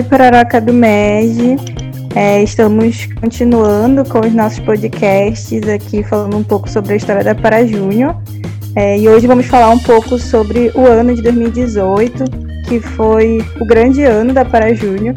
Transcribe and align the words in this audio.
Oi, 0.00 0.04
Pororoca 0.04 0.58
do 0.62 0.72
MEG. 0.72 1.58
É, 2.16 2.42
estamos 2.42 3.06
continuando 3.20 4.02
com 4.06 4.20
os 4.20 4.32
nossos 4.32 4.58
podcasts 4.60 5.68
aqui, 5.68 6.02
falando 6.02 6.38
um 6.38 6.42
pouco 6.42 6.70
sobre 6.70 6.94
a 6.94 6.96
história 6.96 7.22
da 7.22 7.34
Para 7.34 7.66
Júnior. 7.66 8.16
É, 8.74 8.98
e 8.98 9.06
hoje 9.06 9.26
vamos 9.26 9.44
falar 9.44 9.68
um 9.68 9.78
pouco 9.78 10.18
sobre 10.18 10.72
o 10.74 10.86
ano 10.86 11.14
de 11.14 11.20
2018, 11.20 12.24
que 12.66 12.80
foi 12.80 13.44
o 13.60 13.66
grande 13.66 14.02
ano 14.02 14.32
da 14.32 14.42
Para 14.42 14.72
Júnior. 14.72 15.14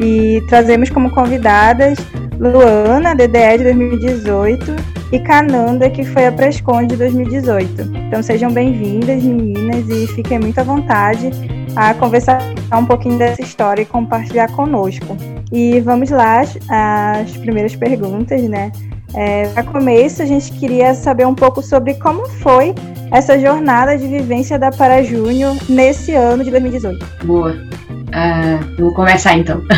E 0.00 0.42
trazemos 0.48 0.90
como 0.90 1.12
convidadas 1.12 1.96
Luana, 2.36 3.14
DDE 3.14 3.58
de 3.58 3.64
2018, 3.64 4.74
e 5.12 5.20
Cananda, 5.20 5.88
que 5.88 6.04
foi 6.04 6.26
a 6.26 6.32
Presconde 6.32 6.88
de 6.88 6.96
2018. 6.96 7.82
Então 8.08 8.20
sejam 8.20 8.50
bem-vindas, 8.50 9.22
meninas, 9.22 9.88
e 9.88 10.08
fiquem 10.08 10.40
muito 10.40 10.58
à 10.58 10.64
vontade 10.64 11.30
a 11.76 11.94
conversar 11.94 12.40
um 12.72 12.86
pouquinho 12.86 13.18
dessa 13.18 13.42
história 13.42 13.82
e 13.82 13.86
compartilhar 13.86 14.48
conosco. 14.52 15.16
E 15.52 15.80
vamos 15.80 16.10
lá, 16.10 16.40
as 16.40 17.36
primeiras 17.36 17.74
perguntas, 17.76 18.42
né? 18.42 18.72
É, 19.14 19.46
Para 19.48 19.62
começo, 19.62 20.22
a 20.22 20.26
gente 20.26 20.50
queria 20.52 20.92
saber 20.94 21.26
um 21.26 21.34
pouco 21.34 21.62
sobre 21.62 21.94
como 21.94 22.28
foi 22.28 22.74
essa 23.12 23.38
jornada 23.38 23.96
de 23.96 24.06
vivência 24.08 24.58
da 24.58 24.70
Para 24.70 25.02
Júnior 25.02 25.56
nesse 25.68 26.12
ano 26.14 26.42
de 26.42 26.50
2018. 26.50 27.06
Boa. 27.24 27.52
Uh, 27.52 28.80
vou 28.80 28.92
começar 28.92 29.36
então. 29.36 29.58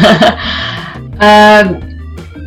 uh, 1.20 1.86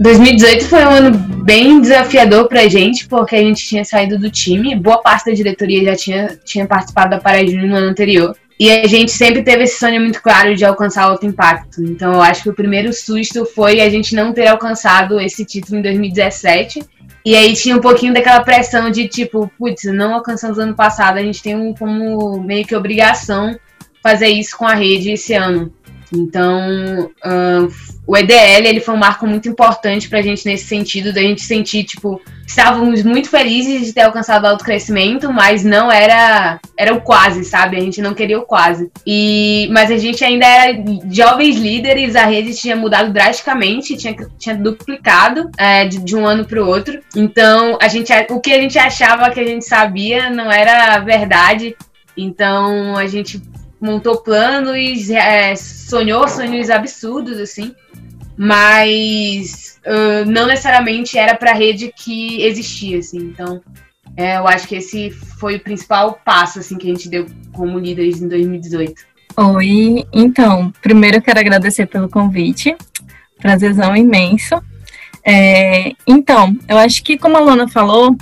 2018 0.01 0.65
foi 0.65 0.83
um 0.83 0.89
ano 0.89 1.17
bem 1.43 1.79
desafiador 1.79 2.47
pra 2.47 2.67
gente, 2.67 3.07
porque 3.07 3.35
a 3.35 3.39
gente 3.39 3.67
tinha 3.67 3.83
saído 3.85 4.17
do 4.17 4.29
time, 4.29 4.75
boa 4.75 5.01
parte 5.01 5.25
da 5.25 5.33
diretoria 5.33 5.83
já 5.83 5.95
tinha, 5.95 6.39
tinha 6.43 6.65
participado 6.65 7.11
da 7.11 7.19
Para 7.19 7.45
Júnior 7.45 7.67
no 7.67 7.75
ano 7.75 7.89
anterior. 7.89 8.35
E 8.59 8.69
a 8.69 8.85
gente 8.85 9.11
sempre 9.11 9.41
teve 9.41 9.63
esse 9.63 9.79
sonho 9.79 10.01
muito 10.01 10.21
claro 10.21 10.53
de 10.53 10.65
alcançar 10.65 11.03
alto 11.03 11.25
impacto. 11.25 11.81
Então 11.81 12.13
eu 12.13 12.21
acho 12.21 12.43
que 12.43 12.49
o 12.49 12.53
primeiro 12.53 12.91
susto 12.91 13.45
foi 13.45 13.79
a 13.79 13.89
gente 13.89 14.13
não 14.13 14.33
ter 14.33 14.47
alcançado 14.47 15.17
esse 15.19 15.45
título 15.45 15.79
em 15.79 15.81
2017. 15.81 16.83
E 17.25 17.35
aí 17.35 17.53
tinha 17.53 17.77
um 17.77 17.81
pouquinho 17.81 18.13
daquela 18.13 18.43
pressão 18.43 18.89
de 18.89 19.07
tipo, 19.07 19.49
putz, 19.57 19.85
não 19.85 20.13
alcançamos 20.13 20.59
ano 20.59 20.75
passado, 20.75 21.17
a 21.17 21.21
gente 21.21 21.41
tem 21.41 21.55
um, 21.55 21.73
como 21.73 22.41
meio 22.41 22.65
que 22.65 22.75
obrigação 22.75 23.57
fazer 24.03 24.27
isso 24.27 24.57
com 24.57 24.65
a 24.65 24.73
rede 24.73 25.11
esse 25.11 25.33
ano. 25.33 25.73
Então, 26.13 27.11
uh, 27.23 27.71
o 28.07 28.17
EDL 28.17 28.65
ele 28.65 28.79
foi 28.79 28.95
um 28.95 28.97
marco 28.97 29.27
muito 29.27 29.47
importante 29.47 30.09
para 30.09 30.19
a 30.19 30.21
gente 30.21 30.45
nesse 30.45 30.65
sentido, 30.65 31.13
da 31.13 31.21
gente 31.21 31.41
sentir, 31.41 31.83
tipo, 31.83 32.19
estávamos 32.47 33.03
muito 33.03 33.29
felizes 33.29 33.85
de 33.85 33.93
ter 33.93 34.01
alcançado 34.01 34.45
alto 34.45 34.63
crescimento, 34.63 35.31
mas 35.31 35.63
não 35.63 35.91
era 35.91 36.59
era 36.75 36.93
o 36.93 37.01
quase, 37.01 37.43
sabe? 37.43 37.77
A 37.77 37.81
gente 37.81 38.01
não 38.01 38.13
queria 38.13 38.39
o 38.39 38.45
quase. 38.45 38.89
E, 39.05 39.69
mas 39.71 39.91
a 39.91 39.97
gente 39.97 40.23
ainda 40.23 40.45
era 40.45 40.83
jovens 41.11 41.57
líderes, 41.57 42.15
a 42.15 42.25
rede 42.25 42.55
tinha 42.55 42.75
mudado 42.75 43.13
drasticamente, 43.13 43.95
tinha, 43.95 44.15
tinha 44.37 44.55
duplicado 44.55 45.51
é, 45.57 45.85
de, 45.85 45.99
de 45.99 46.15
um 46.15 46.25
ano 46.25 46.45
para 46.45 46.63
o 46.63 46.65
outro. 46.65 46.99
Então, 47.15 47.77
a 47.81 47.87
gente, 47.87 48.11
o 48.31 48.39
que 48.39 48.51
a 48.51 48.59
gente 48.59 48.79
achava 48.79 49.29
que 49.29 49.39
a 49.39 49.45
gente 49.45 49.65
sabia 49.65 50.29
não 50.29 50.51
era 50.51 50.97
verdade. 50.99 51.75
Então, 52.17 52.97
a 52.97 53.05
gente 53.07 53.41
montou 53.79 54.21
planos, 54.21 55.09
é, 55.09 55.55
sonhou 55.55 56.27
sonhos 56.27 56.69
absurdos, 56.69 57.37
assim, 57.39 57.73
mas 58.37 59.79
uh, 59.85 60.29
não 60.29 60.47
necessariamente 60.47 61.17
era 61.17 61.35
para 61.35 61.51
a 61.51 61.55
rede 61.55 61.93
que 61.95 62.41
existia, 62.43 62.99
assim. 62.99 63.17
Então, 63.17 63.61
é, 64.15 64.37
eu 64.37 64.47
acho 64.47 64.67
que 64.67 64.75
esse 64.75 65.11
foi 65.11 65.55
o 65.55 65.59
principal 65.59 66.19
passo, 66.25 66.59
assim, 66.59 66.77
que 66.77 66.87
a 66.87 66.93
gente 66.93 67.09
deu 67.09 67.25
como 67.53 67.79
líderes 67.79 68.21
em 68.21 68.27
2018. 68.27 68.93
Oi, 69.37 70.05
então, 70.11 70.73
primeiro 70.81 71.17
eu 71.17 71.21
quero 71.21 71.39
agradecer 71.39 71.85
pelo 71.85 72.09
convite, 72.09 72.75
prazerzão 73.39 73.95
imenso. 73.95 74.61
É, 75.23 75.93
então, 76.07 76.57
eu 76.67 76.77
acho 76.77 77.03
que 77.03 77.17
como 77.17 77.37
a 77.37 77.39
Lona 77.39 77.67
falou, 77.67 78.15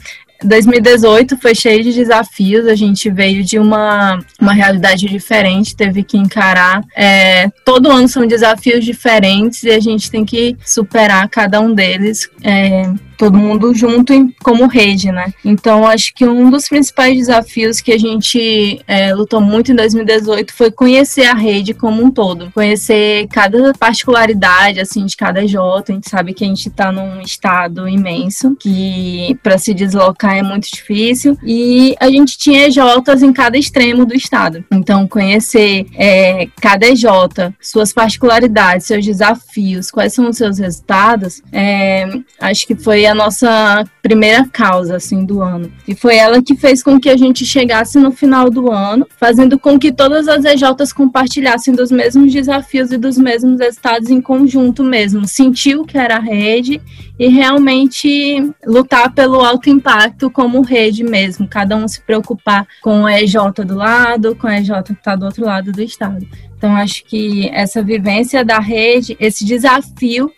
2018 0.43 1.37
foi 1.37 1.55
cheio 1.55 1.83
de 1.83 1.93
desafios, 1.93 2.67
a 2.67 2.75
gente 2.75 3.09
veio 3.09 3.43
de 3.43 3.57
uma, 3.57 4.19
uma 4.39 4.53
realidade 4.53 5.05
diferente, 5.07 5.75
teve 5.75 6.03
que 6.03 6.17
encarar. 6.17 6.81
É, 6.95 7.49
todo 7.65 7.91
ano 7.91 8.07
são 8.07 8.25
desafios 8.25 8.83
diferentes 8.83 9.63
e 9.63 9.71
a 9.71 9.79
gente 9.79 10.11
tem 10.11 10.25
que 10.25 10.55
superar 10.65 11.27
cada 11.29 11.59
um 11.59 11.73
deles. 11.73 12.29
É, 12.43 12.91
todo 13.17 13.37
mundo 13.37 13.73
junto 13.73 14.13
em, 14.13 14.33
como 14.43 14.67
rede, 14.67 15.11
né? 15.11 15.33
Então, 15.43 15.85
acho 15.85 16.13
que 16.13 16.25
um 16.25 16.49
dos 16.49 16.69
principais 16.69 17.17
desafios 17.17 17.81
que 17.81 17.91
a 17.91 17.97
gente 17.97 18.79
é, 18.87 19.13
lutou 19.13 19.41
muito 19.41 19.71
em 19.71 19.75
2018 19.75 20.53
foi 20.53 20.71
conhecer 20.71 21.25
a 21.25 21.33
rede 21.33 21.73
como 21.73 22.03
um 22.03 22.11
todo, 22.11 22.51
conhecer 22.53 23.27
cada 23.29 23.73
particularidade, 23.73 24.79
assim, 24.79 25.05
de 25.05 25.17
cada 25.17 25.45
J. 25.45 25.91
A 25.91 25.95
gente 25.95 26.09
sabe 26.09 26.33
que 26.33 26.43
a 26.43 26.47
gente 26.47 26.69
está 26.69 26.91
num 26.91 27.21
estado 27.21 27.87
imenso, 27.87 28.55
que 28.55 29.37
para 29.41 29.57
se 29.57 29.73
deslocar 29.73 30.37
é 30.37 30.43
muito 30.43 30.69
difícil, 30.71 31.37
e 31.43 31.95
a 31.99 32.09
gente 32.09 32.37
tinha 32.37 32.69
Jotas 32.69 33.23
em 33.23 33.33
cada 33.33 33.57
extremo 33.57 34.05
do 34.05 34.13
estado. 34.13 34.63
Então, 34.71 35.07
conhecer 35.07 35.87
é, 35.95 36.47
cada 36.61 36.93
J, 36.93 37.53
suas 37.59 37.91
particularidades, 37.91 38.85
seus 38.85 39.03
desafios, 39.03 39.89
quais 39.89 40.13
são 40.13 40.29
os 40.29 40.37
seus 40.37 40.59
resultados, 40.59 41.41
é, 41.51 42.07
acho 42.39 42.67
que 42.67 42.75
foi 42.75 43.06
a 43.07 43.15
nossa 43.15 43.83
primeira 44.01 44.45
causa 44.47 44.95
assim 44.97 45.25
do 45.25 45.41
ano. 45.41 45.71
E 45.87 45.95
foi 45.95 46.15
ela 46.15 46.41
que 46.41 46.55
fez 46.55 46.81
com 46.83 46.99
que 46.99 47.09
a 47.09 47.17
gente 47.17 47.45
chegasse 47.45 47.97
no 47.99 48.11
final 48.11 48.49
do 48.49 48.71
ano, 48.71 49.07
fazendo 49.19 49.59
com 49.59 49.77
que 49.77 49.91
todas 49.91 50.27
as 50.27 50.45
EJs 50.45 50.93
compartilhassem 50.93 51.73
dos 51.73 51.91
mesmos 51.91 52.31
desafios 52.31 52.91
e 52.91 52.97
dos 52.97 53.17
mesmos 53.17 53.59
resultados 53.59 54.09
em 54.09 54.21
conjunto 54.21 54.83
mesmo. 54.83 55.27
Sentiu 55.27 55.85
que 55.85 55.97
era 55.97 56.19
rede 56.19 56.81
e 57.19 57.27
realmente 57.27 58.51
lutar 58.65 59.13
pelo 59.13 59.41
alto 59.41 59.69
impacto 59.69 60.29
como 60.29 60.61
rede 60.61 61.03
mesmo, 61.03 61.47
cada 61.47 61.75
um 61.75 61.87
se 61.87 62.01
preocupar 62.01 62.67
com 62.81 63.05
a 63.05 63.21
EJ 63.21 63.35
do 63.65 63.75
lado, 63.75 64.35
com 64.35 64.47
a 64.47 64.59
EJ 64.59 64.83
que 64.85 64.93
está 64.93 65.15
do 65.15 65.25
outro 65.25 65.45
lado 65.45 65.71
do 65.71 65.81
estado. 65.81 66.25
Então 66.57 66.75
acho 66.75 67.03
que 67.05 67.49
essa 67.49 67.83
vivência 67.83 68.43
da 68.43 68.59
rede, 68.59 69.15
esse 69.19 69.45
desafio 69.45 70.31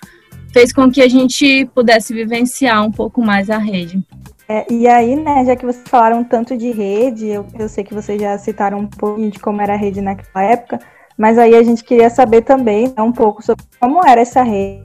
fez 0.51 0.73
com 0.73 0.91
que 0.91 1.01
a 1.01 1.07
gente 1.07 1.65
pudesse 1.73 2.13
vivenciar 2.13 2.85
um 2.85 2.91
pouco 2.91 3.21
mais 3.21 3.49
a 3.49 3.57
rede. 3.57 4.03
É, 4.47 4.65
e 4.71 4.87
aí, 4.87 5.15
né, 5.15 5.45
já 5.45 5.55
que 5.55 5.65
vocês 5.65 5.87
falaram 5.87 6.23
tanto 6.23 6.57
de 6.57 6.71
rede, 6.71 7.27
eu, 7.27 7.45
eu 7.57 7.69
sei 7.69 7.83
que 7.83 7.93
vocês 7.93 8.19
já 8.19 8.35
citaram 8.37 8.79
um 8.79 8.87
pouquinho 8.87 9.29
de 9.29 9.37
como 9.37 9.61
era 9.61 9.73
a 9.73 9.77
rede 9.77 10.01
naquela 10.01 10.43
época, 10.43 10.79
mas 11.15 11.37
aí 11.37 11.53
a 11.53 11.61
gente 11.61 11.83
queria 11.83 12.09
saber 12.09 12.41
também 12.41 12.87
né, 12.87 13.03
um 13.03 13.11
pouco 13.11 13.43
sobre 13.43 13.63
como 13.79 14.03
era 14.03 14.21
essa 14.21 14.41
rede, 14.41 14.81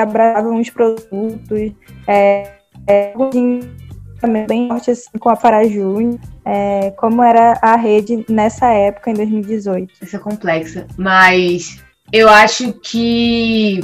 abraçava 0.00 0.48
uns 0.48 0.70
produtos, 0.70 1.72
é, 2.06 2.52
é, 2.86 3.12
também 4.18 4.46
bem 4.46 4.68
forte 4.68 4.92
assim, 4.92 5.10
com 5.18 5.28
a 5.28 5.36
Parajú, 5.36 6.18
é, 6.46 6.90
como 6.92 7.22
era 7.22 7.58
a 7.60 7.76
rede 7.76 8.24
nessa 8.30 8.68
época, 8.68 9.10
em 9.10 9.14
2018. 9.14 9.92
Isso 10.00 10.16
é 10.16 10.18
complexa, 10.18 10.86
mas 10.96 11.82
eu 12.12 12.28
acho 12.28 12.72
que 12.74 13.80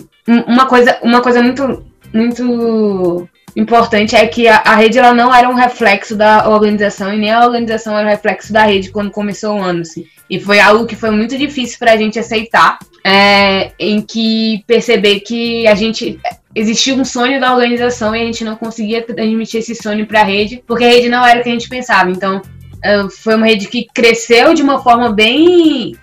uma 0.46 0.66
coisa, 0.66 0.98
uma 1.02 1.22
coisa 1.22 1.42
muito, 1.42 1.84
muito 2.12 3.28
importante 3.56 4.14
é 4.14 4.26
que 4.26 4.46
a, 4.46 4.58
a, 4.58 4.76
rede 4.76 4.98
ela 4.98 5.14
não 5.14 5.34
era 5.34 5.48
um 5.48 5.54
reflexo 5.54 6.14
da 6.14 6.48
organização 6.48 7.12
e 7.12 7.18
nem 7.18 7.32
a 7.32 7.44
organização 7.44 7.96
era 7.96 8.06
um 8.06 8.10
reflexo 8.10 8.52
da 8.52 8.64
rede 8.64 8.90
quando 8.90 9.10
começou 9.10 9.56
o 9.56 9.62
ano. 9.62 9.80
Assim. 9.80 10.06
E 10.28 10.38
foi 10.38 10.60
algo 10.60 10.86
que 10.86 10.94
foi 10.94 11.10
muito 11.10 11.36
difícil 11.36 11.78
para 11.78 11.92
a 11.92 11.96
gente 11.96 12.18
aceitar, 12.18 12.78
é, 13.04 13.72
em 13.78 14.02
que 14.02 14.62
perceber 14.66 15.20
que 15.20 15.66
a 15.66 15.74
gente 15.74 16.20
existia 16.54 16.94
um 16.94 17.04
sonho 17.04 17.40
da 17.40 17.52
organização 17.54 18.14
e 18.14 18.20
a 18.20 18.24
gente 18.24 18.44
não 18.44 18.56
conseguia 18.56 19.02
transmitir 19.02 19.60
esse 19.60 19.74
sonho 19.74 20.06
para 20.06 20.20
a 20.20 20.24
rede, 20.24 20.62
porque 20.66 20.84
a 20.84 20.88
rede 20.88 21.08
não 21.08 21.24
era 21.24 21.40
o 21.40 21.42
que 21.42 21.48
a 21.48 21.52
gente 21.52 21.68
pensava. 21.68 22.10
Então, 22.10 22.42
é, 22.84 23.08
foi 23.08 23.34
uma 23.34 23.46
rede 23.46 23.68
que 23.68 23.86
cresceu 23.94 24.52
de 24.52 24.62
uma 24.62 24.82
forma 24.82 25.10
bem 25.10 25.96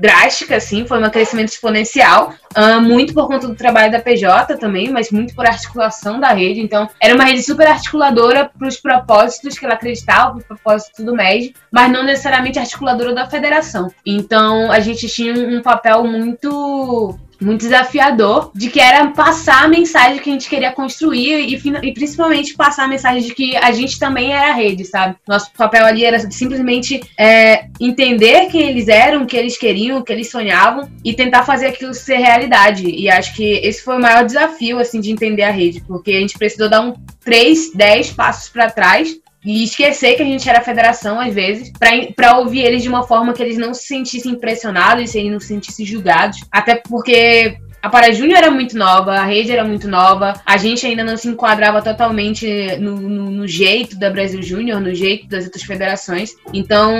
drástica, 0.00 0.56
assim, 0.56 0.86
foi 0.86 1.02
um 1.02 1.10
crescimento 1.10 1.48
exponencial, 1.48 2.34
uh, 2.56 2.80
muito 2.80 3.14
por 3.14 3.26
conta 3.26 3.48
do 3.48 3.54
trabalho 3.54 3.90
da 3.90 4.00
PJ 4.00 4.56
também, 4.56 4.90
mas 4.90 5.10
muito 5.10 5.34
por 5.34 5.46
articulação 5.46 6.20
da 6.20 6.28
rede. 6.28 6.60
Então, 6.60 6.88
era 7.00 7.14
uma 7.14 7.24
rede 7.24 7.42
super 7.42 7.66
articuladora 7.66 8.50
para 8.56 8.68
os 8.68 8.76
propósitos 8.76 9.58
que 9.58 9.64
ela 9.64 9.74
acreditava, 9.74 10.32
para 10.32 10.40
o 10.40 10.44
propósito 10.44 11.04
do 11.04 11.14
MED, 11.14 11.54
mas 11.70 11.90
não 11.90 12.04
necessariamente 12.04 12.58
articuladora 12.58 13.14
da 13.14 13.28
federação. 13.28 13.90
Então, 14.04 14.70
a 14.70 14.80
gente 14.80 15.08
tinha 15.08 15.34
um 15.34 15.62
papel 15.62 16.04
muito 16.04 17.18
muito 17.40 17.60
desafiador, 17.60 18.50
de 18.54 18.70
que 18.70 18.80
era 18.80 19.08
passar 19.08 19.64
a 19.64 19.68
mensagem 19.68 20.18
que 20.18 20.30
a 20.30 20.32
gente 20.32 20.48
queria 20.48 20.72
construir 20.72 21.40
e, 21.40 21.54
e, 21.54 21.92
principalmente 21.92 22.54
passar 22.54 22.84
a 22.84 22.88
mensagem 22.88 23.22
de 23.22 23.34
que 23.34 23.56
a 23.56 23.72
gente 23.72 23.98
também 23.98 24.32
era 24.32 24.52
rede, 24.52 24.84
sabe? 24.84 25.16
Nosso 25.26 25.52
papel 25.52 25.84
ali 25.84 26.04
era 26.04 26.18
simplesmente 26.30 27.00
é, 27.18 27.66
entender 27.80 28.46
quem 28.46 28.68
eles 28.68 28.88
eram, 28.88 29.22
o 29.22 29.26
que 29.26 29.36
eles 29.36 29.56
queriam, 29.56 29.98
o 29.98 30.04
que 30.04 30.12
eles 30.12 30.30
sonhavam 30.30 30.88
e 31.04 31.14
tentar 31.14 31.44
fazer 31.44 31.66
aquilo 31.66 31.94
ser 31.94 32.16
realidade. 32.16 32.88
E 32.88 33.08
acho 33.08 33.34
que 33.34 33.44
esse 33.44 33.82
foi 33.82 33.96
o 33.96 34.00
maior 34.00 34.24
desafio, 34.24 34.78
assim, 34.78 35.00
de 35.00 35.10
entender 35.10 35.42
a 35.42 35.50
rede, 35.50 35.82
porque 35.86 36.10
a 36.12 36.20
gente 36.20 36.38
precisou 36.38 36.68
dar 36.68 36.80
um 36.80 36.94
3, 37.24 37.72
10 37.74 38.12
passos 38.12 38.48
para 38.48 38.70
trás 38.70 39.16
e 39.46 39.62
esquecer 39.62 40.16
que 40.16 40.22
a 40.22 40.26
gente 40.26 40.48
era 40.50 40.60
federação 40.60 41.20
às 41.20 41.32
vezes, 41.32 41.70
para 42.16 42.36
ouvir 42.36 42.62
eles 42.62 42.82
de 42.82 42.88
uma 42.88 43.04
forma 43.04 43.32
que 43.32 43.40
eles 43.40 43.56
não 43.56 43.72
se 43.72 43.86
sentissem 43.86 44.32
impressionados, 44.32 45.14
e 45.14 45.18
eles 45.18 45.30
não 45.30 45.38
se 45.38 45.46
sentissem 45.46 45.86
julgados. 45.86 46.40
Até 46.50 46.74
porque 46.74 47.56
a 47.80 47.88
Para 47.88 48.10
Júnior 48.10 48.38
era 48.38 48.50
muito 48.50 48.76
nova, 48.76 49.12
a 49.12 49.24
rede 49.24 49.52
era 49.52 49.62
muito 49.62 49.86
nova, 49.86 50.34
a 50.44 50.56
gente 50.56 50.84
ainda 50.84 51.04
não 51.04 51.16
se 51.16 51.28
enquadrava 51.28 51.80
totalmente 51.80 52.76
no, 52.78 52.96
no, 52.96 53.30
no 53.30 53.46
jeito 53.46 53.96
da 53.96 54.10
Brasil 54.10 54.42
Júnior, 54.42 54.80
no 54.80 54.92
jeito 54.92 55.28
das 55.28 55.44
outras 55.44 55.62
federações. 55.62 56.34
Então, 56.52 56.92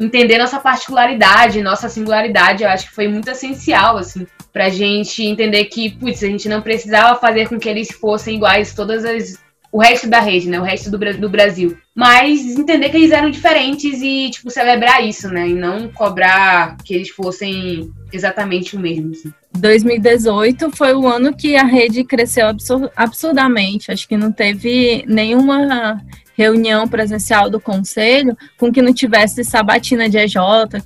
entender 0.00 0.38
nossa 0.38 0.58
particularidade, 0.58 1.60
nossa 1.60 1.90
singularidade, 1.90 2.62
eu 2.62 2.70
acho 2.70 2.88
que 2.88 2.94
foi 2.94 3.08
muito 3.08 3.28
essencial, 3.28 3.98
assim, 3.98 4.26
pra 4.50 4.70
gente 4.70 5.22
entender 5.22 5.66
que, 5.66 5.90
putz, 5.90 6.22
a 6.22 6.28
gente 6.28 6.48
não 6.48 6.62
precisava 6.62 7.20
fazer 7.20 7.46
com 7.46 7.58
que 7.58 7.68
eles 7.68 7.90
fossem 7.92 8.36
iguais 8.36 8.72
todas 8.72 9.04
as 9.04 9.43
o 9.74 9.78
resto 9.80 10.08
da 10.08 10.20
rede, 10.20 10.48
né? 10.48 10.60
O 10.60 10.62
resto 10.62 10.88
do, 10.88 10.96
do 11.18 11.28
Brasil. 11.28 11.76
Mas 11.92 12.56
entender 12.56 12.90
que 12.90 12.96
eles 12.96 13.10
eram 13.10 13.28
diferentes 13.28 14.00
e, 14.00 14.30
tipo, 14.30 14.48
celebrar 14.48 15.04
isso, 15.04 15.28
né? 15.28 15.48
E 15.48 15.52
não 15.52 15.88
cobrar 15.88 16.76
que 16.84 16.94
eles 16.94 17.08
fossem 17.08 17.90
exatamente 18.12 18.76
o 18.76 18.78
mesmo. 18.78 19.10
Assim. 19.10 19.34
2018 19.58 20.70
foi 20.76 20.94
o 20.94 21.08
ano 21.08 21.34
que 21.34 21.56
a 21.56 21.64
rede 21.64 22.04
cresceu 22.04 22.46
absurdamente. 22.94 23.90
Acho 23.90 24.06
que 24.06 24.16
não 24.16 24.30
teve 24.30 25.04
nenhuma 25.08 26.00
reunião 26.38 26.86
presencial 26.86 27.50
do 27.50 27.58
conselho 27.58 28.38
com 28.56 28.70
que 28.70 28.80
não 28.80 28.94
tivesse 28.94 29.42
sabatina 29.42 30.08
de 30.08 30.18
EJ, 30.18 30.36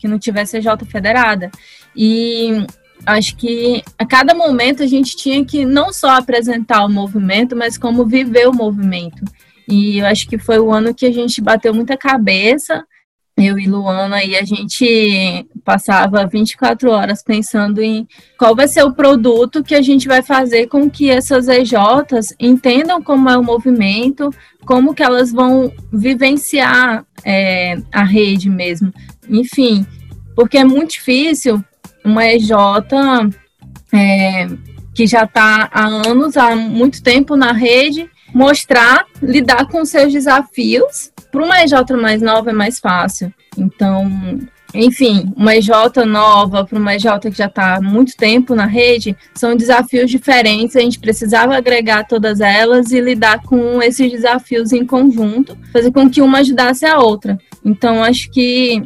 que 0.01 0.09
não 0.09 0.19
tivesse 0.19 0.57
EJ 0.57 0.67
federada. 0.91 1.51
E 1.95 2.65
acho 3.07 3.37
que 3.37 3.83
a 3.99 4.05
cada 4.05 4.35
momento 4.35 4.83
a 4.83 4.87
gente 4.87 5.17
tinha 5.17 5.45
que 5.45 5.65
não 5.65 5.93
só 5.93 6.11
apresentar 6.11 6.85
o 6.85 6.91
movimento, 6.91 7.57
mas 7.57 7.79
como 7.79 8.07
viver 8.07 8.49
o 8.49 8.55
movimento. 8.55 9.25
E 9.69 9.99
eu 9.99 10.07
acho 10.07 10.29
que 10.29 10.39
foi 10.39 10.59
o 10.59 10.73
ano 10.73 10.95
que 10.95 11.07
a 11.07 11.13
gente 11.13 11.41
bateu 11.41 11.75
muita 11.75 11.97
cabeça, 11.97 12.85
eu 13.37 13.59
e 13.59 13.69
Luana, 13.69 14.25
e 14.25 14.35
a 14.37 14.45
gente 14.45 15.47
passava 15.65 16.27
24 16.27 16.91
horas 16.91 17.23
pensando 17.23 17.81
em 17.81 18.07
qual 18.37 18.57
vai 18.57 18.67
ser 18.67 18.83
o 18.83 18.93
produto 18.93 19.63
que 19.63 19.75
a 19.75 19.83
gente 19.83 20.09
vai 20.09 20.23
fazer 20.23 20.67
com 20.67 20.91
que 20.91 21.09
essas 21.09 21.47
EJs 21.47 22.35
entendam 22.41 23.01
como 23.01 23.29
é 23.31 23.39
o 23.39 23.45
movimento, 23.45 24.31
como 24.67 24.93
que 24.93 25.03
elas 25.03 25.31
vão 25.31 25.73
vivenciar 25.93 27.05
é, 27.25 27.77
a 27.93 28.03
rede 28.03 28.51
mesmo. 28.51 28.93
Enfim, 29.29 29.87
porque 30.35 30.59
é 30.59 30.65
muito 30.65 30.93
difícil 30.93 31.63
uma 32.05 32.27
EJ 32.27 32.51
é, 33.93 34.47
que 34.95 35.07
já 35.07 35.25
está 35.25 35.69
há 35.73 35.87
anos, 35.87 36.37
há 36.37 36.55
muito 36.57 37.03
tempo 37.03 37.37
na 37.37 37.53
rede, 37.53 38.11
mostrar, 38.35 39.07
lidar 39.23 39.67
com 39.69 39.85
seus 39.85 40.13
desafios. 40.13 41.13
Para 41.31 41.45
uma 41.45 41.63
EJ 41.63 41.73
mais 42.01 42.23
nova 42.23 42.51
é 42.51 42.53
mais 42.53 42.79
fácil. 42.79 43.33
Então, 43.57 44.07
enfim, 44.75 45.33
uma 45.37 45.57
EJ 45.57 45.71
nova 46.07 46.65
para 46.65 46.79
uma 46.79 46.95
EJ 46.95 47.07
que 47.23 47.31
já 47.31 47.47
está 47.47 47.77
há 47.77 47.81
muito 47.81 48.17
tempo 48.17 48.55
na 48.55 48.67
rede, 48.67 49.17
são 49.35 49.57
desafios 49.57 50.11
diferentes. 50.11 50.77
A 50.77 50.81
gente 50.81 50.99
precisava 50.99 51.57
agregar 51.57 52.05
todas 52.05 52.41
elas 52.41 52.93
e 52.93 53.01
lidar 53.01 53.43
com 53.43 53.83
esses 53.83 54.11
desafios 54.11 54.73
em 54.73 54.85
conjunto, 54.85 55.57
fazer 55.73 55.91
com 55.91 56.09
que 56.11 56.21
uma 56.21 56.39
ajudasse 56.39 56.85
a 56.85 56.99
outra. 56.99 57.39
Então, 57.65 58.03
acho 58.03 58.31
que 58.31 58.83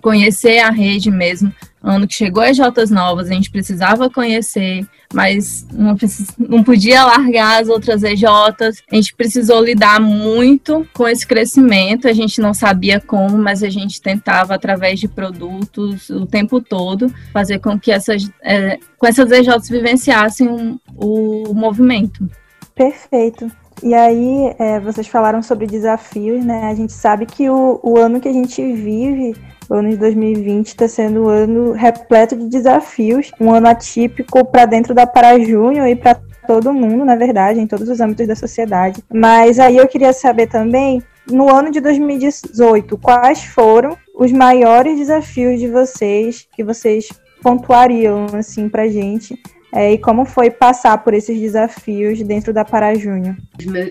conhecer 0.00 0.58
a 0.58 0.70
rede 0.70 1.10
mesmo, 1.10 1.52
ano 1.82 2.06
que 2.06 2.14
chegou 2.14 2.42
as 2.42 2.56
Jotas 2.56 2.90
novas, 2.90 3.30
a 3.30 3.34
gente 3.34 3.50
precisava 3.50 4.10
conhecer, 4.10 4.86
mas 5.12 5.66
não, 5.72 5.96
não 6.38 6.64
podia 6.64 7.04
largar 7.04 7.62
as 7.62 7.68
outras 7.68 8.02
EJs. 8.02 8.82
A 8.90 8.94
gente 8.94 9.14
precisou 9.14 9.62
lidar 9.62 10.00
muito 10.00 10.86
com 10.92 11.06
esse 11.06 11.26
crescimento. 11.26 12.08
A 12.08 12.12
gente 12.12 12.40
não 12.40 12.52
sabia 12.52 13.00
como, 13.00 13.38
mas 13.38 13.62
a 13.62 13.70
gente 13.70 14.02
tentava, 14.02 14.54
através 14.54 14.98
de 14.98 15.08
produtos, 15.08 16.10
o 16.10 16.26
tempo 16.26 16.60
todo, 16.60 17.12
fazer 17.32 17.58
com 17.60 17.78
que 17.78 17.92
essas, 17.92 18.30
é, 18.42 18.78
com 18.98 19.06
essas 19.06 19.30
EJs 19.30 19.68
vivenciassem 19.68 20.48
um, 20.48 20.78
o 20.96 21.54
movimento. 21.54 22.28
Perfeito. 22.74 23.50
E 23.82 23.94
aí, 23.94 24.54
é, 24.58 24.80
vocês 24.80 25.06
falaram 25.06 25.42
sobre 25.42 25.66
desafios, 25.66 26.44
né? 26.44 26.68
A 26.70 26.74
gente 26.74 26.92
sabe 26.92 27.26
que 27.26 27.48
o, 27.48 27.80
o 27.82 27.98
ano 27.98 28.20
que 28.20 28.28
a 28.28 28.32
gente 28.32 28.60
vive 28.72 29.34
o 29.68 29.74
ano 29.74 29.90
de 29.90 29.96
2020 29.96 30.66
está 30.68 30.88
sendo 30.88 31.24
um 31.24 31.28
ano 31.28 31.72
repleto 31.72 32.34
de 32.36 32.48
desafios, 32.48 33.30
um 33.38 33.52
ano 33.52 33.68
atípico 33.68 34.44
para 34.44 34.64
dentro 34.64 34.94
da 34.94 35.06
Para 35.06 35.38
Júnior 35.38 35.86
e 35.86 35.94
para 35.94 36.18
todo 36.46 36.72
mundo, 36.72 37.04
na 37.04 37.14
verdade, 37.14 37.60
em 37.60 37.66
todos 37.66 37.88
os 37.88 38.00
âmbitos 38.00 38.26
da 38.26 38.34
sociedade. 38.34 39.04
Mas 39.12 39.58
aí 39.58 39.76
eu 39.76 39.86
queria 39.86 40.14
saber 40.14 40.46
também, 40.46 41.02
no 41.30 41.54
ano 41.54 41.70
de 41.70 41.80
2018, 41.80 42.96
quais 42.96 43.44
foram 43.44 43.96
os 44.16 44.32
maiores 44.32 44.96
desafios 44.98 45.60
de 45.60 45.68
vocês 45.68 46.48
que 46.56 46.64
vocês 46.64 47.08
pontuariam 47.42 48.26
assim 48.32 48.68
para 48.68 48.88
gente 48.88 49.38
é, 49.72 49.92
e 49.92 49.98
como 49.98 50.24
foi 50.24 50.50
passar 50.50 50.98
por 50.98 51.12
esses 51.12 51.38
desafios 51.38 52.22
dentro 52.22 52.52
da 52.52 52.64
Para 52.64 52.94
Júnior? 52.94 53.36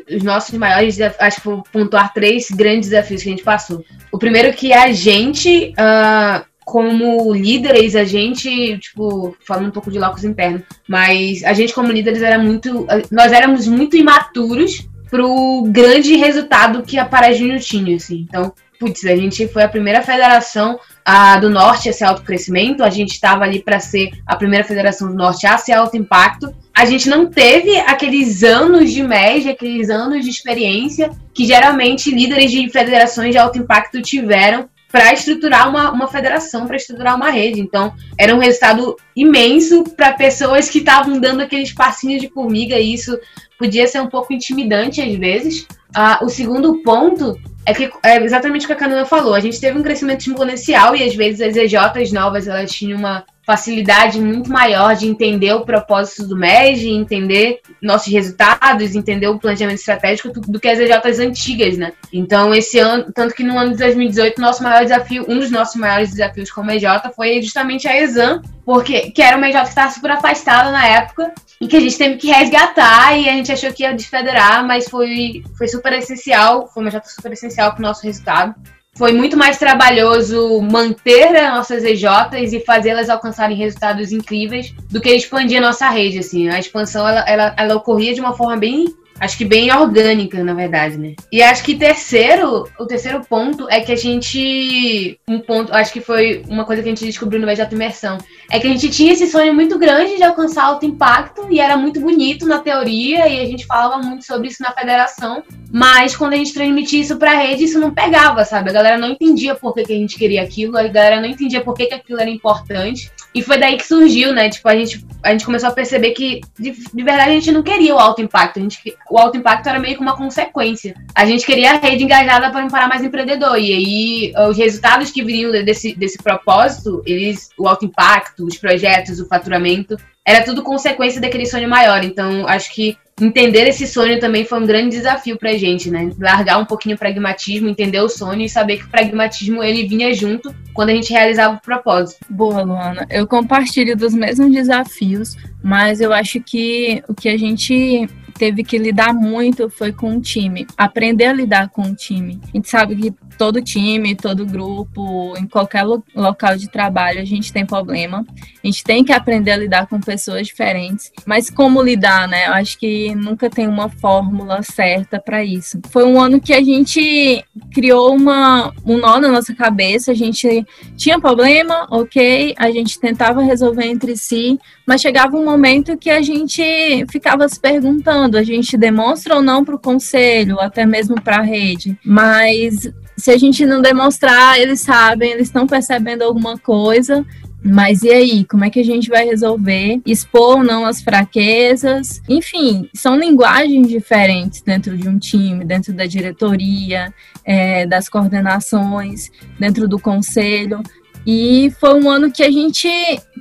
Os 0.10 0.24
nossos 0.24 0.58
maiores, 0.58 1.00
acho 1.20 1.42
que 1.42 1.48
vou 1.48 1.64
pontuar 1.72 2.14
três 2.14 2.50
grandes 2.50 2.90
desafios 2.90 3.22
que 3.22 3.30
a 3.30 3.32
gente 3.32 3.44
passou. 3.44 3.84
O 4.12 4.18
primeiro 4.18 4.52
que 4.54 4.74
a 4.74 4.92
gente, 4.92 5.74
uh, 5.74 6.44
como 6.66 7.34
líderes, 7.34 7.96
a 7.96 8.04
gente, 8.04 8.78
tipo, 8.80 9.36
falando 9.46 9.68
um 9.68 9.72
pouco 9.72 9.92
de 9.92 10.00
locos 10.00 10.24
internos, 10.24 10.64
mas 10.88 11.44
a 11.44 11.54
gente 11.54 11.74
como 11.74 11.92
líderes 11.92 12.22
era 12.22 12.40
muito, 12.40 12.88
nós 13.12 13.32
éramos 13.32 13.68
muito 13.68 13.96
imaturos 13.96 14.88
pro 15.10 15.64
grande 15.68 16.16
resultado 16.16 16.84
que 16.84 16.98
a 16.98 17.06
Para 17.06 17.34
Júnior 17.34 17.60
tinha, 17.60 17.96
assim. 17.96 18.26
Então, 18.28 18.52
putz, 18.80 19.06
a 19.06 19.16
gente 19.16 19.48
foi 19.48 19.64
a 19.64 19.70
primeira 19.70 20.02
federação 20.02 20.80
a, 21.06 21.38
do 21.38 21.50
Norte 21.50 21.90
a 21.90 21.94
ser 21.94 22.04
alto 22.04 22.22
crescimento, 22.22 22.84
a 22.84 22.90
gente 22.90 23.12
estava 23.12 23.44
ali 23.44 23.62
para 23.62 23.80
ser 23.80 24.12
a 24.26 24.36
primeira 24.36 24.64
federação 24.64 25.08
do 25.08 25.16
Norte 25.16 25.48
a 25.48 25.58
ser 25.58 25.74
alto 25.74 25.96
impacto. 25.96 26.54
A 26.74 26.86
gente 26.86 27.10
não 27.10 27.28
teve 27.28 27.78
aqueles 27.80 28.44
anos 28.44 28.92
de 28.92 29.02
média, 29.02 29.52
aqueles 29.52 29.90
anos 29.90 30.24
de 30.24 30.30
experiência 30.30 31.10
que 31.34 31.46
geralmente 31.46 32.12
líderes 32.12 32.52
de 32.52 32.70
federações 32.70 33.32
de 33.32 33.38
alto 33.38 33.58
impacto 33.58 34.02
tiveram 34.02 34.70
para 34.92 35.14
estruturar 35.14 35.70
uma, 35.70 35.92
uma 35.92 36.08
federação, 36.08 36.66
para 36.66 36.76
estruturar 36.76 37.16
uma 37.16 37.30
rede. 37.30 37.60
Então, 37.60 37.94
era 38.18 38.34
um 38.36 38.40
resultado 38.40 38.96
imenso 39.16 39.84
para 39.96 40.14
pessoas 40.14 40.70
que 40.70 40.80
estavam 40.80 41.20
dando 41.20 41.42
aqueles 41.42 41.74
passinhos 41.74 42.22
de 42.22 42.30
formiga, 42.30 42.78
e 42.80 42.94
isso 42.94 43.18
podia 43.58 43.88
ser 43.88 44.02
um 44.02 44.08
pouco 44.08 44.34
intimidante 44.34 45.02
às 45.02 45.16
vezes. 45.16 45.68
Ah, 45.96 46.20
o 46.22 46.30
segundo 46.30 46.82
ponto 46.84 47.38
é 47.68 47.74
que 47.74 47.92
é 48.02 48.24
exatamente 48.24 48.64
o 48.64 48.68
que 48.68 48.74
a 48.74 48.78
Canana 48.78 49.06
falou. 49.06 49.34
A 49.34 49.42
gente 49.42 49.60
teve 49.60 49.78
um 49.78 49.84
crescimento 49.84 50.22
exponencial 50.22 50.96
e 50.96 51.04
às 51.04 51.14
vezes 51.14 51.42
as 51.42 51.58
EJs 51.58 52.14
novas 52.14 52.48
elas 52.48 52.72
tinham 52.72 52.98
uma 52.98 53.26
facilidade 53.48 54.20
muito 54.20 54.52
maior 54.52 54.94
de 54.94 55.08
entender 55.08 55.54
o 55.54 55.64
propósito 55.64 56.28
do 56.28 56.36
MEG, 56.36 56.90
entender 56.90 57.62
nossos 57.82 58.12
resultados, 58.12 58.94
entender 58.94 59.30
o 59.30 59.40
planejamento 59.40 59.80
estratégico 59.80 60.30
do 60.30 60.60
que 60.60 60.68
as 60.68 60.78
EJs 60.78 61.20
antigas, 61.20 61.78
né? 61.78 61.94
Então, 62.12 62.54
esse 62.54 62.78
ano, 62.78 63.10
tanto 63.16 63.34
que 63.34 63.44
no 63.44 63.58
ano 63.58 63.72
de 63.72 63.78
2018, 63.78 64.42
nosso 64.42 64.62
maior 64.62 64.84
desafio, 64.84 65.26
um 65.30 65.40
dos 65.40 65.50
nossos 65.50 65.78
maiores 65.78 66.10
desafios 66.12 66.52
como 66.52 66.70
EJ 66.72 66.84
foi 67.16 67.42
justamente 67.42 67.88
a 67.88 67.98
Exam, 67.98 68.42
porque 68.66 69.12
que 69.12 69.22
era 69.22 69.38
uma 69.38 69.48
EJ 69.48 69.62
que 69.62 69.70
estava 69.70 69.92
super 69.92 70.12
afastada 70.12 70.70
na 70.70 70.86
época 70.86 71.32
e 71.62 71.70
que 71.70 71.78
a 71.78 71.80
gente 71.80 71.98
teve 71.98 72.18
que 72.18 72.28
resgatar 72.28 73.18
e 73.18 73.30
a 73.30 73.32
gente 73.32 73.50
achou 73.50 73.72
que 73.72 73.84
ia 73.84 73.94
desfederar, 73.94 74.68
mas 74.68 74.90
foi, 74.90 75.42
foi 75.58 75.70
super 75.70 75.94
essencial, 75.94 76.68
foi 76.68 76.84
uma 76.84 76.90
EJ 76.90 77.00
super 77.06 77.32
essencial 77.32 77.72
para 77.72 77.80
o 77.80 77.84
nosso 77.84 78.04
resultado 78.04 78.54
foi 78.98 79.14
muito 79.14 79.38
mais 79.38 79.58
trabalhoso 79.58 80.60
manter 80.62 81.36
as 81.36 81.54
nossas 81.54 81.84
EJs 81.84 82.54
e 82.54 82.60
fazê-las 82.60 83.10
alcançarem 83.10 83.56
resultados 83.56 84.12
incríveis 84.12 84.74
do 84.90 85.00
que 85.00 85.10
expandir 85.10 85.60
a 85.60 85.62
nossa 85.62 85.88
rede, 85.90 86.20
assim. 86.20 86.50
A 86.50 86.60
expansão, 86.60 87.08
ela, 87.08 87.24
ela, 87.28 87.56
ela 87.58 87.76
ocorria 87.76 88.14
de 88.14 88.20
uma 88.20 88.34
forma 88.34 88.58
bem 88.58 88.86
acho 89.20 89.38
que 89.38 89.46
bem 89.46 89.74
orgânica, 89.74 90.44
na 90.44 90.54
verdade, 90.54 90.98
né? 90.98 91.16
E 91.32 91.42
acho 91.42 91.64
que 91.64 91.76
terceiro, 91.76 92.68
o 92.80 92.86
terceiro 92.86 93.22
ponto 93.28 93.68
é 93.70 93.82
que 93.82 93.92
a 93.92 93.96
gente, 93.96 95.20
um 95.28 95.40
ponto, 95.40 95.74
acho 95.74 95.92
que 95.92 96.02
foi 96.02 96.44
uma 96.48 96.66
coisa 96.66 96.82
que 96.82 96.90
a 96.90 96.92
gente 96.92 97.06
descobriu 97.06 97.40
no 97.40 97.48
BJ 97.48 97.74
Imersão, 97.74 98.18
é 98.52 98.60
que 98.60 98.68
a 98.68 98.70
gente 98.70 98.90
tinha 98.90 99.14
esse 99.14 99.28
sonho 99.28 99.54
muito 99.54 99.78
grande 99.78 100.18
de 100.18 100.24
alcançar 100.24 100.66
alto 100.66 100.86
impacto 100.86 101.48
e 101.50 101.60
era 101.60 101.76
muito 101.78 102.00
bonito 102.00 102.46
na 102.46 102.60
teoria 102.60 103.28
e 103.28 103.40
a 103.40 103.46
gente 103.46 103.66
falava 103.66 103.98
muito 103.98 104.26
sobre 104.26 104.48
isso 104.48 104.62
na 104.62 104.72
federação, 104.72 105.44
mas 105.72 106.16
quando 106.16 106.34
a 106.34 106.38
gente 106.38 106.54
transmitia 106.54 107.02
isso 107.02 107.18
pra 107.18 107.36
rede, 107.36 107.64
isso 107.64 107.80
não 107.80 107.94
pegava, 107.94 108.46
sabe? 108.46 108.70
A 108.70 108.74
galera 108.74 108.98
não 108.98 109.10
entendia 109.10 109.56
por 109.56 109.74
que, 109.74 109.84
que 109.84 109.94
a 109.94 109.98
gente 109.98 110.18
queria 110.18 110.42
aquilo, 110.42 110.78
a 110.78 110.88
galera 110.88 111.20
não 111.20 111.28
entendia 111.28 111.62
por 111.62 111.74
que, 111.74 111.88
que 111.88 111.94
aquilo 111.94 112.20
era 112.20 112.30
importante. 112.30 113.12
E 113.34 113.42
foi 113.42 113.58
daí 113.58 113.78
que 113.78 113.86
surgiu, 113.86 114.34
né? 114.34 114.50
Tipo, 114.50 114.70
a 114.70 114.76
gente, 114.76 115.06
a 115.28 115.32
gente 115.32 115.46
começou 115.46 115.68
a 115.68 115.74
perceber 115.74 116.12
que, 116.12 116.40
de, 116.58 116.72
de 116.72 117.04
verdade, 117.04 117.32
a 117.32 117.34
gente 117.34 117.52
não 117.52 117.62
queria 117.62 117.94
o 117.94 118.00
alto 118.00 118.22
impacto. 118.22 118.60
A 118.60 118.62
gente, 118.62 118.80
o 119.12 119.18
alto 119.18 119.38
impacto 119.38 119.68
era 119.68 119.78
meio 119.78 119.96
que 119.96 120.02
uma 120.02 120.16
consequência. 120.16 120.96
A 121.14 121.26
gente 121.26 121.46
queria 121.46 121.72
a 121.72 121.78
rede 121.78 122.06
engajada 122.06 122.50
para 122.50 122.62
não 122.62 122.70
parar 122.70 122.88
mais 122.88 123.04
empreendedor. 123.04 123.60
E 123.60 123.74
aí, 123.74 124.34
os 124.50 124.58
resultados 124.58 125.12
que 125.12 125.22
viriam 125.22 125.52
desse, 125.66 125.94
desse 125.94 126.18
propósito, 126.18 127.04
eles, 127.06 127.50
o 127.58 127.68
alto 127.68 127.84
impacto, 127.84 128.46
os 128.46 128.58
projetos, 128.58 129.20
o 129.20 129.28
faturamento, 129.28 129.98
era 130.26 130.46
tudo 130.46 130.64
consequência 130.64 131.20
daquele 131.20 131.46
sonho 131.46 131.68
maior. 131.68 132.06
Então, 132.06 132.48
acho 132.48 132.74
que 132.74 132.98
entender 133.20 133.68
esse 133.68 133.88
sonho 133.88 134.20
também 134.20 134.46
foi 134.46 134.60
um 134.60 134.66
grande 134.66 134.96
desafio 134.96 135.38
pra 135.38 135.54
gente, 135.54 135.90
né? 135.90 136.12
Largar 136.20 136.60
um 136.60 136.66
pouquinho 136.66 136.96
o 136.96 137.00
pragmatismo, 137.00 137.68
entender 137.68 138.00
o 138.00 138.10
sonho 138.10 138.42
e 138.42 138.50
saber 138.50 138.78
que 138.78 138.86
o 138.86 138.90
pragmatismo 138.90 139.64
ele 139.64 139.88
vinha 139.88 140.14
junto 140.14 140.54
quando 140.74 140.90
a 140.90 140.94
gente 140.94 141.12
realizava 141.12 141.56
o 141.56 141.62
propósito. 141.62 142.20
Boa, 142.30 142.62
Luana. 142.62 143.08
Eu 143.10 143.26
compartilho 143.26 143.96
dos 143.96 144.14
mesmos 144.14 144.52
desafios, 144.52 145.36
mas 145.64 146.00
eu 146.00 146.14
acho 146.14 146.40
que 146.42 147.04
o 147.08 147.14
que 147.16 147.30
a 147.30 147.38
gente 147.38 148.08
teve 148.38 148.64
que 148.64 148.78
lidar 148.78 149.14
muito 149.14 149.70
foi 149.70 149.92
com 149.92 150.18
o 150.18 150.22
time, 150.22 150.68
aprender 150.78 151.26
a 151.26 151.34
lidar 151.34 151.70
com 151.70 151.82
o 151.84 151.96
time. 151.96 152.40
A 152.44 152.58
gente 152.58 152.70
sabe 152.70 152.96
que 152.96 153.14
todo 153.38 153.62
time, 153.62 154.16
todo 154.16 154.46
grupo, 154.46 155.36
em 155.38 155.48
qualquer 155.48 155.84
lo 155.84 156.04
local 156.16 156.58
de 156.58 156.70
trabalho, 156.70 157.22
a 157.22 157.26
gente 157.26 157.54
tem 157.54 157.66
problema. 157.66 158.26
A 158.64 158.68
gente 158.68 158.84
tem 158.84 159.04
que 159.04 159.14
aprender 159.14 159.52
a 159.52 159.58
lidar 159.58 159.88
com 159.88 160.00
pessoas 160.02 160.48
diferentes. 160.48 161.12
Mas 161.26 161.50
como 161.50 161.82
lidar, 161.82 162.28
né? 162.28 162.48
Eu 162.48 162.54
acho 162.54 162.78
que 162.78 163.14
nunca 163.16 163.50
tem 163.50 163.68
uma 163.68 163.90
fórmula 163.90 164.62
certa 164.64 165.20
para 165.20 165.44
isso. 165.44 165.80
Foi 165.90 166.04
um 166.04 166.20
ano 166.20 166.42
que 166.42 166.54
a 166.54 166.62
gente 166.62 167.44
criou 167.74 168.16
uma, 168.16 168.74
um 168.86 168.98
nó 168.98 169.20
na 169.20 169.30
nossa 169.30 169.54
cabeça. 169.54 170.12
A 170.12 170.16
gente 170.16 170.66
tinha 170.98 171.20
problema, 171.20 171.88
ok, 171.92 172.56
a 172.58 172.72
gente 172.72 173.00
tentava 173.00 173.42
resolver 173.42 173.86
entre 173.86 174.18
si, 174.18 174.60
mas 174.86 175.02
chegava 175.02 175.38
um 175.38 175.46
momento 175.46 175.98
que 175.98 176.10
a 176.10 176.22
gente 176.22 177.06
ficava 177.10 177.48
se 177.48 177.60
perguntando: 177.60 178.27
a 178.36 178.44
gente 178.44 178.76
demonstra 178.76 179.36
ou 179.36 179.42
não 179.42 179.64
para 179.64 179.76
o 179.76 179.80
conselho, 179.80 180.60
até 180.60 180.86
mesmo 180.86 181.22
para 181.22 181.38
a 181.38 181.42
rede. 181.42 181.98
Mas 182.04 182.92
se 183.16 183.32
a 183.32 183.38
gente 183.38 183.66
não 183.66 183.82
demonstrar, 183.82 184.60
eles 184.60 184.82
sabem, 184.82 185.32
eles 185.32 185.48
estão 185.48 185.66
percebendo 185.66 186.24
alguma 186.24 186.58
coisa. 186.58 187.26
Mas 187.64 188.04
e 188.04 188.10
aí, 188.10 188.46
como 188.46 188.64
é 188.64 188.70
que 188.70 188.80
a 188.80 188.86
gente 188.86 189.10
vai 189.10 189.26
resolver? 189.26 190.00
Expor 190.06 190.58
ou 190.58 190.64
não 190.64 190.86
as 190.86 191.02
fraquezas? 191.02 192.22
Enfim, 192.30 192.88
são 192.94 193.18
linguagens 193.18 193.88
diferentes 193.88 194.62
dentro 194.62 194.96
de 194.96 195.10
um 195.10 195.18
time, 195.18 195.66
dentro 195.66 195.92
da 195.92 196.06
diretoria, 196.06 197.14
é, 197.44 197.86
das 197.86 198.08
coordenações, 198.08 199.32
dentro 199.60 199.88
do 199.88 200.00
conselho. 200.00 200.82
E 201.26 201.74
foi 201.80 202.02
um 202.02 202.10
ano 202.10 202.32
que 202.32 202.44
a 202.44 202.52
gente 202.52 202.88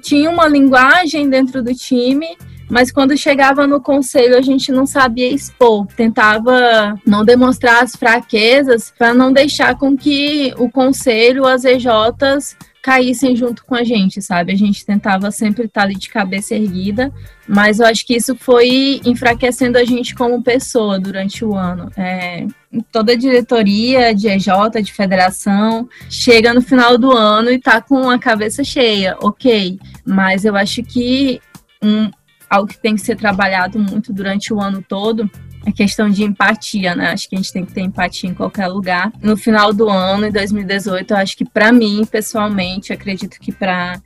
tinha 0.02 0.28
uma 0.30 0.48
linguagem 0.48 1.28
dentro 1.28 1.62
do 1.62 1.72
time, 1.72 2.36
mas 2.68 2.90
quando 2.90 3.16
chegava 3.16 3.66
no 3.66 3.80
conselho 3.80 4.36
a 4.36 4.42
gente 4.42 4.72
não 4.72 4.86
sabia 4.86 5.28
expor, 5.28 5.86
tentava 5.86 6.98
não 7.06 7.24
demonstrar 7.24 7.82
as 7.82 7.94
fraquezas 7.94 8.92
para 8.96 9.14
não 9.14 9.32
deixar 9.32 9.76
com 9.76 9.96
que 9.96 10.52
o 10.58 10.70
conselho, 10.70 11.46
as 11.46 11.64
EJs 11.64 12.56
caíssem 12.86 13.34
junto 13.34 13.64
com 13.64 13.74
a 13.74 13.82
gente, 13.82 14.22
sabe? 14.22 14.52
A 14.52 14.56
gente 14.56 14.86
tentava 14.86 15.32
sempre 15.32 15.64
estar 15.64 15.82
ali 15.82 15.96
de 15.96 16.08
cabeça 16.08 16.54
erguida, 16.54 17.12
mas 17.48 17.80
eu 17.80 17.86
acho 17.86 18.06
que 18.06 18.14
isso 18.14 18.36
foi 18.36 19.00
enfraquecendo 19.04 19.76
a 19.76 19.84
gente 19.84 20.14
como 20.14 20.40
pessoa 20.40 20.96
durante 20.96 21.44
o 21.44 21.56
ano. 21.56 21.90
É, 21.96 22.46
toda 22.92 23.10
a 23.10 23.16
diretoria 23.16 24.14
de 24.14 24.28
EJ, 24.28 24.46
de 24.84 24.92
federação, 24.92 25.88
chega 26.08 26.54
no 26.54 26.62
final 26.62 26.96
do 26.96 27.10
ano 27.10 27.50
e 27.50 27.58
tá 27.58 27.80
com 27.80 28.08
a 28.08 28.20
cabeça 28.20 28.62
cheia, 28.62 29.16
ok, 29.20 29.80
mas 30.04 30.44
eu 30.44 30.54
acho 30.54 30.80
que 30.84 31.40
um, 31.82 32.08
algo 32.48 32.68
que 32.68 32.78
tem 32.78 32.94
que 32.94 33.00
ser 33.00 33.16
trabalhado 33.16 33.78
muito 33.78 34.12
durante 34.12 34.52
o 34.52 34.60
ano 34.60 34.82
todo 34.86 35.30
é 35.66 35.72
questão 35.72 36.08
de 36.08 36.22
empatia, 36.22 36.94
né? 36.94 37.10
Acho 37.10 37.28
que 37.28 37.34
a 37.34 37.38
gente 37.38 37.52
tem 37.52 37.64
que 37.64 37.72
ter 37.72 37.80
empatia 37.80 38.30
em 38.30 38.34
qualquer 38.34 38.68
lugar. 38.68 39.12
No 39.20 39.36
final 39.36 39.72
do 39.72 39.88
ano, 39.88 40.26
em 40.26 40.30
2018, 40.30 41.10
eu 41.10 41.16
acho 41.16 41.36
que 41.36 41.44
para 41.44 41.72
mim, 41.72 42.06
pessoalmente, 42.08 42.92
acredito 42.92 43.40
que 43.40 43.50
para 43.50 44.00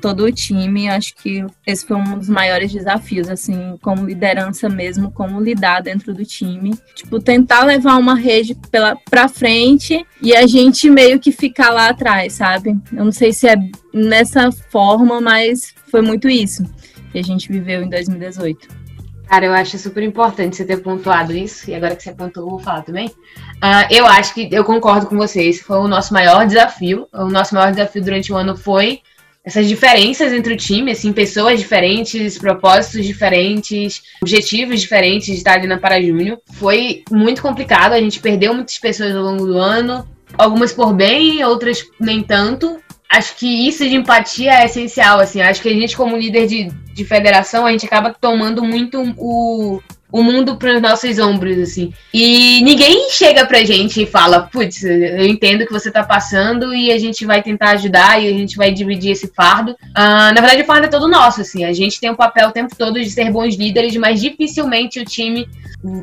todo 0.00 0.22
o 0.22 0.32
time, 0.32 0.88
acho 0.88 1.16
que 1.16 1.44
esse 1.66 1.84
foi 1.84 1.96
um 1.96 2.18
dos 2.18 2.28
maiores 2.28 2.72
desafios, 2.72 3.28
assim, 3.28 3.76
como 3.82 4.06
liderança 4.06 4.68
mesmo, 4.68 5.10
como 5.10 5.40
lidar 5.40 5.82
dentro 5.82 6.14
do 6.14 6.24
time. 6.24 6.72
Tipo, 6.94 7.18
tentar 7.18 7.64
levar 7.64 7.96
uma 7.96 8.14
rede 8.14 8.54
pela, 8.70 8.96
pra 9.10 9.28
frente 9.28 10.06
e 10.22 10.36
a 10.36 10.46
gente 10.46 10.88
meio 10.88 11.18
que 11.18 11.32
ficar 11.32 11.70
lá 11.70 11.88
atrás, 11.88 12.34
sabe? 12.34 12.78
Eu 12.92 13.04
não 13.04 13.12
sei 13.12 13.32
se 13.32 13.48
é 13.48 13.56
nessa 13.92 14.52
forma, 14.52 15.20
mas 15.20 15.74
foi 15.90 16.00
muito 16.00 16.28
isso 16.28 16.64
que 17.12 17.18
a 17.18 17.22
gente 17.22 17.50
viveu 17.52 17.82
em 17.82 17.88
2018. 17.88 18.68
Cara, 19.28 19.46
eu 19.46 19.52
acho 19.52 19.78
super 19.78 20.02
importante 20.02 20.56
você 20.56 20.64
ter 20.64 20.78
pontuado 20.78 21.32
isso, 21.32 21.70
e 21.70 21.74
agora 21.74 21.96
que 21.96 22.02
você 22.02 22.12
pontuou, 22.12 22.46
eu 22.46 22.50
vou 22.50 22.58
falar 22.58 22.82
também. 22.82 23.06
Uh, 23.06 23.86
eu 23.90 24.04
acho 24.06 24.34
que 24.34 24.48
eu 24.52 24.64
concordo 24.64 25.06
com 25.06 25.16
vocês, 25.16 25.60
foi 25.60 25.78
o 25.78 25.88
nosso 25.88 26.12
maior 26.12 26.46
desafio. 26.46 27.06
O 27.12 27.30
nosso 27.30 27.54
maior 27.54 27.70
desafio 27.70 28.02
durante 28.02 28.32
o 28.32 28.36
ano 28.36 28.56
foi 28.56 29.00
essas 29.44 29.66
diferenças 29.66 30.32
entre 30.32 30.54
o 30.54 30.56
time, 30.56 30.92
assim, 30.92 31.12
pessoas 31.12 31.58
diferentes, 31.58 32.38
propósitos 32.38 33.04
diferentes, 33.04 34.02
objetivos 34.20 34.80
diferentes 34.80 35.26
de 35.26 35.34
estar 35.34 35.54
ali 35.54 35.66
na 35.66 35.78
Parajúnior. 35.78 36.38
Foi 36.52 37.02
muito 37.10 37.42
complicado, 37.42 37.92
a 37.92 38.00
gente 38.00 38.20
perdeu 38.20 38.54
muitas 38.54 38.78
pessoas 38.78 39.16
ao 39.16 39.22
longo 39.22 39.46
do 39.46 39.58
ano, 39.58 40.06
algumas 40.38 40.72
por 40.72 40.92
bem, 40.92 41.42
outras 41.44 41.84
nem 41.98 42.22
tanto, 42.22 42.81
acho 43.12 43.36
que 43.36 43.68
isso 43.68 43.86
de 43.86 43.94
empatia 43.94 44.52
é 44.52 44.64
essencial, 44.64 45.20
assim. 45.20 45.42
Acho 45.42 45.60
que 45.60 45.68
a 45.68 45.72
gente, 45.72 45.96
como 45.96 46.16
líder 46.16 46.46
de, 46.46 46.64
de 46.64 47.04
federação, 47.04 47.66
a 47.66 47.70
gente 47.70 47.84
acaba 47.84 48.14
tomando 48.18 48.64
muito 48.64 49.02
o, 49.18 49.80
o 50.12 50.22
mundo 50.22 50.56
para 50.56 50.74
os 50.74 50.82
nossos 50.82 51.18
ombros, 51.18 51.58
assim. 51.58 51.92
E 52.12 52.62
ninguém 52.62 53.10
chega 53.10 53.46
pra 53.46 53.64
gente 53.64 54.02
e 54.02 54.06
fala, 54.06 54.42
putz, 54.42 54.84
eu 54.84 55.26
entendo 55.26 55.64
que 55.64 55.72
você 55.72 55.90
tá 55.90 56.04
passando 56.04 56.74
e 56.74 56.92
a 56.92 56.98
gente 56.98 57.24
vai 57.24 57.42
tentar 57.42 57.70
ajudar 57.70 58.22
e 58.22 58.28
a 58.28 58.30
gente 58.30 58.56
vai 58.56 58.70
dividir 58.70 59.12
esse 59.12 59.32
fardo. 59.34 59.72
Uh, 59.72 60.34
na 60.34 60.34
verdade, 60.34 60.62
o 60.62 60.66
fardo 60.66 60.86
é 60.86 60.90
todo 60.90 61.08
nosso, 61.08 61.40
assim. 61.40 61.64
A 61.64 61.72
gente 61.72 61.98
tem 61.98 62.10
o 62.10 62.16
papel 62.16 62.48
o 62.48 62.52
tempo 62.52 62.76
todo 62.76 63.00
de 63.00 63.10
ser 63.10 63.30
bons 63.30 63.56
líderes, 63.56 63.96
mas 63.96 64.20
dificilmente 64.20 65.00
o 65.00 65.04
time 65.04 65.48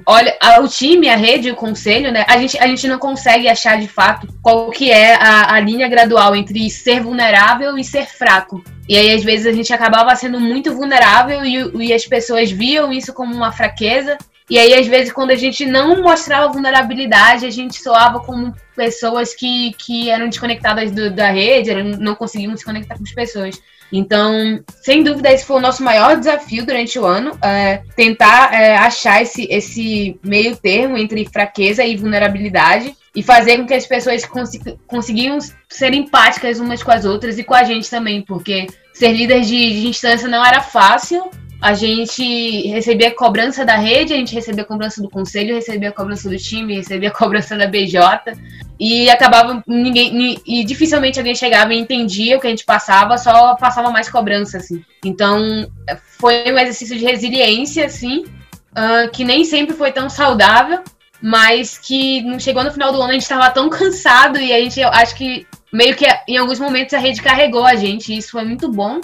olha, 0.05 0.37
o 0.61 0.67
time, 0.67 1.09
a 1.09 1.15
rede, 1.15 1.51
o 1.51 1.55
conselho, 1.55 2.11
né? 2.11 2.25
A 2.27 2.37
gente, 2.37 2.57
a 2.57 2.67
gente 2.67 2.87
não 2.87 2.97
consegue 2.97 3.47
achar 3.47 3.79
de 3.79 3.87
fato 3.87 4.27
qual 4.41 4.69
que 4.69 4.91
é 4.91 5.15
a, 5.15 5.55
a 5.55 5.59
linha 5.59 5.87
gradual 5.87 6.35
entre 6.35 6.69
ser 6.69 7.01
vulnerável 7.01 7.77
e 7.77 7.83
ser 7.83 8.05
fraco. 8.05 8.61
E 8.89 8.97
aí, 8.97 9.13
às 9.13 9.23
vezes, 9.23 9.45
a 9.45 9.51
gente 9.51 9.71
acabava 9.71 10.15
sendo 10.15 10.39
muito 10.39 10.73
vulnerável 10.73 11.45
e, 11.45 11.85
e 11.89 11.93
as 11.93 12.07
pessoas 12.07 12.49
viam 12.49 12.91
isso 12.91 13.13
como 13.13 13.35
uma 13.35 13.51
fraqueza. 13.51 14.17
E 14.49 14.57
aí, 14.57 14.73
às 14.73 14.87
vezes, 14.87 15.13
quando 15.13 15.29
a 15.29 15.35
gente 15.35 15.63
não 15.63 16.01
mostrava 16.01 16.51
vulnerabilidade, 16.51 17.45
a 17.45 17.51
gente 17.51 17.79
soava 17.79 18.19
como 18.19 18.51
pessoas 18.75 19.35
que, 19.35 19.73
que 19.77 20.09
eram 20.09 20.27
desconectadas 20.27 20.89
do, 20.91 21.11
da 21.11 21.29
rede, 21.29 21.71
não 21.99 22.15
conseguiam 22.15 22.57
se 22.57 22.65
conectar 22.65 22.97
com 22.97 23.03
as 23.03 23.13
pessoas. 23.13 23.61
Então, 23.93 24.59
sem 24.81 25.03
dúvida, 25.03 25.31
esse 25.31 25.45
foi 25.45 25.57
o 25.57 25.61
nosso 25.61 25.83
maior 25.83 26.17
desafio 26.17 26.65
durante 26.65 26.97
o 26.97 27.05
ano, 27.05 27.37
é, 27.43 27.83
tentar 27.95 28.51
é, 28.51 28.75
achar 28.75 29.21
esse, 29.21 29.47
esse 29.51 30.19
meio 30.23 30.55
termo 30.55 30.97
entre 30.97 31.25
fraqueza 31.25 31.83
e 31.85 31.95
vulnerabilidade 31.95 32.95
e 33.15 33.23
fazer 33.23 33.57
com 33.57 33.65
que 33.65 33.73
as 33.73 33.85
pessoas 33.85 34.25
cons 34.25 34.51
conseguiam 34.87 35.37
ser 35.67 35.93
empáticas 35.93 36.59
umas 36.59 36.83
com 36.83 36.91
as 36.91 37.05
outras 37.05 37.37
e 37.37 37.43
com 37.43 37.53
a 37.53 37.63
gente 37.63 37.89
também, 37.89 38.21
porque 38.21 38.67
ser 38.93 39.11
líder 39.11 39.41
de, 39.41 39.81
de 39.81 39.87
instância 39.87 40.27
não 40.27 40.45
era 40.45 40.61
fácil, 40.61 41.29
a 41.61 41.73
gente 41.73 42.67
recebia 42.69 43.13
cobrança 43.13 43.65
da 43.65 43.75
rede, 43.75 44.13
a 44.13 44.17
gente 44.17 44.33
recebia 44.33 44.63
cobrança 44.63 45.01
do 45.01 45.09
conselho, 45.09 45.55
recebia 45.55 45.91
cobrança 45.91 46.29
do 46.29 46.37
time, 46.37 46.75
recebia 46.75 47.11
cobrança 47.11 47.57
da 47.57 47.67
BJ 47.67 48.33
e 48.79 49.09
acabava 49.09 49.61
ninguém 49.67 50.41
e 50.45 50.63
dificilmente 50.63 51.19
alguém 51.19 51.35
chegava 51.35 51.73
e 51.73 51.79
entendia 51.79 52.37
o 52.37 52.39
que 52.39 52.47
a 52.47 52.49
gente 52.49 52.63
passava, 52.63 53.17
só 53.17 53.55
passava 53.55 53.91
mais 53.91 54.09
cobrança 54.09 54.57
assim. 54.57 54.83
Então 55.03 55.69
foi 56.17 56.49
um 56.49 56.57
exercício 56.57 56.97
de 56.97 57.03
resiliência 57.03 57.85
assim, 57.85 58.19
uh, 58.21 59.11
que 59.11 59.25
nem 59.25 59.43
sempre 59.43 59.75
foi 59.75 59.91
tão 59.91 60.09
saudável, 60.09 60.81
mas 61.21 61.77
que 61.77 62.39
chegou 62.39 62.63
no 62.63 62.71
final 62.71 62.91
do 62.91 63.01
ano 63.01 63.11
a 63.11 63.13
gente 63.13 63.23
estava 63.23 63.49
tão 63.49 63.69
cansado 63.69 64.39
e 64.39 64.53
a 64.53 64.59
gente 64.59 64.79
eu 64.79 64.89
acho 64.89 65.15
que 65.15 65.45
meio 65.71 65.95
que 65.95 66.05
em 66.27 66.37
alguns 66.37 66.59
momentos 66.59 66.93
a 66.93 66.99
rede 66.99 67.21
carregou 67.21 67.65
a 67.65 67.75
gente, 67.75 68.13
e 68.13 68.17
isso 68.17 68.31
foi 68.31 68.43
muito 68.43 68.71
bom. 68.71 68.99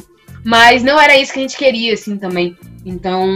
Mas 0.45 0.84
não 0.84 1.01
era 1.01 1.17
isso 1.17 1.34
que 1.34 1.39
a 1.39 1.41
gente 1.41 1.57
queria, 1.57 1.95
assim, 1.95 2.17
também. 2.17 2.55
Então, 2.86 3.27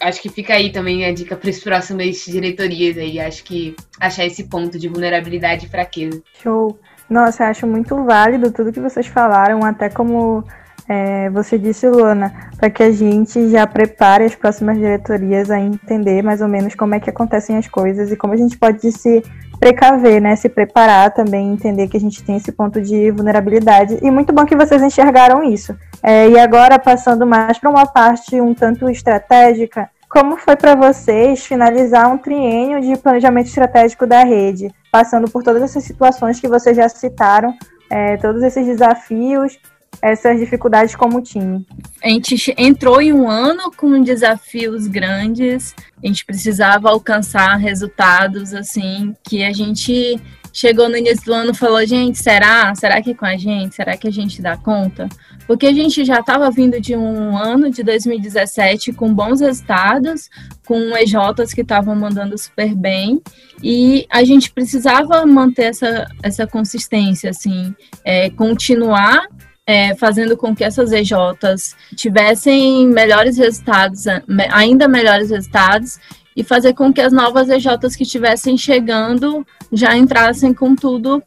acho 0.00 0.22
que 0.22 0.30
fica 0.30 0.54
aí 0.54 0.72
também 0.72 1.04
a 1.04 1.12
dica 1.12 1.36
para 1.36 1.50
as 1.50 1.58
próximas 1.58 2.24
diretorias 2.24 2.96
aí. 2.96 3.20
Acho 3.20 3.44
que 3.44 3.76
achar 4.00 4.24
esse 4.24 4.44
ponto 4.44 4.78
de 4.78 4.88
vulnerabilidade 4.88 5.66
e 5.66 5.68
fraqueza. 5.68 6.22
Show. 6.42 6.80
Nossa, 7.10 7.44
acho 7.44 7.66
muito 7.66 8.04
válido 8.04 8.50
tudo 8.50 8.72
que 8.72 8.80
vocês 8.80 9.06
falaram, 9.06 9.62
até 9.64 9.90
como 9.90 10.44
é, 10.88 11.28
você 11.28 11.58
disse, 11.58 11.86
Luana, 11.86 12.32
para 12.56 12.70
que 12.70 12.82
a 12.82 12.90
gente 12.90 13.50
já 13.50 13.66
prepare 13.66 14.24
as 14.24 14.34
próximas 14.34 14.78
diretorias 14.78 15.50
a 15.50 15.60
entender 15.60 16.22
mais 16.22 16.40
ou 16.40 16.48
menos 16.48 16.74
como 16.74 16.94
é 16.94 17.00
que 17.00 17.10
acontecem 17.10 17.58
as 17.58 17.68
coisas 17.68 18.10
e 18.10 18.16
como 18.16 18.32
a 18.32 18.36
gente 18.36 18.56
pode 18.56 18.90
se 18.90 19.22
precaver, 19.60 20.20
né? 20.22 20.34
Se 20.34 20.48
preparar 20.48 21.12
também, 21.12 21.52
entender 21.52 21.88
que 21.88 21.96
a 21.96 22.00
gente 22.00 22.24
tem 22.24 22.36
esse 22.36 22.50
ponto 22.52 22.80
de 22.80 23.10
vulnerabilidade. 23.10 23.98
E 24.00 24.10
muito 24.10 24.32
bom 24.32 24.46
que 24.46 24.56
vocês 24.56 24.82
enxergaram 24.82 25.44
isso. 25.44 25.76
É, 26.02 26.28
e 26.30 26.38
agora, 26.38 26.78
passando 26.78 27.26
mais 27.26 27.58
para 27.58 27.68
uma 27.68 27.84
parte 27.84 28.40
um 28.40 28.54
tanto 28.54 28.88
estratégica, 28.88 29.90
como 30.08 30.38
foi 30.38 30.56
para 30.56 30.74
vocês 30.74 31.44
finalizar 31.44 32.10
um 32.10 32.16
triênio 32.16 32.80
de 32.80 32.96
planejamento 32.96 33.48
estratégico 33.48 34.06
da 34.06 34.24
rede, 34.24 34.72
passando 34.90 35.30
por 35.30 35.42
todas 35.42 35.62
essas 35.62 35.84
situações 35.84 36.40
que 36.40 36.48
vocês 36.48 36.74
já 36.74 36.88
citaram, 36.88 37.54
é, 37.90 38.16
todos 38.16 38.42
esses 38.42 38.64
desafios 38.64 39.58
essas 40.02 40.38
dificuldades 40.38 40.94
como 40.94 41.22
time? 41.22 41.66
A 42.02 42.08
gente 42.08 42.54
entrou 42.56 43.00
em 43.00 43.12
um 43.12 43.28
ano 43.28 43.70
com 43.76 44.02
desafios 44.02 44.86
grandes, 44.86 45.74
a 46.02 46.06
gente 46.06 46.24
precisava 46.24 46.90
alcançar 46.90 47.56
resultados 47.56 48.54
assim 48.54 49.14
que 49.24 49.42
a 49.42 49.52
gente 49.52 50.20
chegou 50.52 50.88
no 50.88 50.96
início 50.96 51.24
do 51.24 51.32
ano 51.32 51.54
falou: 51.54 51.84
gente, 51.86 52.18
será? 52.18 52.74
Será 52.74 53.00
que 53.00 53.14
com 53.14 53.26
a 53.26 53.36
gente? 53.36 53.74
Será 53.74 53.96
que 53.96 54.08
a 54.08 54.12
gente 54.12 54.42
dá 54.42 54.56
conta? 54.56 55.08
Porque 55.46 55.66
a 55.66 55.72
gente 55.72 56.04
já 56.04 56.20
estava 56.20 56.50
vindo 56.50 56.80
de 56.80 56.94
um 56.94 57.36
ano 57.36 57.70
de 57.70 57.82
2017 57.82 58.92
com 58.92 59.14
bons 59.14 59.40
resultados, 59.40 60.28
com 60.66 60.96
EJs 60.96 61.54
que 61.54 61.62
estavam 61.62 61.94
mandando 61.94 62.36
super 62.36 62.74
bem, 62.74 63.22
e 63.62 64.06
a 64.10 64.22
gente 64.24 64.52
precisava 64.52 65.24
manter 65.24 65.64
essa, 65.64 66.06
essa 66.22 66.46
consistência, 66.46 67.30
assim, 67.30 67.74
é, 68.04 68.28
continuar 68.30 69.26
é, 69.68 69.94
fazendo 69.94 70.34
com 70.34 70.56
que 70.56 70.64
essas 70.64 70.92
EJs 70.92 71.76
tivessem 71.94 72.86
melhores 72.86 73.36
resultados, 73.36 74.04
ainda 74.50 74.88
melhores 74.88 75.28
resultados, 75.28 76.00
e 76.34 76.42
fazer 76.42 76.72
com 76.72 76.90
que 76.90 77.02
as 77.02 77.12
novas 77.12 77.50
EJs 77.50 77.94
que 77.94 78.04
estivessem 78.04 78.56
chegando 78.56 79.46
já 79.70 79.94
entrassem 79.94 80.54
com 80.54 80.74
tudo 80.74 81.22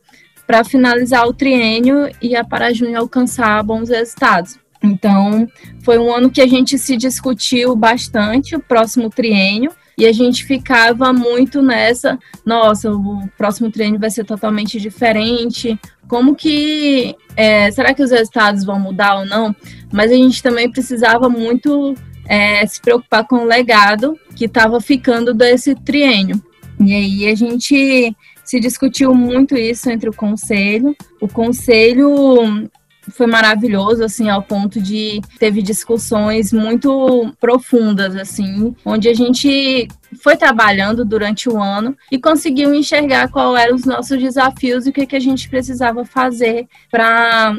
para 0.47 0.63
finalizar 0.63 1.27
o 1.27 1.33
triênio 1.33 2.09
e 2.19 2.35
a 2.35 2.43
Parajunho 2.43 2.97
alcançar 2.97 3.61
bons 3.61 3.89
resultados. 3.89 4.57
Então, 4.81 5.47
foi 5.83 5.99
um 5.99 6.11
ano 6.11 6.31
que 6.31 6.41
a 6.41 6.47
gente 6.47 6.79
se 6.79 6.97
discutiu 6.97 7.75
bastante 7.75 8.55
o 8.55 8.59
próximo 8.59 9.11
triênio 9.11 9.71
e 9.95 10.07
a 10.07 10.11
gente 10.11 10.45
ficava 10.45 11.13
muito 11.13 11.61
nessa, 11.61 12.17
nossa, 12.43 12.91
o 12.91 13.27
próximo 13.37 13.69
triênio 13.69 13.99
vai 13.99 14.09
ser 14.09 14.23
totalmente 14.23 14.79
diferente. 14.79 15.79
Como 16.11 16.35
que 16.35 17.15
é, 17.37 17.71
será 17.71 17.93
que 17.93 18.03
os 18.03 18.11
resultados 18.11 18.65
vão 18.65 18.77
mudar 18.77 19.19
ou 19.19 19.25
não? 19.25 19.55
Mas 19.93 20.11
a 20.11 20.13
gente 20.13 20.43
também 20.43 20.69
precisava 20.69 21.29
muito 21.29 21.95
é, 22.27 22.67
se 22.67 22.81
preocupar 22.81 23.25
com 23.25 23.37
o 23.37 23.45
legado 23.45 24.19
que 24.35 24.43
estava 24.43 24.81
ficando 24.81 25.33
desse 25.33 25.73
triênio. 25.73 26.43
E 26.81 26.93
aí 26.93 27.27
a 27.31 27.33
gente 27.33 28.13
se 28.43 28.59
discutiu 28.59 29.15
muito 29.15 29.55
isso 29.55 29.89
entre 29.89 30.09
o 30.09 30.13
conselho. 30.13 30.93
O 31.21 31.29
conselho 31.29 32.69
foi 33.11 33.27
maravilhoso, 33.27 34.03
assim, 34.03 34.29
ao 34.29 34.41
ponto 34.41 34.81
de 34.81 35.21
teve 35.39 35.61
discussões 35.61 36.51
muito 36.51 37.33
profundas, 37.39 38.15
assim, 38.15 38.75
onde 38.85 39.09
a 39.09 39.13
gente 39.13 39.87
foi 40.21 40.35
trabalhando 40.35 41.05
durante 41.05 41.49
o 41.49 41.61
ano 41.61 41.95
e 42.11 42.19
conseguiu 42.19 42.73
enxergar 42.73 43.29
qual 43.29 43.55
eram 43.55 43.75
os 43.75 43.85
nossos 43.85 44.19
desafios 44.19 44.85
e 44.85 44.89
o 44.89 44.93
que, 44.93 45.05
que 45.05 45.15
a 45.15 45.19
gente 45.19 45.49
precisava 45.49 46.03
fazer 46.05 46.67
para 46.89 47.55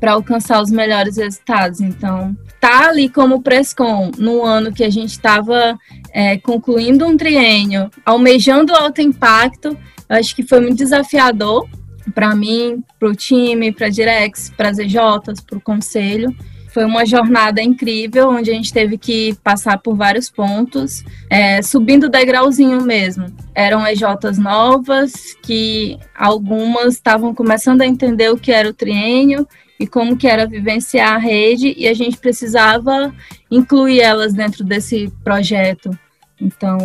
para 0.00 0.12
alcançar 0.12 0.60
os 0.60 0.68
melhores 0.68 1.16
resultados. 1.16 1.80
Então, 1.80 2.36
tá 2.60 2.88
ali 2.88 3.08
como 3.08 3.40
Prescom, 3.40 4.10
no 4.18 4.44
ano 4.44 4.72
que 4.72 4.82
a 4.82 4.90
gente 4.90 5.12
estava 5.12 5.78
é, 6.12 6.38
concluindo 6.38 7.06
um 7.06 7.16
triênio, 7.16 7.88
almejando 8.04 8.74
alto 8.74 9.00
impacto, 9.00 9.78
acho 10.08 10.34
que 10.34 10.42
foi 10.42 10.60
muito 10.60 10.76
desafiador 10.76 11.68
para 12.14 12.34
mim, 12.34 12.82
para 12.98 13.08
o 13.08 13.14
time, 13.14 13.72
para 13.72 13.86
a 13.86 13.90
Direx, 13.90 14.52
para 14.56 14.70
as 14.70 14.78
EJs, 14.78 15.40
para 15.46 15.58
o 15.58 15.60
conselho. 15.60 16.34
Foi 16.68 16.84
uma 16.84 17.06
jornada 17.06 17.62
incrível, 17.62 18.28
onde 18.28 18.50
a 18.50 18.54
gente 18.54 18.70
teve 18.70 18.98
que 18.98 19.34
passar 19.42 19.78
por 19.78 19.96
vários 19.96 20.28
pontos, 20.28 21.02
é, 21.30 21.62
subindo 21.62 22.08
degrauzinho 22.08 22.82
mesmo. 22.82 23.26
Eram 23.54 23.86
EJs 23.86 24.36
novas, 24.38 25.34
que 25.42 25.98
algumas 26.14 26.94
estavam 26.94 27.34
começando 27.34 27.80
a 27.80 27.86
entender 27.86 28.30
o 28.30 28.36
que 28.36 28.52
era 28.52 28.68
o 28.68 28.74
triênio 28.74 29.48
e 29.80 29.86
como 29.86 30.16
que 30.16 30.26
era 30.26 30.46
vivenciar 30.46 31.14
a 31.14 31.18
rede, 31.18 31.74
e 31.76 31.88
a 31.88 31.94
gente 31.94 32.18
precisava 32.18 33.14
incluir 33.50 34.00
elas 34.00 34.34
dentro 34.34 34.64
desse 34.64 35.10
projeto. 35.24 35.98
Então, 36.40 36.78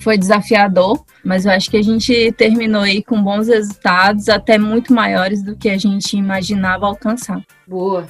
foi 0.00 0.18
desafiador, 0.18 1.02
mas 1.24 1.44
eu 1.44 1.52
acho 1.52 1.70
que 1.70 1.76
a 1.76 1.82
gente 1.82 2.32
terminou 2.32 2.82
aí 2.82 3.02
com 3.02 3.22
bons 3.22 3.48
resultados, 3.48 4.28
até 4.28 4.58
muito 4.58 4.92
maiores 4.92 5.42
do 5.42 5.56
que 5.56 5.68
a 5.68 5.78
gente 5.78 6.16
imaginava 6.16 6.86
alcançar. 6.86 7.42
Boa. 7.66 8.06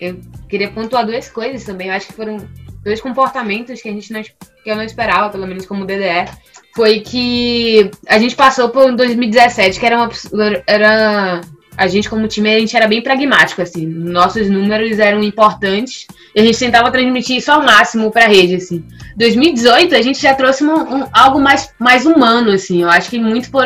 Eu 0.00 0.20
queria 0.48 0.70
pontuar 0.70 1.04
duas 1.04 1.28
coisas 1.28 1.64
também. 1.64 1.88
Eu 1.88 1.94
acho 1.94 2.06
que 2.06 2.12
foram 2.12 2.36
dois 2.84 3.00
comportamentos 3.00 3.82
que 3.82 3.88
a 3.88 3.92
gente 3.92 4.12
não, 4.12 4.22
que 4.22 4.32
eu 4.64 4.76
não 4.76 4.84
esperava, 4.84 5.30
pelo 5.30 5.46
menos 5.46 5.66
como 5.66 5.84
DDE. 5.84 6.30
Foi 6.74 7.00
que 7.00 7.90
a 8.06 8.18
gente 8.18 8.36
passou 8.36 8.68
por 8.68 8.94
2017, 8.94 9.80
que 9.80 9.86
era 9.86 9.96
uma 9.96 10.10
era 10.66 11.40
a 11.78 11.86
gente 11.86 12.10
como 12.10 12.26
time 12.26 12.52
a 12.52 12.58
gente 12.58 12.76
era 12.76 12.88
bem 12.88 13.00
pragmático 13.00 13.62
assim. 13.62 13.86
Nossos 13.86 14.50
números 14.50 14.98
eram 14.98 15.22
importantes 15.22 16.08
e 16.34 16.40
a 16.40 16.44
gente 16.44 16.58
tentava 16.58 16.90
transmitir 16.90 17.36
isso 17.36 17.52
ao 17.52 17.62
máximo 17.62 18.10
para 18.10 18.24
a 18.24 18.28
rede 18.28 18.56
assim. 18.56 18.84
2018 19.16 19.94
a 19.94 20.02
gente 20.02 20.20
já 20.20 20.34
trouxe 20.34 20.64
um, 20.64 20.74
um, 20.74 21.06
algo 21.12 21.40
mais, 21.40 21.72
mais 21.78 22.04
humano 22.04 22.50
assim. 22.50 22.82
Eu 22.82 22.90
acho 22.90 23.08
que 23.08 23.20
muito 23.20 23.48
por 23.48 23.64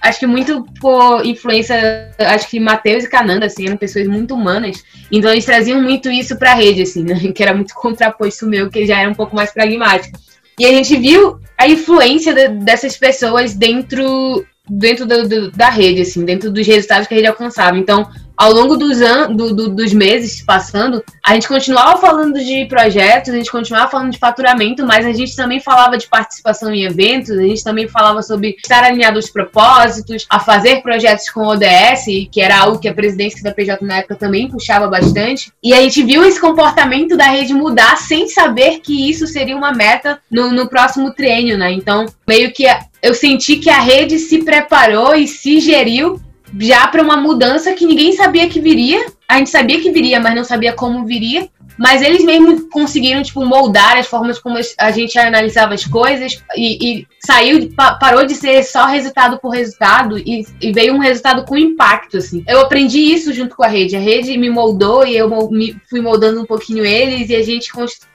acho 0.00 0.18
que 0.18 0.26
muito 0.26 0.64
por 0.80 1.26
influência 1.26 2.10
acho 2.18 2.48
que 2.48 2.58
Matheus 2.58 3.04
e 3.04 3.10
Cananda 3.10 3.44
assim 3.44 3.66
eram 3.66 3.76
pessoas 3.76 4.08
muito 4.08 4.34
humanas. 4.34 4.82
Então 5.12 5.30
eles 5.30 5.44
traziam 5.44 5.82
muito 5.82 6.10
isso 6.10 6.38
para 6.38 6.52
a 6.52 6.54
rede 6.54 6.80
assim 6.80 7.04
né? 7.04 7.14
que 7.30 7.42
era 7.42 7.52
muito 7.52 7.74
contraposto 7.74 8.46
meu 8.46 8.70
que 8.70 8.86
já 8.86 9.00
era 9.00 9.10
um 9.10 9.14
pouco 9.14 9.36
mais 9.36 9.52
pragmático. 9.52 10.18
E 10.58 10.64
a 10.64 10.72
gente 10.72 10.96
viu 10.96 11.38
a 11.58 11.68
influência 11.68 12.32
de, 12.32 12.48
dessas 12.48 12.96
pessoas 12.96 13.54
dentro 13.54 14.46
dentro 14.70 15.04
do, 15.04 15.28
do, 15.28 15.50
da 15.50 15.68
rede, 15.68 16.02
assim, 16.02 16.24
dentro 16.24 16.50
dos 16.50 16.66
resultados 16.66 17.08
que 17.08 17.14
a 17.14 17.16
rede 17.16 17.28
alcançava. 17.28 17.76
Então, 17.76 18.08
ao 18.40 18.54
longo 18.54 18.74
dos, 18.74 19.02
an 19.02 19.34
do, 19.34 19.54
do, 19.54 19.68
dos 19.68 19.92
meses 19.92 20.42
passando, 20.42 21.04
a 21.22 21.34
gente 21.34 21.46
continuava 21.46 22.00
falando 22.00 22.42
de 22.42 22.64
projetos, 22.64 23.34
a 23.34 23.36
gente 23.36 23.52
continuava 23.52 23.90
falando 23.90 24.12
de 24.12 24.18
faturamento, 24.18 24.86
mas 24.86 25.04
a 25.04 25.12
gente 25.12 25.36
também 25.36 25.60
falava 25.60 25.98
de 25.98 26.08
participação 26.08 26.72
em 26.72 26.84
eventos, 26.84 27.36
a 27.36 27.42
gente 27.42 27.62
também 27.62 27.86
falava 27.86 28.22
sobre 28.22 28.56
estar 28.56 28.82
alinhado 28.82 29.18
aos 29.18 29.28
propósitos, 29.28 30.24
a 30.30 30.40
fazer 30.40 30.80
projetos 30.80 31.28
com 31.28 31.48
ODS, 31.48 32.06
que 32.32 32.40
era 32.40 32.60
algo 32.60 32.78
que 32.78 32.88
a 32.88 32.94
presidência 32.94 33.42
da 33.42 33.52
PJ 33.52 33.84
na 33.84 33.98
época 33.98 34.16
também 34.16 34.48
puxava 34.48 34.88
bastante. 34.88 35.52
E 35.62 35.74
a 35.74 35.82
gente 35.82 36.02
viu 36.02 36.24
esse 36.24 36.40
comportamento 36.40 37.18
da 37.18 37.26
rede 37.26 37.52
mudar 37.52 37.98
sem 37.98 38.26
saber 38.26 38.80
que 38.80 39.10
isso 39.10 39.26
seria 39.26 39.54
uma 39.54 39.72
meta 39.72 40.18
no, 40.30 40.50
no 40.50 40.66
próximo 40.66 41.12
triênio, 41.12 41.58
né? 41.58 41.72
Então, 41.72 42.06
meio 42.26 42.50
que 42.54 42.64
eu 43.02 43.12
senti 43.12 43.56
que 43.56 43.68
a 43.68 43.80
rede 43.80 44.18
se 44.18 44.38
preparou 44.38 45.14
e 45.14 45.28
se 45.28 45.60
geriu 45.60 46.18
já 46.58 46.86
para 46.88 47.02
uma 47.02 47.16
mudança 47.16 47.72
que 47.72 47.86
ninguém 47.86 48.12
sabia 48.12 48.48
que 48.48 48.60
viria. 48.60 49.06
A 49.30 49.38
gente 49.38 49.50
sabia 49.50 49.80
que 49.80 49.92
viria, 49.92 50.18
mas 50.18 50.34
não 50.34 50.42
sabia 50.42 50.72
como 50.72 51.06
viria. 51.06 51.48
Mas 51.78 52.02
eles 52.02 52.24
mesmo 52.24 52.68
conseguiram, 52.68 53.22
tipo, 53.22 53.46
moldar 53.46 53.96
as 53.96 54.08
formas 54.08 54.40
como 54.40 54.58
a 54.76 54.90
gente 54.90 55.16
analisava 55.16 55.72
as 55.72 55.84
coisas 55.84 56.42
e, 56.56 56.98
e 57.00 57.06
saiu, 57.24 57.70
parou 58.00 58.26
de 58.26 58.34
ser 58.34 58.64
só 58.64 58.86
resultado 58.86 59.38
por 59.38 59.50
resultado 59.50 60.18
e, 60.18 60.44
e, 60.60 60.72
veio 60.72 60.94
um 60.94 60.98
resultado 60.98 61.44
com 61.46 61.56
impacto, 61.56 62.18
assim. 62.18 62.44
Eu 62.46 62.60
aprendi 62.60 62.98
isso 62.98 63.32
junto 63.32 63.54
com 63.54 63.62
a 63.62 63.68
rede. 63.68 63.96
A 63.96 64.00
rede 64.00 64.36
me 64.36 64.50
moldou 64.50 65.06
e 65.06 65.16
eu 65.16 65.30
me 65.48 65.74
fui 65.88 66.00
moldando 66.00 66.42
um 66.42 66.44
pouquinho 66.44 66.84
eles 66.84 67.30
e 67.30 67.36
a 67.36 67.42
gente 67.42 67.70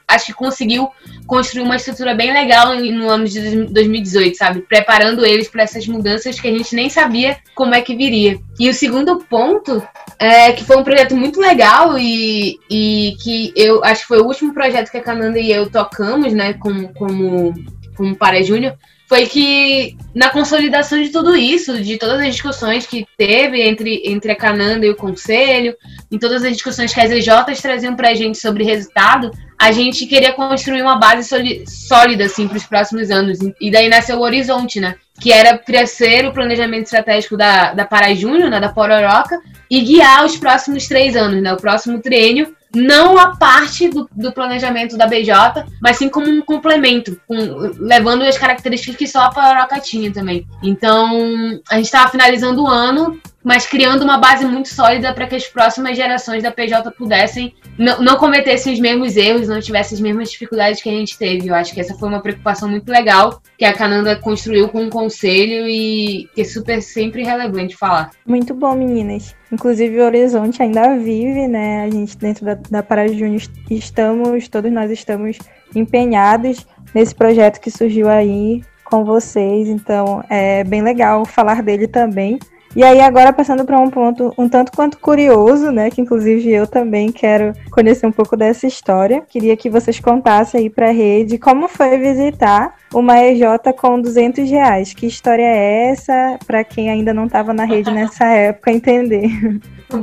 acho 0.07 0.27
que 0.27 0.33
conseguiu 0.33 0.89
construir 1.25 1.63
uma 1.63 1.77
estrutura 1.77 2.13
bem 2.13 2.31
legal 2.33 2.75
no 2.75 3.09
ano 3.09 3.25
de 3.25 3.65
2018, 3.65 4.37
sabe? 4.37 4.61
Preparando 4.61 5.25
eles 5.25 5.47
para 5.47 5.63
essas 5.63 5.87
mudanças 5.87 6.39
que 6.39 6.47
a 6.47 6.51
gente 6.51 6.75
nem 6.75 6.89
sabia 6.89 7.37
como 7.55 7.73
é 7.73 7.81
que 7.81 7.95
viria. 7.95 8.37
E 8.59 8.69
o 8.69 8.73
segundo 8.73 9.17
ponto 9.17 9.85
é 10.17 10.51
que 10.53 10.63
foi 10.63 10.77
um 10.77 10.83
projeto 10.83 11.15
muito 11.15 11.39
legal 11.39 11.97
e, 11.97 12.57
e 12.69 13.15
que 13.21 13.51
eu 13.55 13.83
acho 13.83 14.01
que 14.01 14.07
foi 14.07 14.19
o 14.19 14.25
último 14.25 14.53
projeto 14.53 14.89
que 14.89 14.97
a 14.97 15.03
Cananda 15.03 15.39
e 15.39 15.51
eu 15.51 15.69
tocamos, 15.69 16.33
né, 16.33 16.53
como, 16.53 16.93
como, 16.93 17.53
como 17.97 18.15
Para 18.15 18.41
Júnior, 18.41 18.77
foi 19.07 19.25
que 19.27 19.95
na 20.15 20.29
consolidação 20.29 21.01
de 21.01 21.09
tudo 21.09 21.35
isso, 21.35 21.81
de 21.81 21.97
todas 21.97 22.19
as 22.21 22.27
discussões 22.27 22.87
que 22.87 23.05
teve 23.17 23.61
entre, 23.61 24.01
entre 24.05 24.31
a 24.31 24.35
Cananda 24.35 24.85
e 24.85 24.89
o 24.89 24.95
Conselho, 24.95 25.75
em 26.11 26.17
todas 26.17 26.43
as 26.43 26.53
discussões 26.53 26.93
que 26.93 26.99
as 26.99 27.11
EJs 27.11 27.61
traziam 27.61 27.95
para 27.95 28.09
a 28.09 28.15
gente 28.15 28.37
sobre 28.37 28.63
resultado, 28.63 29.31
a 29.59 29.71
gente 29.71 30.07
queria 30.07 30.33
construir 30.33 30.81
uma 30.81 30.97
base 30.97 31.29
sólida 31.67 32.25
assim, 32.25 32.47
para 32.47 32.57
os 32.57 32.65
próximos 32.65 33.11
anos. 33.11 33.37
E 33.61 33.69
daí 33.69 33.89
nasceu 33.89 34.17
o 34.17 34.23
Horizonte, 34.23 34.79
né? 34.79 34.95
Que 35.19 35.31
era 35.31 35.57
crescer 35.57 36.25
o 36.25 36.33
planejamento 36.33 36.83
estratégico 36.83 37.37
da, 37.37 37.73
da 37.73 37.85
Pará 37.85 38.13
Júnior, 38.13 38.49
né, 38.49 38.59
da 38.59 38.69
Pororoca, 38.69 39.39
e 39.69 39.81
guiar 39.81 40.25
os 40.25 40.37
próximos 40.37 40.87
três 40.87 41.15
anos, 41.15 41.41
né? 41.41 41.53
O 41.53 41.57
próximo 41.57 41.99
triênio 42.01 42.55
não 42.75 43.17
a 43.17 43.35
parte 43.35 43.87
do, 43.87 44.07
do, 44.11 44.33
planejamento 44.33 44.97
da 44.97 45.07
BJ, 45.07 45.65
mas 45.81 45.97
sim 45.97 46.09
como 46.09 46.29
um 46.29 46.41
complemento, 46.41 47.19
com, 47.25 47.35
levando 47.79 48.23
as 48.23 48.37
características 48.37 48.97
que 48.97 49.07
só 49.07 49.21
a 49.21 49.31
Pororoca 49.31 49.79
tinha 49.79 50.11
também. 50.11 50.45
Então, 50.61 51.61
a 51.69 51.75
gente 51.75 51.85
estava 51.85 52.11
finalizando 52.11 52.63
o 52.63 52.67
ano 52.67 53.19
mas 53.45 53.67
criando 53.67 54.01
uma 54.01 54.17
base 54.17 54.43
muito 54.43 54.69
sólida 54.69 55.13
para 55.13 55.27
que 55.27 55.35
as 55.35 55.45
próximas 55.45 55.95
gerações 55.95 56.41
da 56.41 56.49
PJ 56.49 56.89
pudessem 56.89 57.53
não, 57.77 58.01
não 58.01 58.17
cometessem 58.17 58.73
os 58.73 58.79
mesmos 58.79 59.15
erros, 59.15 59.47
não 59.47 59.59
tivessem 59.59 59.95
as 59.95 60.01
mesmas 60.01 60.31
dificuldades 60.31 60.81
que 60.81 60.89
a 60.89 60.91
gente 60.91 61.15
teve. 61.15 61.47
Eu 61.47 61.53
acho 61.53 61.71
que 61.71 61.79
essa 61.79 61.93
foi 61.93 62.09
uma 62.09 62.21
preocupação 62.21 62.67
muito 62.67 62.89
legal 62.89 63.39
que 63.55 63.63
a 63.63 63.71
Cananda 63.71 64.15
construiu 64.15 64.67
com 64.67 64.81
um 64.81 64.89
conselho 64.89 65.69
e 65.69 66.27
que 66.33 66.41
é 66.41 66.43
super 66.43 66.81
sempre 66.81 67.23
relevante 67.23 67.75
falar. 67.75 68.09
Muito 68.25 68.51
bom, 68.55 68.73
meninas. 68.73 69.35
Inclusive 69.51 69.99
o 69.99 70.05
Horizonte 70.05 70.63
ainda 70.63 70.97
vive, 70.97 71.47
né? 71.47 71.83
A 71.83 71.89
gente 71.91 72.17
dentro 72.17 72.45
da, 72.45 72.55
da 72.55 72.81
Para 72.81 73.07
Júnior 73.07 73.43
estamos, 73.69 74.47
todos 74.47 74.71
nós 74.71 74.89
estamos 74.89 75.37
empenhados 75.75 76.65
nesse 76.95 77.13
projeto 77.13 77.59
que 77.59 77.69
surgiu 77.69 78.09
aí 78.09 78.63
com 78.83 79.05
vocês, 79.05 79.67
então 79.67 80.23
é 80.29 80.63
bem 80.63 80.81
legal 80.81 81.25
falar 81.25 81.61
dele 81.61 81.87
também. 81.87 82.39
E 82.75 82.83
aí, 82.83 82.99
agora 82.99 83.31
passando 83.31 83.63
para 83.63 83.79
um 83.79 83.89
ponto 83.89 84.33
um 84.37 84.49
tanto 84.49 84.73
quanto 84.73 84.99
curioso, 84.99 85.71
né? 85.71 85.89
Que 85.89 86.01
inclusive 86.01 86.51
eu 86.51 86.67
também 86.67 87.09
quero 87.09 87.53
conhecer 87.71 88.05
um 88.05 88.11
pouco 88.11 88.35
dessa 88.35 88.67
história. 88.67 89.23
Queria 89.29 89.55
que 89.55 89.69
vocês 89.69 89.97
contassem 89.97 90.59
aí 90.59 90.69
para 90.69 90.89
a 90.89 90.91
rede 90.91 91.37
como 91.37 91.69
foi 91.69 91.97
visitar 91.97 92.75
uma 92.93 93.17
EJ 93.17 93.43
com 93.77 94.01
200 94.01 94.49
reais. 94.49 94.93
Que 94.93 95.05
história 95.05 95.43
é 95.43 95.91
essa? 95.91 96.37
Para 96.45 96.65
quem 96.65 96.89
ainda 96.89 97.13
não 97.13 97.27
estava 97.27 97.53
na 97.53 97.63
rede 97.63 97.89
nessa 97.95 98.25
época 98.25 98.71
entender. 98.71 99.29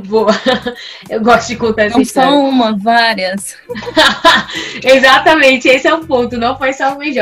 Boa. 0.07 0.31
Eu 1.07 1.21
gosto 1.21 1.49
de 1.49 1.57
contar 1.57 1.83
essa 1.83 1.95
não 1.95 2.01
história. 2.01 2.31
Não 2.31 2.41
só 2.41 2.49
uma, 2.49 2.75
várias. 2.75 3.55
Exatamente, 4.83 5.67
esse 5.67 5.87
é 5.87 5.93
o 5.93 6.07
ponto. 6.07 6.39
Não 6.39 6.57
foi 6.57 6.73
só 6.73 6.95
uma 6.95 7.05
EJ. 7.05 7.19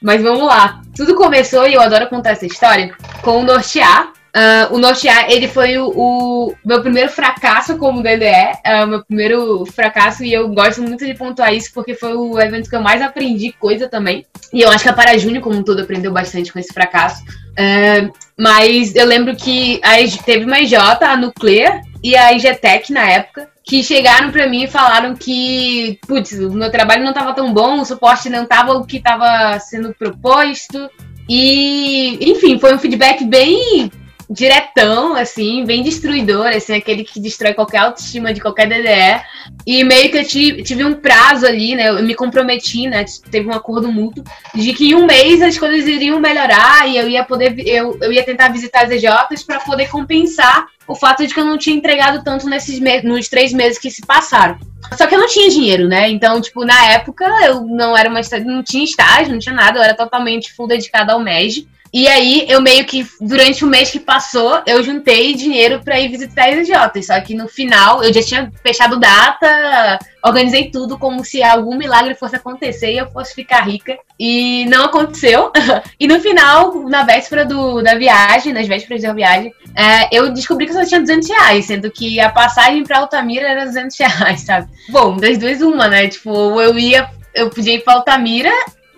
Mas 0.00 0.22
vamos 0.22 0.46
lá. 0.46 0.80
Tudo 0.96 1.14
começou, 1.14 1.66
e 1.66 1.74
eu 1.74 1.82
adoro 1.82 2.08
contar 2.08 2.30
essa 2.30 2.46
história, 2.46 2.94
com 3.22 3.40
o 3.40 3.42
Nortear, 3.42 4.12
Uh, 4.34 4.74
o 4.74 4.78
Nortear, 4.78 5.30
ele 5.30 5.46
foi 5.46 5.78
o, 5.78 5.92
o, 5.94 6.54
meu 6.64 6.80
primeiro 6.82 7.08
fracasso 7.08 7.78
como 7.78 8.02
DDE, 8.02 8.26
uh, 8.26 8.58
ah, 8.64 8.86
meu 8.86 9.04
primeiro 9.04 9.64
fracasso, 9.64 10.24
e 10.24 10.32
eu 10.32 10.48
gosto 10.48 10.82
muito 10.82 11.06
de 11.06 11.14
pontuar 11.14 11.54
isso 11.54 11.70
porque 11.72 11.94
foi 11.94 12.16
o 12.16 12.36
evento 12.40 12.68
que 12.68 12.74
eu 12.74 12.82
mais 12.82 13.00
aprendi 13.00 13.52
coisa 13.52 13.88
também. 13.88 14.26
E 14.52 14.60
eu 14.60 14.70
acho 14.70 14.82
que 14.82 14.90
a 14.90 14.92
Para 14.92 15.16
Júnior, 15.16 15.40
como 15.40 15.56
um 15.56 15.62
todo, 15.62 15.82
aprendeu 15.82 16.10
bastante 16.12 16.52
com 16.52 16.58
esse 16.58 16.74
fracasso. 16.74 17.22
Uh, 17.22 18.12
mas 18.36 18.96
eu 18.96 19.06
lembro 19.06 19.36
que 19.36 19.80
a, 19.84 19.98
teve 20.24 20.44
uma 20.44 20.58
IJ, 20.58 20.78
a 20.78 21.16
Nuclear, 21.16 21.80
e 22.02 22.16
a 22.16 22.32
IGTEC 22.32 22.92
na 22.92 23.08
época, 23.08 23.48
que 23.62 23.82
chegaram 23.84 24.32
para 24.32 24.48
mim 24.48 24.64
e 24.64 24.68
falaram 24.68 25.14
que, 25.14 25.98
putz, 26.06 26.32
o 26.32 26.50
meu 26.50 26.70
trabalho 26.70 27.02
não 27.02 27.12
estava 27.12 27.32
tão 27.32 27.54
bom, 27.54 27.80
o 27.80 27.84
suporte 27.84 28.28
não 28.28 28.42
estava 28.42 28.74
o 28.74 28.84
que 28.84 28.96
estava 28.96 29.58
sendo 29.60 29.94
proposto. 29.94 30.90
E, 31.26 32.18
enfim, 32.32 32.58
foi 32.58 32.74
um 32.74 32.78
feedback 32.78 33.24
bem 33.24 33.90
diretão, 34.28 35.14
assim, 35.14 35.64
bem 35.64 35.82
destruidor, 35.82 36.46
assim, 36.46 36.74
aquele 36.74 37.04
que 37.04 37.20
destrói 37.20 37.54
qualquer 37.54 37.78
autoestima 37.78 38.32
de 38.32 38.40
qualquer 38.40 38.66
DDE. 38.68 39.24
E 39.66 39.84
meio 39.84 40.10
que 40.10 40.18
eu 40.18 40.24
tive, 40.24 40.62
tive 40.62 40.84
um 40.84 40.94
prazo 40.94 41.46
ali, 41.46 41.74
né? 41.74 41.88
Eu 41.88 42.02
me 42.02 42.14
comprometi, 42.14 42.86
né? 42.86 43.04
Teve 43.30 43.48
um 43.48 43.52
acordo 43.52 43.92
mútuo 43.92 44.24
de 44.54 44.72
que 44.72 44.90
em 44.90 44.94
um 44.94 45.06
mês 45.06 45.42
as 45.42 45.58
coisas 45.58 45.86
iriam 45.86 46.18
melhorar 46.20 46.88
e 46.88 46.96
eu 46.96 47.08
ia 47.08 47.24
poder, 47.24 47.54
eu, 47.66 47.98
eu 48.00 48.12
ia 48.12 48.24
tentar 48.24 48.48
visitar 48.48 48.84
as 48.84 48.90
EJs 48.90 49.42
para 49.46 49.60
poder 49.60 49.88
compensar 49.88 50.66
o 50.86 50.94
fato 50.94 51.26
de 51.26 51.32
que 51.32 51.40
eu 51.40 51.44
não 51.44 51.58
tinha 51.58 51.76
entregado 51.76 52.22
tanto 52.22 52.46
nesses 52.48 52.80
nos 53.02 53.28
três 53.28 53.52
meses 53.52 53.78
que 53.78 53.90
se 53.90 54.04
passaram. 54.04 54.58
Só 54.96 55.06
que 55.06 55.14
eu 55.14 55.18
não 55.18 55.26
tinha 55.26 55.48
dinheiro, 55.48 55.88
né? 55.88 56.10
Então, 56.10 56.40
tipo, 56.40 56.64
na 56.64 56.92
época 56.92 57.24
eu 57.44 57.62
não 57.62 57.96
era 57.96 58.08
uma 58.08 58.20
não 58.44 58.62
tinha 58.62 58.84
estágio, 58.84 59.32
não 59.32 59.38
tinha 59.38 59.54
nada, 59.54 59.78
eu 59.78 59.82
era 59.82 59.94
totalmente 59.94 60.52
full 60.52 60.66
dedicada 60.66 61.12
ao 61.12 61.20
MEG. 61.20 61.66
E 61.94 62.08
aí, 62.08 62.44
eu 62.48 62.60
meio 62.60 62.84
que, 62.84 63.06
durante 63.20 63.64
o 63.64 63.68
mês 63.68 63.88
que 63.88 64.00
passou, 64.00 64.60
eu 64.66 64.82
juntei 64.82 65.32
dinheiro 65.32 65.80
para 65.80 66.00
ir 66.00 66.08
visitar 66.08 66.48
as 66.48 66.56
idiotas. 66.56 67.06
Só 67.06 67.20
que 67.20 67.36
no 67.36 67.46
final, 67.46 68.02
eu 68.02 68.12
já 68.12 68.20
tinha 68.20 68.52
fechado 68.64 68.98
data, 68.98 70.00
organizei 70.20 70.72
tudo 70.72 70.98
como 70.98 71.24
se 71.24 71.40
algum 71.40 71.76
milagre 71.76 72.16
fosse 72.16 72.34
acontecer 72.34 72.92
e 72.92 72.98
eu 72.98 73.08
fosse 73.12 73.32
ficar 73.32 73.60
rica. 73.60 73.96
E 74.18 74.64
não 74.64 74.86
aconteceu. 74.86 75.52
e 76.00 76.08
no 76.08 76.18
final, 76.18 76.74
na 76.88 77.04
véspera 77.04 77.44
do, 77.44 77.80
da 77.80 77.94
viagem, 77.94 78.52
nas 78.52 78.66
vésperas 78.66 79.02
da 79.02 79.12
viagem, 79.12 79.54
é, 79.76 80.08
eu 80.10 80.32
descobri 80.32 80.66
que 80.66 80.72
eu 80.72 80.80
só 80.80 80.84
tinha 80.84 81.00
200 81.00 81.28
reais, 81.28 81.64
sendo 81.64 81.88
que 81.92 82.18
a 82.18 82.28
passagem 82.28 82.82
pra 82.82 82.98
Altamira 82.98 83.46
era 83.46 83.66
200 83.66 83.96
reais, 84.00 84.40
sabe? 84.40 84.68
Bom, 84.88 85.16
das 85.16 85.38
duas, 85.38 85.60
uma, 85.60 85.86
né? 85.86 86.08
Tipo, 86.08 86.60
eu 86.60 86.76
ia, 86.76 87.08
eu 87.32 87.50
podia 87.50 87.74
ir 87.74 87.84
pra 87.84 87.94
Altamira 87.94 88.50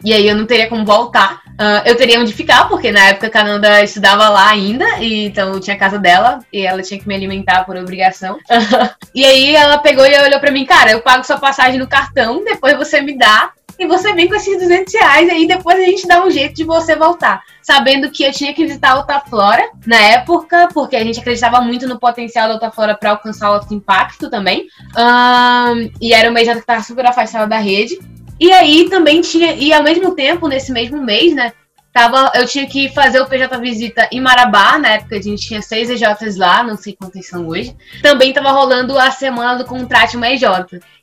e 0.03 0.15
aí 0.15 0.27
eu 0.27 0.35
não 0.35 0.47
teria 0.47 0.67
como 0.67 0.83
voltar. 0.83 1.43
Uh, 1.57 1.81
eu 1.87 1.97
teria 1.97 2.21
onde 2.21 2.33
ficar, 2.33 2.69
porque 2.69 2.93
na 2.93 3.09
época 3.09 3.29
a 3.29 3.31
Cananda 3.31 3.83
estudava 3.83 4.29
lá 4.29 4.51
ainda, 4.51 4.85
e 4.99 5.27
então 5.27 5.59
tinha 5.59 5.75
a 5.75 5.79
casa 5.79 5.99
dela, 5.99 6.41
e 6.53 6.61
ela 6.67 6.83
tinha 6.83 7.01
que 7.01 7.09
me 7.09 7.15
alimentar 7.15 7.65
por 7.65 7.77
obrigação. 7.77 8.39
e 9.15 9.25
aí 9.25 9.57
ela 9.57 9.79
pegou 9.79 10.05
e 10.05 10.19
olhou 10.21 10.39
pra 10.39 10.51
mim, 10.51 10.67
cara, 10.67 10.91
eu 10.91 11.01
pago 11.01 11.25
sua 11.25 11.39
passagem 11.39 11.79
no 11.79 11.87
cartão, 11.87 12.45
depois 12.45 12.77
você 12.77 13.01
me 13.01 13.17
dá, 13.17 13.53
e 13.79 13.87
você 13.87 14.13
vem 14.15 14.29
com 14.29 14.35
esses 14.35 14.59
200 14.59 14.93
reais, 14.95 15.29
aí 15.31 15.47
depois 15.47 15.79
a 15.79 15.85
gente 15.85 16.07
dá 16.07 16.25
um 16.25 16.31
jeito 16.31 16.55
de 16.55 16.65
você 16.65 16.97
voltar. 16.97 17.43
Sabendo 17.63 18.11
que 18.11 18.25
eu 18.25 18.33
tinha 18.33 18.55
que 18.55 18.65
visitar 18.65 18.91
a 18.91 18.93
Altaflora 18.93 19.71
na 19.87 20.01
época, 20.01 20.69
porque 20.73 20.97
a 20.97 21.05
gente 21.05 21.21
acreditava 21.21 21.61
muito 21.61 21.87
no 21.87 21.99
potencial 21.99 22.49
da 22.49 22.55
Altaflora 22.55 22.97
para 22.97 23.11
alcançar 23.11 23.51
o 23.51 23.55
alto 23.55 23.75
impacto 23.75 24.31
também. 24.31 24.69
Um, 24.97 25.91
e 26.01 26.15
era 26.15 26.31
uma 26.31 26.41
EJ 26.41 26.53
que 26.53 26.59
estava 26.61 26.83
super 26.83 27.05
afastada 27.07 27.47
da 27.47 27.59
rede. 27.59 27.99
E 28.39 28.53
aí 28.53 28.89
também 28.91 29.21
tinha, 29.21 29.53
e 29.53 29.73
ao 29.73 29.83
mesmo 29.83 30.15
tempo, 30.15 30.49
nesse 30.49 30.73
mesmo 30.73 31.03
mês, 31.03 31.35
né? 31.35 31.53
Tava, 31.97 32.31
eu 32.35 32.45
tinha 32.45 32.67
que 32.67 32.91
fazer 32.91 33.23
o 33.23 33.27
PJ 33.27 33.59
Visita 33.59 34.07
em 34.13 34.21
Marabá, 34.21 34.79
na 34.79 34.97
época 34.97 35.17
a 35.17 35.23
gente 35.23 35.49
tinha 35.49 35.63
seis 35.63 35.89
EJs 35.89 36.37
lá, 36.37 36.63
não 36.63 36.77
sei 36.77 36.95
quantas 36.95 37.27
são 37.27 37.49
hoje. 37.49 37.75
Também 38.03 38.35
tava 38.35 38.51
rolando 38.51 38.99
a 38.99 39.11
semana 39.11 39.57
do 39.57 39.65
contrato 39.65 40.15
uma 40.19 40.29
EJ. 40.29 40.45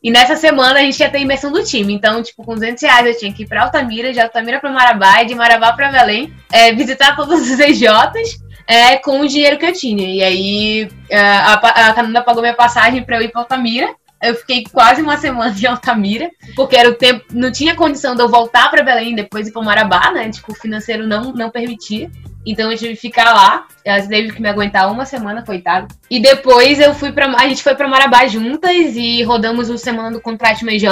E 0.04 0.12
nessa 0.12 0.36
semana 0.36 0.80
a 0.80 0.84
gente 0.84 1.00
ia 1.00 1.10
ter 1.10 1.20
imersão 1.20 1.52
do 1.52 1.64
time. 1.64 1.96
Então, 1.96 2.22
tipo, 2.22 2.44
com 2.44 2.54
200 2.54 2.84
reais 2.84 3.08
eu 3.08 3.18
tinha 3.18 3.34
que 3.34 3.42
ir 3.42 3.48
pra 3.48 3.64
Altamira, 3.64 4.14
de 4.14 4.20
Altamira 4.20 4.60
pra 4.60 4.70
Marabá 4.70 5.24
e 5.24 5.26
de 5.26 5.34
Marabá 5.34 5.74
pra 5.74 5.92
Belém, 5.92 6.32
é, 6.52 6.72
visitar 6.74 7.16
todos 7.16 7.42
os 7.42 7.60
EJs. 7.60 8.44
É, 8.68 8.98
com 8.98 9.20
o 9.20 9.28
dinheiro 9.28 9.58
que 9.58 9.66
eu 9.66 9.74
tinha. 9.74 10.08
E 10.08 10.22
aí 10.22 10.90
é, 11.10 11.20
a, 11.20 11.54
a 11.56 12.22
pagou 12.22 12.42
minha 12.44 12.54
passagem 12.54 13.04
para 13.04 13.18
eu 13.18 13.24
ir 13.24 13.32
para 13.32 13.42
Altamira 13.42 13.96
eu 14.24 14.36
fiquei 14.36 14.64
quase 14.72 15.02
uma 15.02 15.18
semana 15.18 15.54
em 15.58 15.66
Altamira, 15.66 16.32
porque 16.56 16.76
era 16.76 16.90
o 16.90 16.96
tempo, 16.96 17.26
não 17.34 17.52
tinha 17.52 17.76
condição 17.76 18.16
de 18.16 18.22
eu 18.22 18.30
voltar 18.30 18.72
para 18.72 18.82
Belém 18.82 19.14
depois 19.14 19.48
ir 19.48 19.52
para 19.52 19.62
Marabá, 19.62 20.12
né? 20.12 20.30
Tipo, 20.30 20.54
o 20.54 20.56
financeiro 20.56 21.06
não, 21.06 21.34
não 21.34 21.50
permitia. 21.50 22.10
Então 22.46 22.72
eu 22.72 22.78
tive 22.78 22.94
que 22.96 23.02
ficar 23.02 23.34
lá. 23.34 23.68
Ela 23.86 24.06
teve 24.06 24.32
que 24.32 24.42
me 24.42 24.50
aguentar 24.50 24.92
uma 24.92 25.06
semana, 25.06 25.44
coitado. 25.44 25.94
E 26.10 26.22
depois 26.22 26.80
eu 26.80 26.94
fui 26.94 27.12
para 27.12 27.26
a 27.36 27.48
gente 27.48 27.64
foi 27.64 27.76
para 27.76 27.88
Marabá 27.88 28.28
juntas 28.28 28.96
e 28.96 29.24
rodamos 29.24 29.70
o 29.70 29.78
semana 29.78 30.12
do 30.12 30.22
contrato 30.22 30.66
MJ 30.66 30.90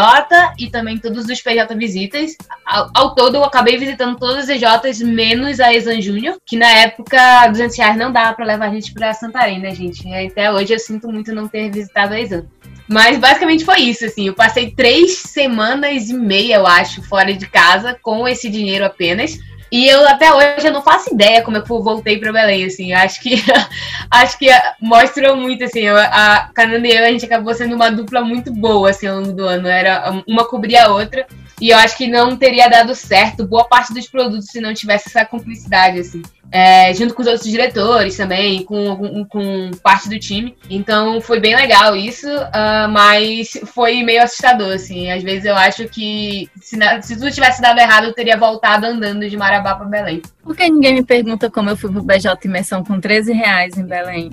e 0.58 0.70
também 0.70 0.98
todos 0.98 1.26
os 1.26 1.42
PJ 1.42 1.74
visitas. 1.76 2.36
Ao, 2.66 2.90
ao, 2.94 3.16
todo 3.16 3.36
eu 3.36 3.44
acabei 3.44 3.78
visitando 3.78 4.18
todas 4.18 4.50
as 4.50 4.62
EJs 4.62 5.02
menos 5.02 5.60
a 5.60 5.74
Exan 5.74 6.02
Júnior, 6.02 6.38
que 6.46 6.58
na 6.58 6.70
época 6.70 7.48
200 7.48 7.78
reais 7.78 7.98
não 7.98 8.12
dava 8.12 8.34
para 8.34 8.46
levar 8.46 8.68
a 8.68 8.74
gente 8.74 8.94
para 8.94 9.14
Santarém, 9.14 9.60
né, 9.60 9.74
gente? 9.74 10.08
Até 10.14 10.52
hoje 10.52 10.74
eu 10.74 10.80
sinto 10.80 11.10
muito 11.10 11.34
não 11.34 11.48
ter 11.48 11.70
visitado 11.70 12.14
a 12.14 12.20
Exan. 12.20 12.46
Mas 12.92 13.18
basicamente 13.18 13.64
foi 13.64 13.80
isso, 13.80 14.06
assim. 14.06 14.28
Eu 14.28 14.34
passei 14.34 14.70
três 14.70 15.14
semanas 15.14 16.10
e 16.10 16.14
meia, 16.14 16.56
eu 16.56 16.68
acho, 16.68 17.02
fora 17.02 17.34
de 17.34 17.48
casa, 17.48 17.98
com 18.02 18.28
esse 18.28 18.50
dinheiro 18.50 18.84
apenas. 18.84 19.40
E 19.72 19.88
eu 19.88 20.06
até 20.06 20.34
hoje 20.34 20.68
eu 20.68 20.74
não 20.74 20.82
faço 20.82 21.14
ideia 21.14 21.42
como 21.42 21.56
é 21.56 21.62
eu 21.62 21.82
voltei 21.82 22.20
para 22.20 22.34
Belém, 22.34 22.66
assim. 22.66 22.92
Acho 22.92 23.22
que 23.22 23.42
acho 24.12 24.38
que 24.38 24.50
mostra 24.82 25.34
muito, 25.34 25.64
assim. 25.64 25.88
A 25.88 26.50
Cananda 26.54 26.86
e 26.86 26.92
eu, 26.92 27.06
a 27.06 27.12
gente 27.12 27.24
acabou 27.24 27.54
sendo 27.54 27.76
uma 27.76 27.90
dupla 27.90 28.20
muito 28.20 28.52
boa, 28.52 28.90
assim, 28.90 29.08
ao 29.08 29.22
longo 29.22 29.32
do 29.32 29.46
ano. 29.46 29.70
Era 29.70 30.22
uma 30.28 30.44
cobria 30.44 30.84
a 30.84 30.90
outra. 30.90 31.26
E 31.62 31.70
eu 31.70 31.78
acho 31.78 31.96
que 31.96 32.08
não 32.08 32.36
teria 32.36 32.68
dado 32.68 32.94
certo 32.96 33.48
boa 33.48 33.64
parte 33.66 33.94
dos 33.94 34.08
produtos 34.08 34.48
se 34.48 34.60
não 34.60 34.74
tivesse 34.74 35.08
essa 35.08 35.24
cumplicidade, 35.24 36.00
assim 36.00 36.22
é, 36.52 36.94
junto 36.94 37.14
com 37.14 37.22
os 37.22 37.28
outros 37.28 37.50
diretores 37.50 38.18
também, 38.18 38.64
com, 38.64 39.26
com 39.26 39.72
parte 39.82 40.10
do 40.10 40.20
time. 40.20 40.58
Então 40.70 41.22
foi 41.22 41.40
bem 41.40 41.56
legal 41.56 41.96
isso, 41.96 42.28
uh, 42.28 42.90
mas 42.92 43.52
foi 43.68 44.04
meio 44.04 44.22
assustador, 44.22 44.74
assim. 44.74 45.10
Às 45.10 45.24
vezes 45.24 45.46
eu 45.46 45.56
acho 45.56 45.88
que 45.88 46.50
se, 46.62 46.78
se 47.02 47.16
tudo 47.16 47.32
tivesse 47.32 47.62
dado 47.62 47.80
errado, 47.80 48.08
eu 48.08 48.14
teria 48.14 48.38
voltado 48.38 48.86
andando 48.86 49.30
de 49.30 49.38
Marabá 49.38 49.76
para 49.76 49.86
Belém. 49.86 50.22
Por 50.44 50.56
que 50.56 50.70
ninguém 50.70 50.96
me 50.96 51.06
pergunta 51.06 51.50
como 51.50 51.70
eu 51.70 51.78
fui 51.78 51.90
pro 51.90 52.04
BJ 52.04 52.38
Imersão 52.44 52.84
com 52.84 53.00
13 53.00 53.32
reais 53.32 53.78
em 53.78 53.86
Belém? 53.86 54.30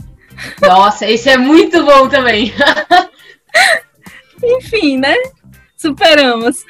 Nossa, 0.61 1.09
isso 1.09 1.29
é 1.29 1.37
muito 1.37 1.85
bom 1.85 2.09
também. 2.09 2.53
Enfim, 4.43 4.99
né? 4.99 5.15
Superamos. 5.77 6.65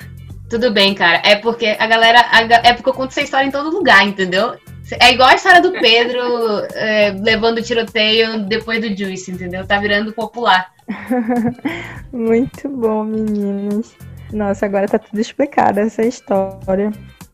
Tudo 0.49 0.73
bem, 0.73 0.95
cara. 0.95 1.21
É 1.25 1.37
porque 1.37 1.77
a 1.79 1.87
galera. 1.87 2.25
A, 2.31 2.43
é 2.69 2.73
porque 2.73 2.89
eu 2.89 2.95
conto 2.95 3.11
essa 3.11 3.23
história 3.23 3.47
em 3.47 3.51
todo 3.51 3.71
lugar, 3.71 4.07
entendeu? 4.07 4.57
É 5.01 5.13
igual 5.13 5.29
a 5.29 5.35
história 5.35 5.61
do 5.61 5.73
Pedro 5.73 6.21
é, 6.75 7.11
levando 7.11 7.59
o 7.59 7.63
tiroteio 7.63 8.47
depois 8.47 8.81
do 8.81 8.97
Juice, 8.97 9.31
entendeu? 9.31 9.67
Tá 9.67 9.79
virando 9.79 10.13
popular. 10.13 10.73
Muito 12.11 12.69
bom, 12.69 13.05
meninas. 13.05 13.95
Nossa, 14.33 14.67
agora 14.67 14.89
tá 14.89 14.99
tudo 14.99 15.21
explicado 15.21 15.81
essa 15.81 16.03
história. 16.03 16.91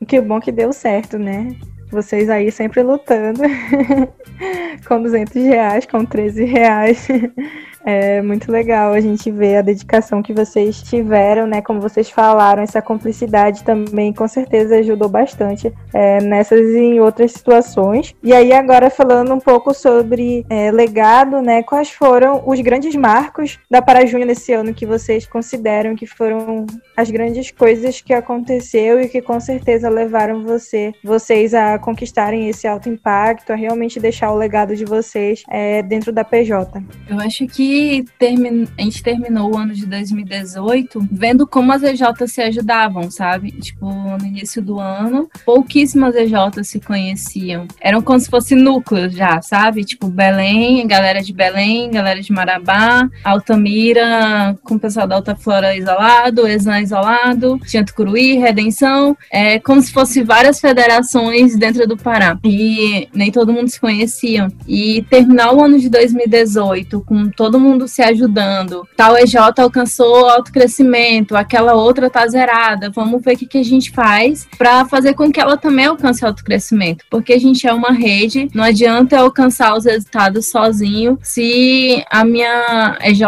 Que 0.07 0.21
bom 0.21 0.41
que 0.41 0.51
deu 0.51 0.73
certo, 0.73 1.19
né? 1.19 1.57
Vocês 1.91 2.29
aí 2.29 2.51
sempre 2.51 2.83
lutando. 2.83 3.41
com 4.87 5.01
200 5.01 5.35
reais, 5.35 5.87
com 5.87 6.05
13 6.05 6.45
reais. 6.45 7.07
É 7.85 8.23
muito 8.23 8.51
legal 8.51 8.93
a 8.93 9.01
gente 9.01 9.31
ver 9.31 9.57
a 9.57 9.63
dedicação 9.63 10.23
que 10.23 10.33
vocês 10.33 10.83
tiveram, 10.83 11.47
né? 11.47 11.61
Como 11.61 11.81
vocês 11.81 12.09
falaram, 12.09 12.63
essa 12.63 12.81
cumplicidade 12.81 13.63
também 13.63 14.13
com 14.13 14.27
certeza 14.27 14.77
ajudou 14.77 15.09
bastante 15.09 15.73
é, 15.93 16.21
nessas 16.23 16.61
e 16.71 16.79
em 16.79 17.01
outras 17.01 17.33
situações. 17.33 18.15
E 18.23 18.33
aí, 18.33 18.53
agora 18.53 18.89
falando 18.89 19.35
um 19.35 19.41
pouco 19.41 19.75
sobre 19.75 20.47
é, 20.49 20.71
legado, 20.71 21.43
né? 21.43 21.63
Quais 21.63 21.91
foram 21.91 22.43
os 22.47 22.61
grandes 22.61 22.95
marcos 22.95 23.59
da 23.71 23.83
Parajunha 23.83 24.25
nesse 24.25 24.53
ano 24.53 24.73
que 24.73 24.87
vocês 24.87 25.27
consideram 25.27 25.95
que 25.95 26.07
foram 26.07 26.67
as 26.97 27.11
grandes 27.11 27.51
coisas 27.51 28.01
que 28.01 28.15
aconteceu 28.15 29.01
e 29.01 29.09
que 29.09 29.21
com 29.21 29.39
certeza 29.41 29.91
levaram 29.91 30.43
você, 30.43 30.93
vocês 31.03 31.53
a 31.53 31.79
conquistarem 31.79 32.49
esse 32.49 32.67
alto 32.67 32.89
impacto, 32.89 33.53
a 33.53 33.57
realmente 33.57 34.01
deixar 34.01 34.33
o 34.33 34.37
legado 34.37 34.75
de 34.75 34.85
vocês 34.85 35.43
é, 35.51 35.83
dentro 35.83 36.13
da 36.13 36.25
PJ? 36.25 36.83
Eu 37.09 37.19
acho 37.19 37.47
que 37.47 37.74
a 38.79 38.83
gente 38.83 39.03
terminou 39.03 39.53
o 39.53 39.59
ano 39.59 39.75
de 39.75 39.87
2018 39.87 41.09
vendo 41.11 41.47
como 41.47 41.73
as 41.73 41.83
EJs 41.83 42.33
se 42.33 42.41
ajudavam, 42.43 43.11
sabe? 43.11 43.51
Tipo, 43.53 43.87
no 43.87 44.27
início 44.27 44.63
do 44.63 44.79
ano, 44.79 45.29
pouquíssimas 45.45 46.15
EJs 46.15 46.67
se 46.67 46.81
conheciam. 46.81 47.67
Eram 47.81 48.01
como 48.03 48.19
se 48.21 48.31
fosse 48.31 48.55
núcleos 48.55 49.15
já, 49.15 49.41
sabe? 49.43 49.85
Tipo, 49.85 50.09
Belém, 50.09 50.87
galera 50.87 51.23
de 51.23 51.33
Belém, 51.33 51.91
galera 51.91 52.21
de 52.21 52.33
Marabá, 52.33 53.09
Altamira, 53.23 54.57
com 54.63 54.77
o 54.77 54.81
pessoal 54.81 55.07
da 55.07 55.17
Alta 55.17 55.35
Flora 55.35 55.77
isolado, 55.77 56.47
Exan 56.47 56.81
isolado, 56.81 57.59
tinha 57.67 57.85
Tucuruí, 57.85 58.39
Redenção, 58.39 59.17
é 59.31 59.59
como 59.59 59.81
se 59.81 59.93
fosse 59.93 60.23
várias 60.23 60.61
federações 60.61 61.57
dentro 61.57 61.87
do 61.87 61.97
Pará. 61.97 62.39
E 62.45 63.09
nem 63.13 63.31
todo 63.31 63.53
mundo 63.53 63.69
se 63.69 63.81
conhecia. 63.81 64.49
E 64.67 65.03
terminar 65.11 65.53
o 65.53 65.63
ano 65.63 65.79
de 65.79 65.89
2018 65.89 67.01
com 67.03 67.29
todo 67.31 67.59
mundo 67.59 67.64
se 67.89 68.03
ajudando. 68.03 68.87
Tal 68.97 69.17
EJ 69.17 69.37
alcançou 69.59 70.29
alto 70.29 70.53
crescimento, 70.53 71.37
aquela 71.37 71.75
outra 71.75 72.09
tá 72.11 72.27
zerada. 72.27 72.91
Vamos 72.91 73.23
ver 73.23 73.35
o 73.35 73.39
que, 73.39 73.47
que 73.47 73.59
a 73.59 73.65
gente 73.65 73.91
faz 73.91 74.47
para 74.57 74.85
fazer 74.85 75.15
com 75.15 75.31
que 75.31 75.41
ela 75.41 75.57
também 75.57 75.87
alcance 75.87 76.25
alto 76.25 76.45
crescimento. 76.45 77.05
Porque 77.11 77.33
a 77.33 77.39
gente 77.39 77.67
é 77.67 77.73
uma 77.73 77.93
rede, 77.93 78.49
não 78.55 78.65
adianta 78.65 79.17
eu 79.17 79.23
alcançar 79.23 79.77
os 79.77 79.85
resultados 79.85 80.47
sozinho 80.51 81.19
se 81.23 82.05
a 82.11 82.25
minha 82.25 82.99
EJ 83.03 83.23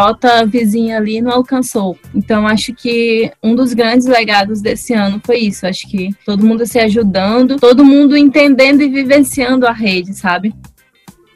vizinha 0.46 0.98
ali 0.98 1.20
não 1.20 1.32
alcançou. 1.32 1.98
Então, 2.14 2.46
acho 2.46 2.72
que 2.72 3.30
um 3.42 3.54
dos 3.54 3.72
grandes 3.72 4.06
legados 4.06 4.60
desse 4.60 4.94
ano 4.94 5.20
foi 5.24 5.38
isso. 5.38 5.66
Acho 5.66 5.88
que 5.88 6.14
todo 6.24 6.46
mundo 6.46 6.66
se 6.66 6.78
ajudando, 6.78 7.56
todo 7.56 7.84
mundo 7.84 8.16
entendendo 8.16 8.82
e 8.82 8.88
vivenciando 8.88 9.66
a 9.66 9.72
rede, 9.72 10.14
sabe? 10.14 10.54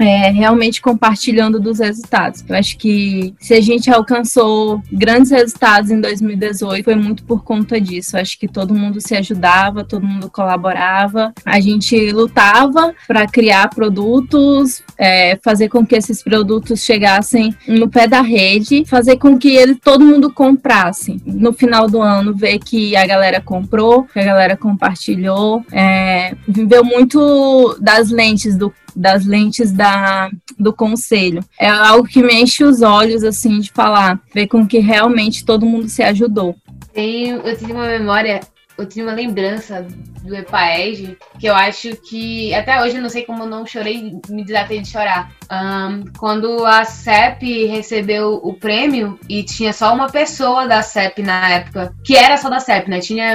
É, 0.00 0.30
realmente 0.30 0.80
compartilhando 0.80 1.60
dos 1.60 1.78
resultados. 1.78 2.42
Eu 2.48 2.56
acho 2.56 2.78
que 2.78 3.34
se 3.38 3.52
a 3.52 3.60
gente 3.60 3.90
alcançou 3.90 4.82
grandes 4.90 5.30
resultados 5.30 5.90
em 5.90 6.00
2018, 6.00 6.84
foi 6.84 6.94
muito 6.94 7.22
por 7.24 7.44
conta 7.44 7.78
disso. 7.78 8.16
Eu 8.16 8.22
acho 8.22 8.38
que 8.38 8.48
todo 8.48 8.74
mundo 8.74 9.00
se 9.00 9.14
ajudava, 9.14 9.84
todo 9.84 10.06
mundo 10.06 10.30
colaborava, 10.30 11.34
a 11.44 11.60
gente 11.60 12.10
lutava 12.12 12.94
para 13.06 13.26
criar 13.26 13.68
produtos, 13.68 14.82
é, 14.96 15.38
fazer 15.42 15.68
com 15.68 15.84
que 15.84 15.94
esses 15.94 16.22
produtos 16.22 16.82
chegassem 16.82 17.54
no 17.68 17.88
pé 17.88 18.08
da 18.08 18.22
rede, 18.22 18.84
fazer 18.86 19.18
com 19.18 19.38
que 19.38 19.54
ele, 19.54 19.74
todo 19.74 20.04
mundo 20.04 20.32
comprasse. 20.32 21.20
No 21.26 21.52
final 21.52 21.86
do 21.86 22.00
ano, 22.00 22.34
ver 22.34 22.58
que 22.58 22.96
a 22.96 23.06
galera 23.06 23.40
comprou, 23.40 24.04
que 24.04 24.18
a 24.18 24.24
galera 24.24 24.56
compartilhou, 24.56 25.62
é, 25.70 26.34
viveu 26.48 26.82
muito 26.82 27.76
das 27.80 28.10
lentes 28.10 28.56
do 28.56 28.72
das 28.94 29.24
lentes 29.24 29.72
da, 29.72 30.30
do 30.58 30.72
conselho. 30.72 31.42
É 31.58 31.68
algo 31.68 32.06
que 32.06 32.22
me 32.22 32.34
enche 32.34 32.64
os 32.64 32.82
olhos, 32.82 33.24
assim, 33.24 33.60
de 33.60 33.70
falar, 33.70 34.20
ver 34.34 34.46
com 34.46 34.66
que 34.66 34.78
realmente 34.78 35.44
todo 35.44 35.66
mundo 35.66 35.88
se 35.88 36.02
ajudou. 36.02 36.56
Tenho, 36.92 37.36
eu 37.38 37.56
tenho 37.56 37.74
uma 37.74 37.86
memória 37.86 38.40
eu 38.80 38.86
tinha 38.86 39.04
uma 39.04 39.14
lembrança 39.14 39.86
do 40.22 40.34
EPAEG 40.34 41.16
que 41.38 41.46
eu 41.46 41.54
acho 41.54 41.96
que 41.96 42.54
até 42.54 42.82
hoje 42.82 42.96
eu 42.96 43.02
não 43.02 43.08
sei 43.08 43.24
como 43.24 43.42
eu 43.42 43.48
não 43.48 43.66
chorei, 43.66 44.18
me 44.28 44.44
desatei 44.44 44.80
de 44.80 44.88
chorar. 44.88 45.32
Um, 45.50 46.04
quando 46.18 46.64
a 46.64 46.84
CEP 46.84 47.66
recebeu 47.66 48.40
o 48.42 48.54
prêmio 48.54 49.18
e 49.28 49.42
tinha 49.42 49.72
só 49.72 49.92
uma 49.92 50.08
pessoa 50.08 50.66
da 50.66 50.82
CEP 50.82 51.22
na 51.22 51.50
época, 51.50 51.94
que 52.04 52.16
era 52.16 52.36
só 52.36 52.48
da 52.48 52.60
CEP, 52.60 52.88
né? 52.88 53.00
Tinha 53.00 53.34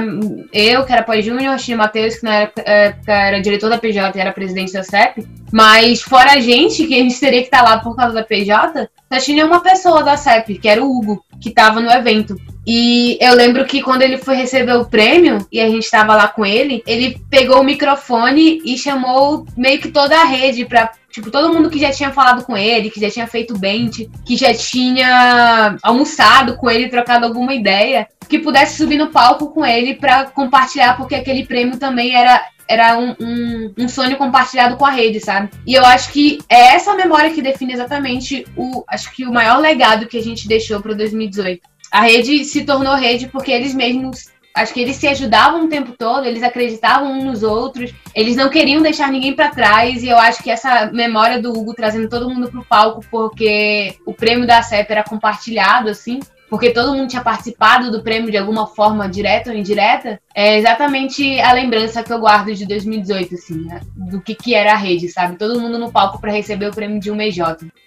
eu, 0.54 0.86
que 0.86 0.94
era 0.94 1.04
pós-júnior, 1.04 1.58
tinha 1.58 1.76
Matheus, 1.76 2.16
que 2.16 2.24
na 2.24 2.36
época 2.36 2.64
era 3.12 3.42
diretor 3.42 3.70
da 3.70 3.78
PJ 3.78 4.18
e 4.18 4.22
era 4.22 4.32
presidente 4.32 4.74
da 4.74 4.84
CEP. 4.84 5.28
Mas 5.52 6.02
fora 6.02 6.34
a 6.34 6.40
gente, 6.40 6.86
que 6.86 6.96
a 6.96 7.00
gente 7.00 7.20
teria 7.20 7.42
que 7.42 7.48
estar 7.48 7.64
lá 7.64 7.80
por 7.80 7.96
causa 7.96 8.14
da 8.14 8.24
PJ, 8.24 8.90
só 9.12 9.20
tinha 9.20 9.46
uma 9.46 9.62
pessoa 9.62 10.04
da 10.04 10.18
CEP, 10.18 10.60
que 10.60 10.68
era 10.68 10.84
o 10.84 10.90
Hugo, 10.90 11.24
que 11.42 11.50
estava 11.50 11.82
no 11.82 11.92
evento. 11.92 12.36
E 12.66 13.18
eu 13.22 13.36
lembro 13.36 13.66
que 13.66 13.82
quando 13.82 14.02
ele 14.02 14.18
foi 14.18 14.36
receber 14.36 14.74
o 14.74 14.86
prêmio 14.86 15.46
e 15.52 15.62
a 15.62 15.70
gente 15.70 15.84
estava 15.84 16.16
lá 16.16 16.28
com 16.28 16.46
ele, 16.46 16.82
ele 16.88 17.22
pegou 17.30 17.62
o 17.62 17.64
microfone 17.64 18.62
e 18.66 18.78
chamou 18.78 19.46
meio 19.56 19.80
que 19.80 19.90
toda 19.90 20.20
a 20.20 20.26
rede 20.26 20.66
para 20.66 20.92
Tipo, 21.16 21.32
todo 21.32 21.54
mundo 21.54 21.70
que 21.70 21.80
já 21.80 21.94
tinha 21.94 22.12
falado 22.12 22.44
com 22.44 22.58
ele, 22.58 22.90
que 22.90 23.00
já 23.00 23.10
tinha 23.10 23.26
feito 23.26 23.58
bente, 23.58 24.12
que 24.26 24.36
já 24.36 24.54
tinha 24.54 25.78
almoçado 25.82 26.58
com 26.58 26.70
ele, 26.70 26.90
trocado 26.90 27.26
alguma 27.26 27.54
ideia, 27.54 28.06
que 28.28 28.38
pudesse 28.38 28.76
subir 28.76 28.98
no 28.98 29.08
palco 29.08 29.48
com 29.52 29.66
ele 29.66 29.94
para 29.94 30.26
compartilhar, 30.26 30.98
porque 30.98 31.16
aquele 31.16 31.46
prêmio 31.46 31.80
também 31.80 32.14
era 32.14 32.46
era 32.68 32.98
um, 32.98 33.16
um, 33.20 33.74
um, 33.78 33.88
sonho 33.88 34.18
compartilhado 34.18 34.76
com 34.76 34.86
a 34.86 34.90
rede, 34.90 35.20
sabe? 35.20 35.52
E 35.66 35.74
eu 35.74 35.86
acho 35.86 36.12
que 36.12 36.40
é 36.50 36.76
essa 36.76 36.96
memória 36.96 37.32
que 37.32 37.42
define 37.42 37.74
exatamente 37.74 38.46
o, 38.58 38.84
acho 38.90 39.14
que 39.14 39.24
o 39.24 39.32
maior 39.32 39.60
legado 39.60 40.08
que 40.08 40.18
a 40.18 40.22
gente 40.22 40.48
deixou 40.48 40.82
para 40.82 40.96
2018. 40.96 41.62
A 41.96 42.02
rede 42.02 42.44
se 42.44 42.66
tornou 42.66 42.94
rede 42.94 43.30
porque 43.30 43.50
eles 43.50 43.74
mesmos, 43.74 44.28
acho 44.54 44.74
que 44.74 44.82
eles 44.82 44.98
se 44.98 45.08
ajudavam 45.08 45.64
o 45.64 45.70
tempo 45.70 45.94
todo, 45.94 46.26
eles 46.26 46.44
acreditavam 46.44 47.10
uns 47.10 47.24
nos 47.24 47.42
outros, 47.42 47.96
eles 48.14 48.36
não 48.36 48.50
queriam 48.50 48.82
deixar 48.82 49.10
ninguém 49.10 49.34
para 49.34 49.50
trás 49.50 50.04
e 50.04 50.10
eu 50.10 50.18
acho 50.18 50.44
que 50.44 50.52
essa 50.52 50.88
memória 50.92 51.42
do 51.42 51.58
Hugo 51.58 51.74
trazendo 51.74 52.10
todo 52.10 52.30
mundo 52.30 52.52
pro 52.52 52.66
palco 52.66 53.00
porque 53.10 53.96
o 54.06 54.14
prêmio 54.14 54.46
da 54.46 54.62
CEP 54.62 54.92
era 54.92 55.06
compartilhado 55.06 55.88
assim, 55.90 56.20
porque 56.50 56.72
todo 56.72 56.94
mundo 56.94 57.08
tinha 57.08 57.24
participado 57.24 57.92
do 57.92 58.04
prêmio 58.04 58.32
de 58.32 58.38
alguma 58.38 58.68
forma, 58.68 59.10
direta 59.10 59.52
ou 59.52 59.56
indireta, 59.56 60.20
é 60.34 60.58
exatamente 60.58 61.40
a 61.40 61.54
lembrança 61.54 62.04
que 62.04 62.12
eu 62.12 62.20
guardo 62.20 62.54
de 62.54 62.66
2018, 62.66 63.36
assim, 63.36 63.66
né? 63.66 63.82
do 63.96 64.22
que, 64.22 64.36
que 64.36 64.54
era 64.54 64.74
a 64.74 64.78
rede, 64.78 65.10
sabe? 65.10 65.38
Todo 65.38 65.60
mundo 65.60 65.80
no 65.80 65.92
palco 65.92 66.20
para 66.20 66.32
receber 66.32 66.68
o 66.68 66.74
prêmio 66.74 67.00
de 67.00 67.12
um 67.12 67.20
EJ. 67.22 67.40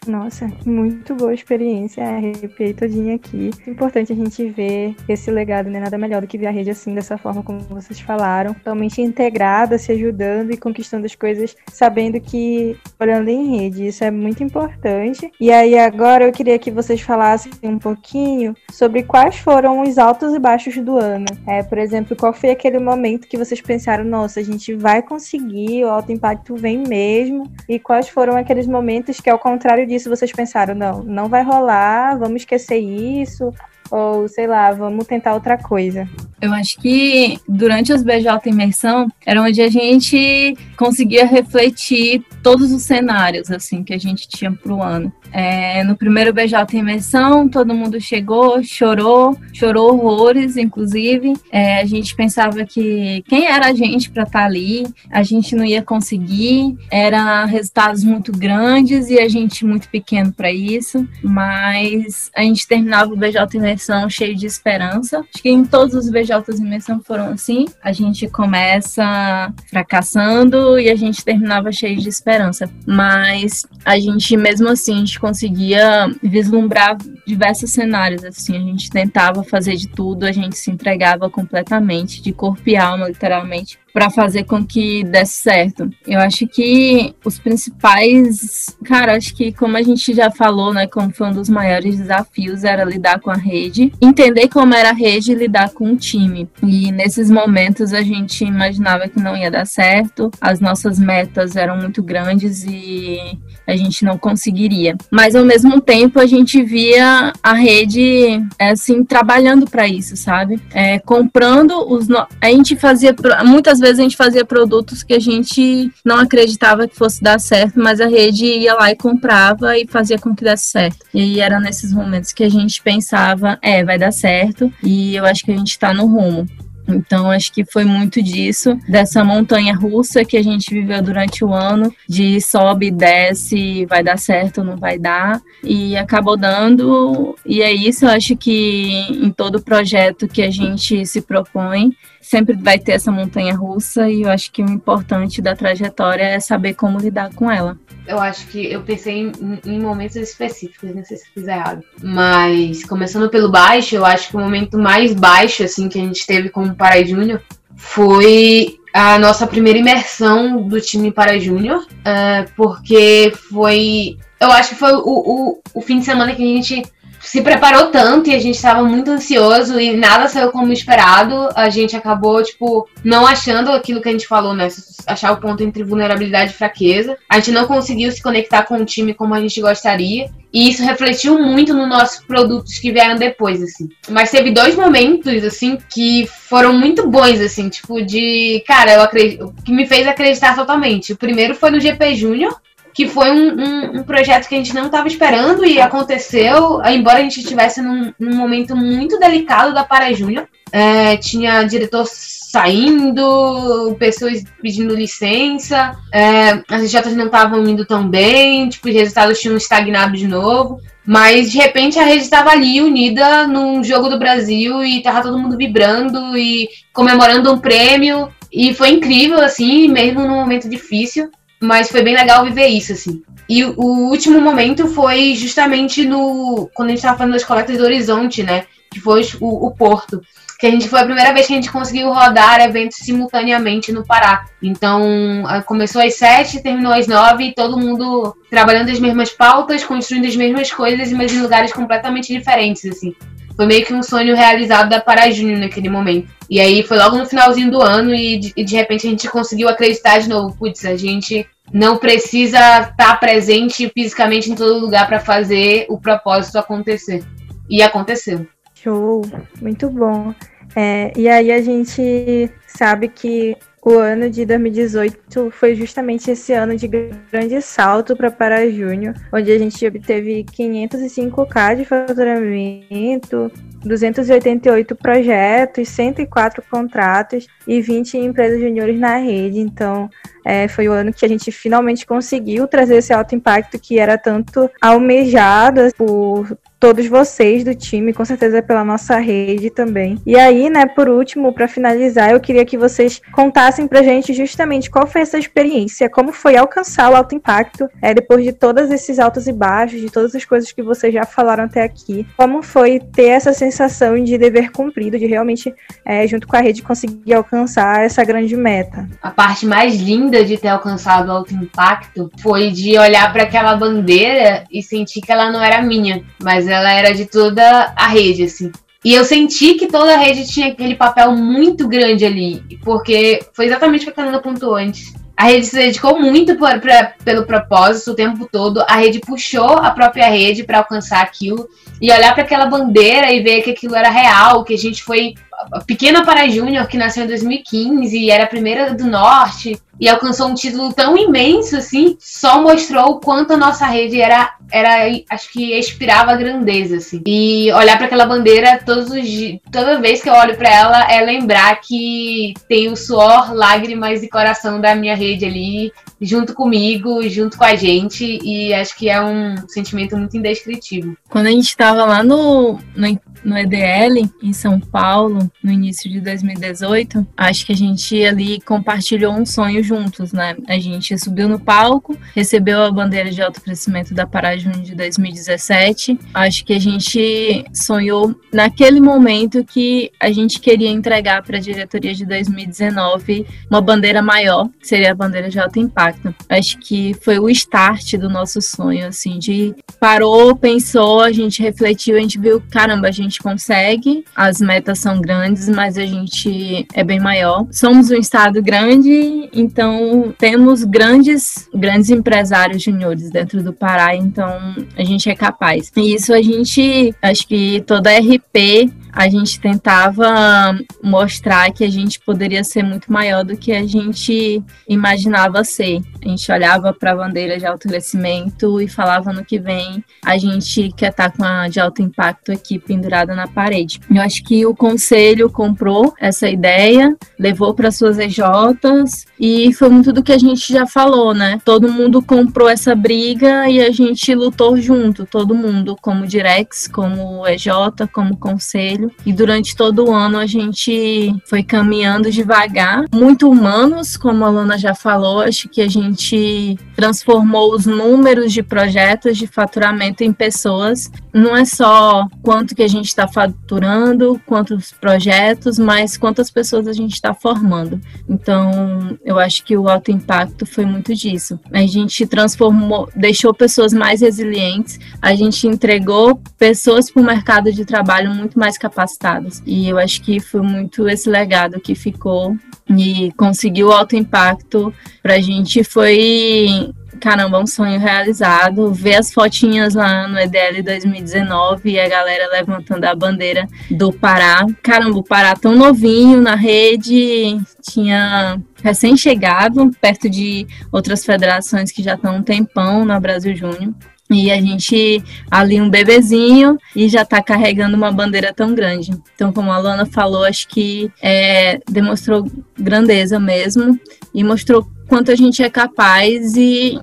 Nossa, 0.07 0.51
muito 0.65 1.15
boa 1.15 1.35
experiência, 1.35 2.03
arrepiei 2.03 2.73
todinha 2.73 3.17
aqui. 3.17 3.51
Importante 3.67 4.13
a 4.13 4.17
gente 4.17 4.49
ver 4.49 4.95
esse 5.09 5.31
legado, 5.31 5.69
né? 5.69 5.81
Nada 5.81 5.99
melhor 5.99 6.23
do 6.23 6.27
que 6.27 6.39
ver 6.39 6.47
a 6.47 6.51
rede 6.51 6.71
assim, 6.71 6.95
dessa 6.95 7.19
forma 7.19 7.43
como 7.43 7.61
vocês 7.61 8.01
falaram, 8.01 8.55
totalmente 8.55 9.03
integrada, 9.03 9.79
se 9.79 9.93
ajudando 9.93 10.53
e 10.53 10.57
conquistando 10.57 11.07
as 11.07 11.15
coisas, 11.15 11.55
sabendo 11.71 12.21
que 12.21 12.79
olhando 12.99 13.29
em 13.29 13.59
rede, 13.59 13.87
isso 13.87 14.03
é 14.03 14.11
muito 14.11 14.43
importante. 14.43 15.31
E 15.41 15.51
aí 15.53 15.79
agora 15.79 16.25
eu 16.25 16.33
queria 16.33 16.59
que 16.59 16.71
vocês 16.71 17.01
falassem 17.01 17.53
um 17.63 17.79
pouquinho 17.79 18.48
sobre 18.71 19.03
quais 19.03 19.37
foram 19.37 19.83
os 19.83 19.99
altos 19.99 20.35
e 20.35 20.39
baixos 20.39 20.77
do 20.77 20.97
ano. 20.99 21.27
É, 21.47 21.63
por 21.63 21.79
exemplo, 21.79 22.17
qual 22.17 22.33
foi 22.33 22.51
aquele 22.51 22.79
momento 22.79 23.29
que 23.29 23.37
vocês 23.37 23.61
pensaram, 23.61 24.05
nossa, 24.05 24.41
a 24.41 24.43
gente 24.43 24.75
vai 24.75 25.03
conseguir, 25.03 25.85
o 25.85 25.91
alto 25.91 26.13
impacto 26.13 26.57
vem 26.57 26.83
mesmo? 26.87 27.51
E 27.69 27.79
quais 27.79 28.09
foram 28.09 28.37
aqueles 28.37 28.67
momentos 28.67 29.21
que, 29.21 29.31
ao 29.31 29.39
contrário 29.39 29.87
disso, 29.87 30.11
vocês 30.11 30.33
pensaram, 30.33 30.75
não, 30.75 31.03
não 31.03 31.29
vai 31.29 31.43
rolar, 31.43 32.19
vamos 32.19 32.43
esquecer 32.43 32.79
isso, 32.79 33.53
ou 33.91 34.29
sei 34.29 34.47
lá, 34.47 34.71
vamos 34.73 35.07
tentar 35.07 35.35
outra 35.35 35.57
coisa? 35.57 36.09
Eu 36.41 36.53
acho 36.53 36.79
que 36.79 37.39
durante 37.49 37.93
os 37.93 38.03
BJ 38.03 38.49
Imersão 38.49 39.09
era 39.27 39.43
onde 39.43 39.61
a 39.61 39.69
gente 39.69 40.57
conseguia 40.77 41.27
refletir 41.27 42.25
todos 42.43 42.71
os 42.73 42.83
cenários 42.83 43.51
assim 43.51 43.83
que 43.83 43.95
a 43.95 43.99
gente 43.99 44.29
tinha 44.29 44.53
para 44.53 44.73
o 44.73 44.83
ano. 44.83 45.13
É, 45.33 45.83
no 45.85 45.97
primeiro 45.97 46.33
BJ 46.33 46.77
Imersão, 46.77 47.49
todo 47.49 47.75
mundo 47.75 48.01
chegou, 48.01 48.63
chorou, 48.63 49.37
chorou 49.53 49.95
horrores, 49.95 50.57
inclusive. 50.57 51.35
É, 51.51 51.81
a 51.81 51.85
gente 51.85 52.15
pensava 52.15 52.65
que 52.65 53.23
quem 53.29 53.47
era 53.47 53.67
a 53.67 53.75
gente 53.75 54.11
para 54.11 54.23
estar 54.23 54.41
tá 54.41 54.45
ali, 54.45 54.87
a 55.11 55.23
gente 55.23 55.55
não 55.55 55.65
ia 55.65 55.83
conseguir, 55.83 56.77
eram 56.91 57.47
resultados 57.47 58.05
muito 58.05 58.33
grandes 58.33 59.09
e 59.09 59.19
a 59.19 59.29
gente 59.29 59.65
muito 59.65 59.89
pequeno 59.89 60.33
para 60.33 60.51
isso, 60.53 61.07
mas 61.23 62.31
a 62.35 62.43
gente 62.43 62.67
terminava 62.67 63.13
o 63.13 63.17
BJ 63.17 63.57
Imersão 63.57 64.09
cheio 64.09 64.35
de 64.35 64.47
esperança. 64.47 65.19
Acho 65.19 65.43
que 65.43 65.51
em 65.51 65.65
todos 65.65 65.95
os 65.95 66.11
BJs 66.11 66.59
Imersão 66.59 67.01
foram 67.01 67.33
assim. 67.33 67.67
A 67.83 67.93
gente 67.93 68.29
começa 68.29 69.53
fracassando 69.69 70.79
e 70.79 70.89
a 70.91 70.97
gente 70.97 71.25
terminava 71.25 71.71
cheio 71.73 71.99
de 71.99 72.09
esperança, 72.09 72.71
mas 72.87 73.67
a 73.85 73.99
gente 73.99 74.37
mesmo 74.37 74.69
assim, 74.69 74.95
a 74.95 74.99
gente 74.99 75.18
conseguia 75.19 76.07
vislumbrar 76.23 76.97
diversos 77.27 77.71
cenários, 77.71 78.25
assim, 78.25 78.57
a 78.57 78.61
gente 78.61 78.91
tentava 78.91 79.43
fazer 79.43 79.77
de 79.77 79.89
tudo, 79.89 80.25
a 80.25 80.33
gente 80.33 80.57
se 80.57 80.71
entregava 80.71 81.29
completamente, 81.29 82.23
de 82.23 82.33
corpo 82.33 82.63
e 82.67 82.77
alma, 82.77 83.09
literalmente, 83.09 83.79
para 83.93 84.11
fazer 84.11 84.45
com 84.45 84.65
que 84.65 85.05
desse 85.05 85.43
certo. 85.43 85.91
Eu 86.07 86.21
acho 86.21 86.47
que 86.47 87.15
os 87.25 87.39
principais, 87.39 88.77
cara, 88.85 89.17
acho 89.17 89.35
que 89.35 89.53
como 89.53 89.77
a 89.77 89.83
gente 89.83 90.15
já 90.15 90.31
falou, 90.31 90.73
né, 90.73 90.87
como 90.87 91.13
foi 91.13 91.29
um 91.29 91.33
dos 91.33 91.49
maiores 91.49 91.97
desafios 91.99 92.65
era 92.65 92.85
lidar 92.85 93.21
com 93.21 93.31
a 93.31 93.37
rede, 93.37 93.93
entender 94.01 94.49
como 94.49 94.75
era 94.75 94.91
a 94.91 94.95
rede 94.95 95.33
e 95.33 95.35
lidar 95.35 95.71
com 95.71 95.93
o 95.93 95.97
time. 95.97 96.49
E 96.63 96.93
nesses 96.93 97.31
momentos 97.31 97.93
a 97.93 98.03
gente 98.03 98.45
imaginava 98.45 99.09
que 99.09 99.21
não 99.21 99.37
ia 99.37 99.51
dar 99.51 99.67
certo, 99.67 100.31
as 100.41 100.61
nossas 100.61 100.99
metas 100.99 101.57
eram 101.57 101.77
muito 101.77 102.03
grandes 102.03 102.65
e 102.65 103.39
a 103.67 103.77
gente 103.77 104.05
não 104.05 104.17
conseguiria. 104.17 104.97
Mas 105.11 105.35
ao 105.35 105.45
mesmo 105.45 105.81
tempo 105.81 106.19
a 106.19 106.27
gente 106.27 106.63
via 106.63 107.33
a 107.43 107.53
rede 107.53 108.43
assim 108.59 109.05
trabalhando 109.05 109.69
para 109.69 109.87
isso, 109.87 110.17
sabe? 110.17 110.61
É, 110.73 110.99
comprando 110.99 111.91
os 111.93 112.09
no... 112.09 112.27
a 112.41 112.47
gente 112.47 112.77
fazia 112.77 113.15
muitas 113.45 113.78
vezes 113.79 113.99
a 113.99 114.03
gente 114.03 114.17
fazia 114.17 114.45
produtos 114.45 115.03
que 115.03 115.15
a 115.15 115.19
gente 115.19 115.91
não 116.05 116.19
acreditava 116.19 116.89
que 116.89 116.97
fosse 116.97 117.23
dar 117.23 117.39
certo, 117.39 117.79
mas 117.79 118.01
a 118.01 118.07
rede 118.07 118.45
ia 118.45 118.75
lá 118.75 118.91
e 118.91 118.97
comprava 118.97 119.77
e 119.77 119.87
fazia 119.87 120.19
com 120.19 120.35
que 120.35 120.45
desse 120.45 120.67
certo. 120.67 121.07
E 121.13 121.41
era 121.41 121.61
nesses 121.61 121.93
momentos 121.93 122.33
que 122.33 122.45
a 122.45 122.49
gente 122.49 122.83
pensava, 122.83 123.59
é, 123.63 123.85
vai 123.85 123.99
dar 123.99 124.13
certo 124.13 124.73
e 124.83 125.17
eu 125.17 125.25
acho 125.25 125.45
que 125.45 125.53
a 125.53 125.57
gente 125.57 125.71
está 125.71 125.93
no 125.93 126.07
rumo. 126.07 126.47
Então, 126.89 127.31
acho 127.31 127.53
que 127.53 127.65
foi 127.71 127.85
muito 127.85 128.23
disso, 128.23 128.79
dessa 128.89 129.23
montanha 129.23 129.77
russa 129.77 130.25
que 130.25 130.39
a 130.39 130.43
gente 130.43 130.73
viveu 130.73 131.03
durante 131.03 131.45
o 131.45 131.53
ano, 131.53 131.95
de 132.09 132.41
sobe, 132.41 132.91
desce, 132.91 133.85
vai 133.85 134.03
dar 134.03 134.19
certo, 134.19 134.65
não 134.65 134.77
vai 134.77 134.99
dar, 134.99 135.41
e 135.63 135.97
acabou 135.97 136.37
dando. 136.37 137.37
E 137.45 137.61
é 137.61 137.71
isso, 137.71 138.07
eu 138.07 138.11
acho 138.11 138.35
que 138.37 139.07
em 139.11 139.31
todo 139.31 139.61
projeto 139.61 140.27
que 140.27 140.43
a 140.43 140.51
gente 140.51 141.05
se 141.05 141.21
propõe, 141.21 141.95
sempre 142.21 142.57
vai 142.57 142.79
ter 142.79 142.93
essa 142.93 143.11
montanha 143.11 143.55
russa, 143.55 144.09
e 144.09 144.23
eu 144.23 144.31
acho 144.31 144.51
que 144.53 144.63
o 144.63 144.71
importante 144.71 145.43
da 145.43 145.57
trajetória 145.57 146.25
é 146.25 146.41
saber 146.41 146.75
como 146.75 146.99
lidar 146.99 147.33
com 147.35 147.51
ela 147.51 147.79
eu 148.09 148.19
acho 148.19 148.47
que 148.47 148.73
eu 148.73 148.83
pensei 148.83 149.19
em, 149.19 149.61
em, 149.67 149.79
momentos 149.79 150.17
específicos, 150.17 150.95
não 150.95 151.05
sei 151.05 151.19
se 151.19 151.29
fiz 151.33 151.47
errado. 151.47 151.85
Mas, 152.03 152.83
começando 152.83 153.29
pelo 153.29 153.51
baixo, 153.51 153.95
eu 153.95 154.05
acho 154.05 154.31
que 154.31 154.37
o 154.37 154.41
momento 154.41 154.79
mais 154.79 155.13
baixo, 155.13 155.63
assim, 155.63 155.89
que 155.91 156.01
a 156.01 156.03
gente 156.03 156.27
teve 156.27 156.49
como 156.49 156.75
Pará 156.75 157.05
Júnior 157.05 157.43
foi 157.77 158.79
a 158.95 159.19
nossa 159.19 159.47
primeira 159.47 159.79
imersão 159.79 160.63
do 160.67 160.81
time 160.81 161.13
Pará 161.13 161.39
Júnior, 161.39 161.87
uh, 161.87 162.51
porque 162.57 163.31
foi. 163.51 164.17
Eu 164.41 164.51
acho 164.53 164.71
que 164.71 164.77
foi 164.77 164.93
o, 164.95 165.03
o, 165.05 165.61
o 165.75 165.81
fim 165.83 165.99
de 165.99 166.07
semana 166.07 166.35
que 166.35 166.43
a 166.43 166.47
gente 166.47 166.83
se 167.29 167.43
preparou 167.43 167.89
tanto 167.89 168.31
e 168.31 168.35
a 168.35 168.39
gente 168.39 168.55
estava 168.55 168.83
muito 168.83 169.11
ansioso 169.11 169.79
e 169.79 169.95
nada 169.95 170.29
saiu 170.29 170.51
como 170.51 170.73
esperado. 170.73 171.51
A 171.55 171.69
gente 171.69 171.95
acabou, 171.95 172.43
tipo, 172.43 172.89
não 173.05 173.27
achando 173.27 173.71
aquilo 173.71 174.01
que 174.01 174.09
a 174.09 174.13
gente 174.13 174.27
falou, 174.27 174.55
né? 174.55 174.69
Achar 175.07 175.33
o 175.33 175.37
ponto 175.37 175.63
entre 175.63 175.85
vulnerabilidade 175.85 176.53
e 176.53 176.55
fraqueza. 176.55 177.19
A 177.29 177.35
gente 177.35 177.53
não 177.53 177.67
conseguiu 177.67 178.11
se 178.11 178.23
conectar 178.23 178.63
com 178.63 178.79
o 178.79 178.85
time 178.85 179.13
como 179.13 179.35
a 179.35 179.41
gente 179.43 179.61
gostaria. 179.61 180.31
E 180.51 180.71
isso 180.71 180.83
refletiu 180.83 181.39
muito 181.39 181.75
nos 181.75 181.87
nossos 181.87 182.25
produtos 182.25 182.79
que 182.79 182.91
vieram 182.91 183.17
depois, 183.17 183.63
assim. 183.63 183.91
Mas 184.09 184.31
teve 184.31 184.51
dois 184.51 184.75
momentos, 184.75 185.45
assim, 185.45 185.77
que 185.93 186.27
foram 186.49 186.73
muito 186.73 187.07
bons, 187.11 187.39
assim, 187.43 187.69
tipo, 187.69 188.01
de. 188.01 188.65
Cara, 188.67 188.95
eu 188.95 189.03
acredito. 189.03 189.55
que 189.67 189.73
me 189.73 189.87
fez 189.87 190.09
acreditar 190.09 190.57
totalmente. 190.57 191.13
O 191.13 191.17
primeiro 191.19 191.55
foi 191.55 191.71
no 191.71 191.79
GP 191.79 192.15
Júnior, 192.15 192.59
que 192.99 193.07
foi 193.07 193.31
um, 193.31 193.53
um, 193.53 194.01
um, 194.01 194.03
projeto 194.03 194.49
que 194.49 194.57
a 194.57 194.59
gente 194.59 194.75
não 194.75 194.87
estava 194.87 195.07
esperando 195.07 195.65
e 195.65 195.81
aconteceu, 195.81 196.83
embora 196.85 197.21
a 197.21 197.23
gente 197.23 197.39
estivesse 197.39 197.81
num, 197.81 198.13
num, 198.19 198.35
momento 198.35 198.75
muito 198.75 199.21
delicado 199.21 199.73
da 199.73 199.85
Para 199.85 200.13
Júnior. 200.13 200.49
É, 200.73 201.17
tinha 201.17 201.63
diretor 201.63 202.05
saindo, 202.09 203.95
pessoas 204.01 204.43
pedindo 204.61 204.97
licença, 204.97 205.97
é, 206.13 206.61
as 206.69 206.83
idiotas 206.83 207.15
não 207.15 207.27
estavam 207.27 207.63
indo 207.69 207.87
tão 207.87 208.09
bem, 208.09 208.69
tipo, 208.69 208.89
os 208.89 208.95
resultados 208.97 209.39
tinham 209.39 209.57
estagnado 209.57 210.17
de 210.17 210.27
novo. 210.27 210.81
Mas 211.07 211.53
de 211.53 211.59
repente 211.59 212.01
a 212.01 212.05
rede 212.05 212.25
estava 212.25 212.51
ali 212.51 212.81
unida 212.81 213.47
num 213.47 213.85
jogo 213.85 214.09
do 214.09 214.19
Brasil 214.19 214.85
e 214.85 215.01
tava 215.05 215.23
todo 215.23 215.39
mundo 215.39 215.57
vibrando 215.57 216.37
e 216.37 216.69
comemorando 216.93 217.53
um 217.53 217.59
prêmio. 217.59 218.29
E 218.53 218.75
foi 218.75 218.91
incrível, 218.91 219.41
assim, 219.41 219.87
mesmo 219.87 220.23
num 220.23 220.35
momento 220.35 220.69
difícil. 220.69 221.31
Mas 221.61 221.91
foi 221.91 222.03
bem 222.03 222.15
legal 222.15 222.45
viver 222.45 222.69
isso, 222.69 222.93
assim. 222.93 223.23
E 223.49 223.65
o 223.65 224.11
último 224.11 224.41
momento 224.41 224.87
foi 224.89 225.35
justamente 225.35 226.05
no. 226.05 226.69
Quando 226.75 226.89
a 226.89 226.91
gente 226.91 226.99
estava 226.99 227.17
falando 227.17 227.33
das 227.33 227.45
coletas 227.45 227.79
do 227.79 227.85
Horizonte, 227.85 228.43
né? 228.43 228.67
Que 228.91 229.01
foi 229.01 229.23
o, 229.41 229.67
o 229.67 229.75
Porto. 229.75 230.21
Que 230.59 230.67
a 230.67 230.71
gente 230.71 230.89
foi 230.89 231.01
a 231.01 231.05
primeira 231.05 231.33
vez 231.33 231.47
que 231.47 231.53
a 231.53 231.57
gente 231.57 231.71
conseguiu 231.71 232.13
rodar 232.13 232.61
eventos 232.61 232.99
simultaneamente 232.99 233.93
no 233.93 234.05
Pará. 234.05 234.45
Então, 234.61 235.45
começou 235.67 236.03
às 236.03 236.17
sete, 236.17 236.61
terminou 236.61 236.93
às 236.93 237.07
nove, 237.07 237.55
todo 237.55 237.79
mundo 237.79 238.37
trabalhando 238.51 238.91
as 238.91 238.99
mesmas 238.99 239.31
pautas, 239.31 239.85
construindo 239.85 240.27
as 240.27 240.35
mesmas 240.35 240.73
coisas, 240.73 241.13
mas 241.13 241.33
em 241.33 241.41
lugares 241.41 241.73
completamente 241.73 242.37
diferentes, 242.37 242.85
assim. 242.85 243.15
Foi 243.59 243.67
meio 243.67 243.85
que 243.85 243.93
um 243.93 244.05
sonho 244.05 244.37
realizado 244.37 244.89
da 244.89 245.01
Pará 245.01 245.29
Júnior 245.33 245.59
naquele 245.59 245.89
momento. 245.89 246.33
E 246.49 246.61
aí 246.61 246.81
foi 246.85 246.97
logo 246.97 247.19
no 247.19 247.27
finalzinho 247.27 247.69
do 247.73 247.83
ano 247.83 248.15
e 248.15 248.39
de, 248.39 248.53
e 248.57 248.63
de 248.63 248.77
repente 248.77 249.05
a 249.05 249.11
gente 249.11 249.29
conseguiu 249.29 249.69
acreditar 249.69 250.21
de 250.21 250.29
novo. 250.29 250.57
Putz, 250.57 250.85
a 250.85 250.97
gente 250.97 251.45
não 251.73 251.97
precisa 251.97 252.83
estar 252.83 253.19
presente 253.19 253.91
fisicamente 253.93 254.49
em 254.49 254.55
todo 254.55 254.79
lugar 254.79 255.09
para 255.09 255.19
fazer 255.19 255.87
o 255.89 255.99
propósito 255.99 256.57
acontecer. 256.57 257.25
E 257.69 257.83
aconteceu. 257.83 258.47
Show, 258.77 259.23
muito 259.61 259.91
bom. 259.91 260.33
É, 260.77 261.13
e 261.17 261.29
aí 261.29 261.51
a 261.51 261.61
gente 261.61 262.49
sabe 262.65 263.09
que 263.09 263.57
o 263.83 263.99
ano 263.99 264.29
de 264.29 264.45
2018 264.45 265.51
foi 265.51 265.75
justamente 265.75 266.31
esse 266.31 266.53
ano 266.53 266.77
de 266.77 266.89
grande 266.89 267.61
salto 267.63 268.17
para 268.17 268.31
Para 268.31 268.71
Júnior, 268.71 269.15
onde 269.33 269.51
a 269.51 269.59
gente 269.59 269.87
obteve 269.87 270.45
505k 270.45 271.77
de 271.77 271.85
faturamento, 271.85 273.51
288 273.89 274.95
projetos, 274.95 275.89
104 275.89 276.63
contratos 276.71 277.47
e 277.67 277.81
20 277.81 278.19
empresas 278.19 278.61
juniores 278.61 278.99
na 279.01 279.17
rede. 279.17 279.59
Então, 279.59 280.09
é, 280.45 280.69
foi 280.69 280.89
o 280.89 280.93
ano 280.93 281.13
que 281.13 281.25
a 281.25 281.29
gente 281.29 281.51
finalmente 281.51 282.07
conseguiu 282.07 282.67
trazer 282.67 282.97
esse 282.97 283.13
alto 283.13 283.35
impacto 283.35 283.79
que 283.79 283.99
era 283.99 284.17
tanto 284.17 284.71
almejado 284.81 285.81
por 285.97 286.57
todos 286.81 287.07
vocês 287.07 287.65
do 287.65 287.75
time, 287.75 288.13
com 288.13 288.25
certeza 288.25 288.63
pela 288.63 288.85
nossa 288.85 289.19
rede 289.19 289.69
também. 289.69 290.19
E 290.25 290.37
aí, 290.37 290.71
né, 290.71 290.87
por 290.87 291.09
último, 291.09 291.53
para 291.53 291.67
finalizar, 291.67 292.31
eu 292.31 292.41
queria 292.41 292.65
que 292.65 292.79
vocês 292.79 293.21
contassem 293.33 293.89
pra 293.89 294.03
gente 294.03 294.33
justamente 294.33 294.91
qual 294.91 295.07
foi 295.07 295.23
essa 295.23 295.39
experiência, 295.39 296.09
como 296.09 296.33
foi 296.33 296.57
alcançar 296.57 297.11
o 297.11 297.17
alto 297.17 297.35
impacto, 297.35 297.89
é, 298.01 298.15
depois 298.15 298.45
de 298.45 298.53
todos 298.53 298.91
esses 298.91 299.19
altos 299.19 299.49
e 299.49 299.53
baixos, 299.53 300.01
de 300.01 300.11
todas 300.11 300.35
as 300.35 300.45
coisas 300.45 300.71
que 300.71 300.83
vocês 300.83 301.13
já 301.13 301.25
falaram 301.25 301.65
até 301.65 301.83
aqui. 301.83 302.27
Como 302.37 302.63
foi 302.63 303.01
ter 303.01 303.29
essa 303.29 303.53
sensação 303.53 303.78
de 304.25 304.39
dever 304.39 304.71
cumprido, 304.73 305.19
de 305.19 305.27
realmente, 305.27 305.73
é, 306.05 306.27
junto 306.27 306.49
com 306.49 306.57
a 306.57 306.61
rede, 306.61 306.83
conseguir 306.83 307.35
alcançar 307.35 308.05
essa 308.05 308.25
grande 308.25 308.57
meta? 308.57 309.09
A 309.23 309.31
parte 309.31 309.67
mais 309.67 310.01
linda 310.01 310.45
de 310.45 310.57
ter 310.57 310.69
alcançado 310.69 311.31
alto 311.31 311.55
impacto 311.55 312.31
foi 312.41 312.71
de 312.71 312.99
olhar 312.99 313.33
para 313.33 313.45
aquela 313.45 313.77
bandeira 313.77 314.65
e 314.73 314.83
sentir 314.83 315.21
que 315.21 315.31
ela 315.31 315.53
não 315.53 315.63
era 315.63 315.83
minha, 315.83 316.25
mas 316.43 316.67
ela 316.67 316.91
era 316.93 317.13
de 317.13 317.27
toda 317.27 317.93
a 317.97 318.07
rede, 318.09 318.45
assim. 318.45 318.73
E 319.05 319.15
eu 319.15 319.25
senti 319.25 319.75
que 319.75 319.87
toda 319.87 320.15
a 320.15 320.19
rede 320.19 320.47
tinha 320.47 320.69
aquele 320.69 320.97
papel 320.97 321.35
muito 321.37 321.87
grande 321.87 322.25
ali, 322.25 322.63
porque 322.83 323.41
foi 323.53 323.67
exatamente 323.67 324.03
o 324.03 324.05
que 324.05 324.11
a 324.11 324.15
Cananda 324.15 324.41
pontuou 324.41 324.75
antes. 324.75 325.15
A 325.39 325.45
rede 325.45 325.67
se 325.67 325.77
dedicou 325.77 326.19
muito 326.19 326.57
pra, 326.57 327.15
pelo 327.25 327.47
propósito 327.47 328.11
o 328.11 328.17
tempo 328.17 328.49
todo. 328.51 328.83
A 328.89 328.97
rede 328.97 329.21
puxou 329.21 329.79
a 329.79 329.93
própria 329.93 330.29
rede 330.29 330.65
para 330.65 330.79
alcançar 330.79 331.23
aquilo. 331.23 331.69
E 332.03 332.11
olhar 332.11 332.35
para 332.35 332.43
aquela 332.43 332.67
bandeira 332.67 333.33
e 333.33 333.41
ver 333.41 333.63
que 333.63 333.71
aquilo 333.71 333.95
era 333.95 334.11
real, 334.11 334.65
que 334.65 334.75
a 334.75 334.79
gente 334.79 335.01
foi 335.05 335.37
a 335.73 335.81
pequena 335.81 336.25
para 336.25 336.49
Júnior, 336.49 336.87
que 336.87 336.97
nasceu 336.97 337.25
em 337.25 337.29
2015 337.29 338.17
e 338.17 338.31
era 338.31 338.45
a 338.45 338.49
primeira 338.49 338.95
do 338.95 339.05
Norte 339.05 339.81
e 340.01 340.09
alcançou 340.09 340.49
um 340.49 340.55
título 340.55 340.93
tão 340.93 341.17
imenso 341.17 341.77
assim, 341.77 342.17
só 342.21 342.63
mostrou 342.63 343.11
o 343.11 343.21
quanto 343.21 343.55
a 343.55 343.57
nossa 343.57 343.85
rede 343.87 344.21
era, 344.21 344.55
era 344.71 345.11
acho 345.29 345.51
que 345.51 345.73
expirava 345.73 346.37
grandeza 346.37 346.99
assim. 346.99 347.21
E 347.27 347.73
olhar 347.73 347.97
para 347.97 348.07
aquela 348.07 348.27
bandeira 348.27 348.81
todos 348.85 349.11
os 349.11 349.59
toda 349.73 350.01
vez 350.01 350.23
que 350.23 350.29
eu 350.29 350.35
olho 350.35 350.57
para 350.57 350.69
ela 350.69 351.13
é 351.13 351.21
lembrar 351.25 351.81
que 351.81 352.55
tem 352.69 352.89
o 352.89 352.97
suor, 352.97 353.53
lágrimas 353.53 354.23
e 354.23 354.29
coração 354.29 354.81
da 354.81 354.95
minha 354.95 355.17
rede 355.17 355.45
ali 355.45 355.93
junto 356.21 356.55
comigo, 356.55 357.29
junto 357.29 357.59
com 357.59 357.65
a 357.65 357.75
gente 357.75 358.39
e 358.43 358.73
acho 358.73 358.97
que 358.97 359.09
é 359.09 359.21
um 359.21 359.57
sentimento 359.69 360.17
muito 360.17 360.37
indescritível. 360.37 361.17
Quando 361.29 361.47
a 361.47 361.51
gente 361.51 361.69
estava 361.69 362.05
lá 362.05 362.23
no, 362.23 362.79
no 362.95 363.07
no 363.45 363.57
EDL, 363.57 364.29
em 364.43 364.53
São 364.53 364.79
Paulo, 364.81 365.51
no 365.63 365.73
início 365.73 366.11
de 366.11 366.21
2018, 366.21 367.27
acho 367.37 367.67
que 367.67 367.73
a 367.73 367.77
gente 367.77 368.25
ali 368.25 368.61
compartilhou 368.61 369.33
um 369.33 369.47
sonho 369.47 369.83
juntos, 369.83 370.33
né? 370.33 370.57
A 370.69 370.79
gente 370.79 371.17
subiu 371.19 371.49
no 371.49 371.59
palco, 371.59 372.17
recebeu 372.35 372.83
a 372.83 372.91
bandeira 372.91 373.31
de 373.31 373.43
alto 373.43 373.61
crescimento 373.61 374.15
da 374.15 374.27
Parajun 374.27 374.73
de 374.83 374.95
2017. 374.95 376.19
Acho 376.35 376.65
que 376.65 376.73
a 376.73 376.81
gente 376.81 377.65
sonhou 377.73 378.35
naquele 378.53 379.01
momento 379.01 379.65
que 379.65 380.11
a 380.21 380.31
gente 380.31 380.61
queria 380.61 380.91
entregar 380.91 381.43
para 381.43 381.59
a 381.59 381.61
diretoria 381.61 382.15
de 382.15 382.25
2019 382.25 383.47
uma 383.71 383.81
bandeira 383.81 384.23
maior, 384.23 384.69
que 384.81 384.89
seria 384.89 385.13
a 385.13 385.15
bandeira 385.15 385.49
de 385.49 385.59
alto 385.59 385.79
impacto. 385.79 386.35
Acho 386.49 386.79
que 386.79 387.15
foi 387.23 387.39
o 387.39 387.49
start 387.51 388.15
do 388.15 388.29
nosso 388.29 388.61
sonho, 388.61 389.07
assim, 389.07 389.39
de 389.39 389.75
parou, 390.01 390.57
pensou, 390.57 391.21
a 391.21 391.33
gente 391.33 391.63
refletiu, 391.63 392.17
a 392.17 392.21
gente 392.21 392.39
viu, 392.39 392.63
caramba, 392.71 393.09
a 393.09 393.13
gente 393.13 393.28
consegue, 393.37 394.25
as 394.35 394.61
metas 394.61 395.01
são 395.01 395.21
grandes, 395.21 395.69
mas 395.69 395.99
a 395.99 396.07
gente 396.07 396.87
é 396.95 397.03
bem 397.03 397.19
maior. 397.19 397.67
Somos 397.71 398.11
um 398.11 398.17
estado 398.17 398.63
grande, 398.63 399.49
então 399.53 400.33
temos 400.39 400.85
grandes, 400.85 401.69
grandes 401.75 402.11
empresários 402.11 402.83
juniores 402.83 403.31
dentro 403.31 403.63
do 403.63 403.73
Pará, 403.73 404.15
então 404.15 404.77
a 404.97 405.05
gente 405.05 405.29
é 405.29 405.35
capaz. 405.35 405.91
E 405.97 406.15
isso 406.15 406.33
a 406.33 406.41
gente, 406.41 407.13
acho 407.21 407.47
que 407.49 407.83
toda 407.87 408.17
RP 408.17 408.89
a 409.19 409.29
gente 409.29 409.59
tentava 409.59 410.79
mostrar 411.03 411.73
que 411.73 411.83
a 411.83 411.91
gente 411.91 412.21
poderia 412.21 412.63
ser 412.63 412.85
muito 412.85 413.13
maior 413.13 413.43
do 413.43 413.57
que 413.57 413.73
a 413.73 413.85
gente 413.85 414.63
imaginava 414.89 415.65
ser. 415.65 416.01
A 416.25 416.29
gente 416.29 416.53
olhava 416.53 416.95
para 416.95 417.11
a 417.11 417.17
bandeira 417.17 417.59
de 417.59 417.67
alto 417.67 417.89
crescimento 417.89 418.81
e 418.81 418.87
falava 418.87 419.33
no 419.33 419.45
que 419.45 419.59
vem 419.59 420.05
a 420.25 420.39
gente 420.39 420.93
quer 420.97 421.11
estar 421.11 421.31
tá 421.31 421.37
com 421.37 421.43
a 421.43 421.67
de 421.67 421.81
alto 421.81 422.01
impacto 422.01 422.53
aqui 422.53 422.79
pendurada 422.79 423.35
na 423.35 423.49
parede. 423.49 423.99
Eu 424.09 424.23
acho 424.23 424.45
que 424.45 424.65
o 424.65 424.73
conselho 424.73 425.51
comprou 425.51 426.15
essa 426.21 426.49
ideia, 426.49 427.17
levou 427.37 427.75
para 427.75 427.91
suas 427.91 428.21
EJs 428.21 429.27
e 429.41 429.73
foi 429.73 429.89
muito 429.89 430.13
do 430.13 430.23
que 430.23 430.33
a 430.33 430.39
gente 430.39 430.73
já 430.73 430.87
falou, 430.87 431.35
né? 431.35 431.61
Todo 431.65 431.93
mundo 431.93 432.23
comprou 432.23 432.69
essa 432.69 432.95
briga 432.95 433.69
e 433.69 433.81
a 433.81 433.91
gente 433.91 434.33
lutou 434.33 434.77
junto, 434.81 435.27
todo 435.27 435.57
mundo, 435.57 435.97
como 436.01 436.25
Direx, 436.25 436.87
como 436.87 437.45
EJ, 437.49 437.67
como 438.13 438.37
conselho 438.37 439.08
e 439.25 439.33
durante 439.33 439.77
todo 439.77 440.07
o 440.07 440.13
ano 440.13 440.39
a 440.39 440.47
gente 440.47 441.35
foi 441.47 441.63
caminhando 441.63 442.31
devagar, 442.31 443.05
muito 443.13 443.49
humanos, 443.49 444.17
como 444.17 444.45
a 444.45 444.51
Luna 444.51 444.79
já 444.79 444.95
falou, 444.95 445.41
acho 445.41 445.69
que 445.69 445.81
a 445.81 445.89
gente 445.89 446.79
transformou 446.97 447.75
os 447.75 447.87
números 447.87 448.53
de 448.53 448.63
projetos 448.63 449.37
de 449.37 449.47
faturamento 449.47 450.25
em 450.25 450.33
pessoas. 450.33 451.11
Não 451.33 451.57
é 451.57 451.65
só 451.65 452.27
quanto 452.43 452.75
que 452.75 452.83
a 452.83 452.89
gente 452.89 453.07
está 453.07 453.29
faturando, 453.29 454.41
quantos 454.45 454.93
projetos, 454.93 455.79
mas 455.79 456.17
quantas 456.17 456.51
pessoas 456.51 456.89
a 456.89 456.93
gente 456.93 457.13
está 457.13 457.33
formando. 457.33 458.01
Então, 458.29 459.17
eu 459.25 459.39
acho 459.39 459.65
que 459.65 459.77
o 459.77 459.89
alto 459.89 460.11
impacto 460.11 460.67
foi 460.67 460.85
muito 460.85 461.15
disso. 461.15 461.59
A 461.73 461.87
gente 461.87 462.27
transformou, 462.27 463.09
deixou 463.15 463.55
pessoas 463.55 463.93
mais 463.93 464.21
resilientes, 464.21 464.99
a 465.23 465.35
gente 465.35 465.67
entregou 465.67 466.41
pessoas 466.59 467.11
para 467.11 467.23
o 467.23 467.25
mercado 467.25 467.73
de 467.73 467.85
trabalho 467.85 468.35
muito 468.35 468.59
mais 468.59 468.77
capacitadas 468.77 468.88
capacitadas. 468.89 469.63
E 469.67 469.89
eu 469.89 469.99
acho 469.99 470.23
que 470.23 470.41
foi 470.41 470.63
muito 470.63 471.09
esse 471.09 471.29
legado 471.29 471.81
que 471.81 471.95
ficou 471.95 472.57
e 472.89 473.33
conseguiu 473.37 473.93
alto 473.93 474.17
impacto 474.17 474.93
pra 475.23 475.39
gente 475.41 475.85
foi 475.85 476.91
caramba, 477.19 477.59
um 477.59 477.67
sonho 477.67 477.99
realizado. 477.99 478.93
Ver 478.93 479.17
as 479.17 479.33
fotinhas 479.33 479.95
lá 479.95 480.27
no 480.27 480.39
EDL 480.39 480.83
2019 480.83 481.91
e 481.91 482.01
a 482.01 482.09
galera 482.09 482.49
levantando 482.51 483.05
a 483.05 483.15
bandeira 483.15 483.67
do 483.91 484.13
Pará. 484.13 484.65
Caramba, 484.83 485.19
o 485.19 485.25
Pará 485.25 485.55
tão 485.55 485.75
novinho 485.75 486.41
na 486.41 486.55
rede, 486.55 487.61
tinha 487.83 488.61
recém-chegado, 488.83 489.91
perto 490.01 490.31
de 490.31 490.67
outras 490.93 491.25
federações 491.25 491.91
que 491.91 492.03
já 492.03 492.15
estão 492.15 492.37
um 492.37 492.43
tempão 492.43 493.05
na 493.05 493.19
Brasil 493.19 493.55
Júnior. 493.55 493.93
E 494.31 494.51
a 494.51 494.61
gente 494.61 495.23
ali 495.51 495.81
um 495.81 495.89
bebezinho 495.89 496.79
e 496.95 497.09
já 497.09 497.23
está 497.23 497.43
carregando 497.43 497.97
uma 497.97 498.13
bandeira 498.13 498.53
tão 498.53 498.75
grande. 498.75 499.13
Então, 499.35 499.53
como 499.53 499.73
a 499.73 499.79
Lana 499.79 500.05
falou, 500.05 500.45
acho 500.45 500.69
que 500.69 501.11
é, 501.23 501.81
demonstrou 501.89 502.47
grandeza 502.79 503.41
mesmo 503.41 503.99
e 504.35 504.45
mostrou 504.45 504.87
quanto 505.09 505.31
a 505.31 505.35
gente 505.35 505.63
é 505.63 505.71
capaz 505.71 506.55
e, 506.57 506.99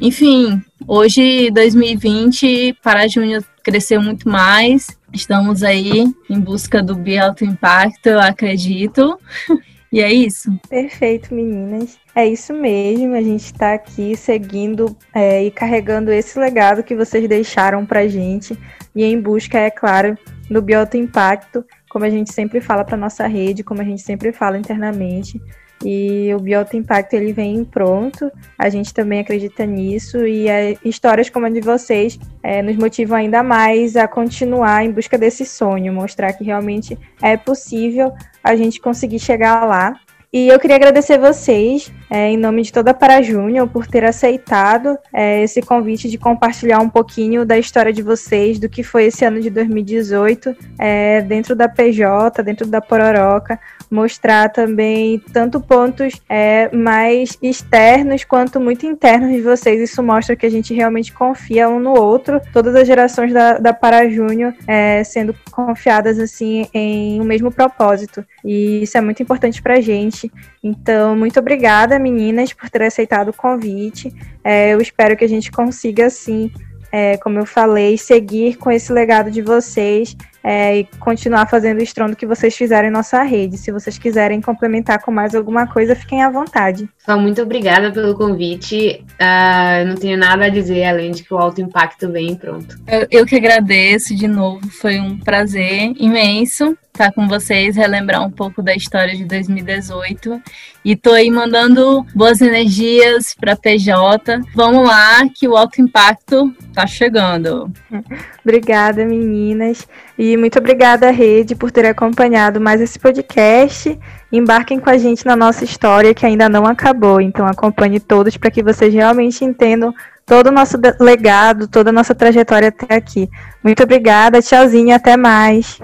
enfim, 0.00 0.62
hoje 0.86 1.50
2020 1.50 2.78
para 2.82 3.08
Júnior 3.08 3.44
cresceu 3.62 4.00
muito 4.00 4.28
mais. 4.28 4.96
Estamos 5.12 5.62
aí 5.62 6.04
em 6.30 6.40
busca 6.40 6.82
do 6.82 6.94
Bi 6.94 7.18
Alto 7.18 7.44
Impacto, 7.44 8.06
eu 8.06 8.20
acredito. 8.20 9.18
E 9.90 10.00
é 10.00 10.12
isso. 10.12 10.50
Perfeito, 10.68 11.34
meninas. 11.34 11.98
É 12.14 12.26
isso 12.26 12.52
mesmo. 12.52 13.14
A 13.14 13.22
gente 13.22 13.44
está 13.44 13.74
aqui 13.74 14.16
seguindo 14.16 14.96
é, 15.14 15.44
e 15.44 15.50
carregando 15.50 16.12
esse 16.12 16.38
legado 16.38 16.82
que 16.82 16.94
vocês 16.94 17.26
deixaram 17.26 17.86
para 17.86 18.06
gente 18.06 18.58
e 18.94 19.04
em 19.04 19.20
busca, 19.20 19.58
é 19.58 19.70
claro, 19.70 20.16
do 20.50 20.60
bioto 20.60 20.96
impacto, 20.96 21.64
como 21.88 22.04
a 22.04 22.10
gente 22.10 22.32
sempre 22.32 22.60
fala 22.60 22.84
para 22.84 22.96
nossa 22.96 23.26
rede, 23.26 23.64
como 23.64 23.80
a 23.80 23.84
gente 23.84 24.02
sempre 24.02 24.32
fala 24.32 24.58
internamente. 24.58 25.40
E 25.84 26.34
o 26.34 26.40
Bioto 26.40 26.76
Impacto 26.76 27.14
ele 27.14 27.32
vem 27.32 27.64
pronto, 27.64 28.30
a 28.58 28.68
gente 28.68 28.92
também 28.92 29.20
acredita 29.20 29.64
nisso 29.64 30.26
e 30.26 30.48
é, 30.48 30.76
histórias 30.84 31.30
como 31.30 31.46
a 31.46 31.50
de 31.50 31.60
vocês 31.60 32.18
é, 32.42 32.62
nos 32.62 32.76
motivam 32.76 33.16
ainda 33.16 33.42
mais 33.42 33.96
a 33.96 34.08
continuar 34.08 34.84
em 34.84 34.90
busca 34.90 35.16
desse 35.16 35.46
sonho, 35.46 35.92
mostrar 35.92 36.32
que 36.32 36.42
realmente 36.42 36.98
é 37.22 37.36
possível 37.36 38.12
a 38.42 38.56
gente 38.56 38.80
conseguir 38.80 39.20
chegar 39.20 39.64
lá. 39.64 40.00
E 40.30 40.48
eu 40.48 40.60
queria 40.60 40.76
agradecer 40.76 41.16
vocês, 41.18 41.90
é, 42.10 42.28
em 42.28 42.36
nome 42.36 42.60
de 42.60 42.70
toda 42.70 42.90
a 42.90 42.94
Para 42.94 43.22
Júnior, 43.22 43.66
por 43.66 43.86
ter 43.86 44.04
aceitado 44.04 44.98
é, 45.10 45.42
esse 45.42 45.62
convite 45.62 46.10
de 46.10 46.18
compartilhar 46.18 46.80
um 46.80 46.88
pouquinho 46.90 47.46
da 47.46 47.56
história 47.58 47.90
de 47.90 48.02
vocês, 48.02 48.58
do 48.58 48.68
que 48.68 48.82
foi 48.82 49.06
esse 49.06 49.24
ano 49.24 49.40
de 49.40 49.48
2018, 49.48 50.54
é, 50.78 51.22
dentro 51.22 51.56
da 51.56 51.66
PJ, 51.66 52.42
dentro 52.42 52.66
da 52.66 52.78
Pororoca, 52.78 53.58
mostrar 53.90 54.50
também 54.50 55.18
tanto 55.32 55.60
pontos 55.60 56.20
é, 56.28 56.74
mais 56.76 57.38
externos 57.40 58.24
quanto 58.24 58.60
muito 58.60 58.86
internos 58.86 59.32
de 59.32 59.40
vocês. 59.40 59.80
Isso 59.80 60.02
mostra 60.02 60.36
que 60.36 60.46
a 60.46 60.50
gente 60.50 60.74
realmente 60.74 61.12
confia 61.12 61.68
um 61.68 61.80
no 61.80 61.98
outro, 61.98 62.40
todas 62.52 62.74
as 62.74 62.86
gerações 62.86 63.32
da, 63.32 63.58
da 63.58 63.72
Para 63.72 64.08
Júnior 64.08 64.54
é, 64.66 65.02
sendo 65.04 65.34
confiadas 65.50 66.18
assim 66.18 66.66
em 66.72 67.20
um 67.20 67.24
mesmo 67.24 67.50
propósito. 67.50 68.24
E 68.44 68.82
isso 68.82 68.96
é 68.98 69.00
muito 69.00 69.22
importante 69.22 69.62
para 69.62 69.74
a 69.74 69.80
gente. 69.80 70.17
Então, 70.62 71.16
muito 71.16 71.38
obrigada, 71.38 71.98
meninas, 71.98 72.52
por 72.52 72.68
ter 72.70 72.82
aceitado 72.82 73.28
o 73.28 73.32
convite. 73.32 74.12
É, 74.42 74.72
eu 74.74 74.80
espero 74.80 75.16
que 75.16 75.24
a 75.24 75.28
gente 75.28 75.50
consiga, 75.50 76.06
assim, 76.06 76.50
é, 76.90 77.16
como 77.18 77.38
eu 77.38 77.46
falei, 77.46 77.98
seguir 77.98 78.56
com 78.56 78.70
esse 78.70 78.92
legado 78.92 79.30
de 79.30 79.42
vocês 79.42 80.16
é, 80.42 80.78
e 80.78 80.84
continuar 80.98 81.46
fazendo 81.46 81.78
o 81.78 81.82
estrondo 81.82 82.16
que 82.16 82.26
vocês 82.26 82.56
fizeram 82.56 82.88
em 82.88 82.92
nossa 82.92 83.22
rede. 83.22 83.58
Se 83.58 83.70
vocês 83.70 83.98
quiserem 83.98 84.40
complementar 84.40 85.00
com 85.02 85.10
mais 85.10 85.34
alguma 85.34 85.66
coisa, 85.66 85.94
fiquem 85.94 86.22
à 86.22 86.30
vontade. 86.30 86.88
Só 86.98 87.18
muito 87.18 87.42
obrigada 87.42 87.90
pelo 87.90 88.14
convite. 88.14 89.04
Uh, 89.20 89.86
não 89.86 89.96
tenho 89.96 90.16
nada 90.16 90.46
a 90.46 90.48
dizer 90.48 90.84
além 90.84 91.10
de 91.10 91.22
que 91.22 91.32
o 91.32 91.38
alto 91.38 91.60
impacto 91.60 92.10
vem 92.10 92.34
pronto. 92.34 92.78
Eu, 92.86 93.06
eu 93.10 93.26
que 93.26 93.36
agradeço 93.36 94.14
de 94.14 94.28
novo, 94.28 94.66
foi 94.70 94.98
um 94.98 95.18
prazer 95.18 95.92
imenso 95.98 96.76
estar 96.98 97.12
com 97.12 97.28
vocês, 97.28 97.76
relembrar 97.76 98.26
um 98.26 98.30
pouco 98.30 98.60
da 98.60 98.74
história 98.74 99.16
de 99.16 99.24
2018. 99.24 100.42
E 100.84 100.96
tô 100.96 101.12
aí 101.12 101.30
mandando 101.30 102.04
boas 102.14 102.40
energias 102.40 103.34
para 103.38 103.56
PJ. 103.56 104.40
Vamos 104.54 104.86
lá, 104.86 105.20
que 105.32 105.46
o 105.46 105.56
alto 105.56 105.80
impacto 105.80 106.52
tá 106.74 106.86
chegando. 106.86 107.72
Obrigada, 108.48 109.04
meninas. 109.04 109.86
E 110.18 110.34
muito 110.34 110.58
obrigada, 110.58 111.10
Rede, 111.10 111.54
por 111.54 111.70
ter 111.70 111.84
acompanhado 111.84 112.58
mais 112.58 112.80
esse 112.80 112.98
podcast. 112.98 113.98
Embarquem 114.32 114.80
com 114.80 114.88
a 114.88 114.96
gente 114.96 115.26
na 115.26 115.36
nossa 115.36 115.64
história 115.64 116.14
que 116.14 116.24
ainda 116.24 116.48
não 116.48 116.64
acabou. 116.64 117.20
Então 117.20 117.46
acompanhe 117.46 118.00
todos 118.00 118.38
para 118.38 118.50
que 118.50 118.62
vocês 118.62 118.94
realmente 118.94 119.44
entendam 119.44 119.94
todo 120.24 120.46
o 120.46 120.50
nosso 120.50 120.78
legado, 120.98 121.68
toda 121.68 121.90
a 121.90 121.92
nossa 121.92 122.14
trajetória 122.14 122.70
até 122.70 122.94
aqui. 122.94 123.28
Muito 123.62 123.82
obrigada, 123.82 124.40
tchauzinho, 124.40 124.94
até 124.96 125.14
mais. 125.14 125.78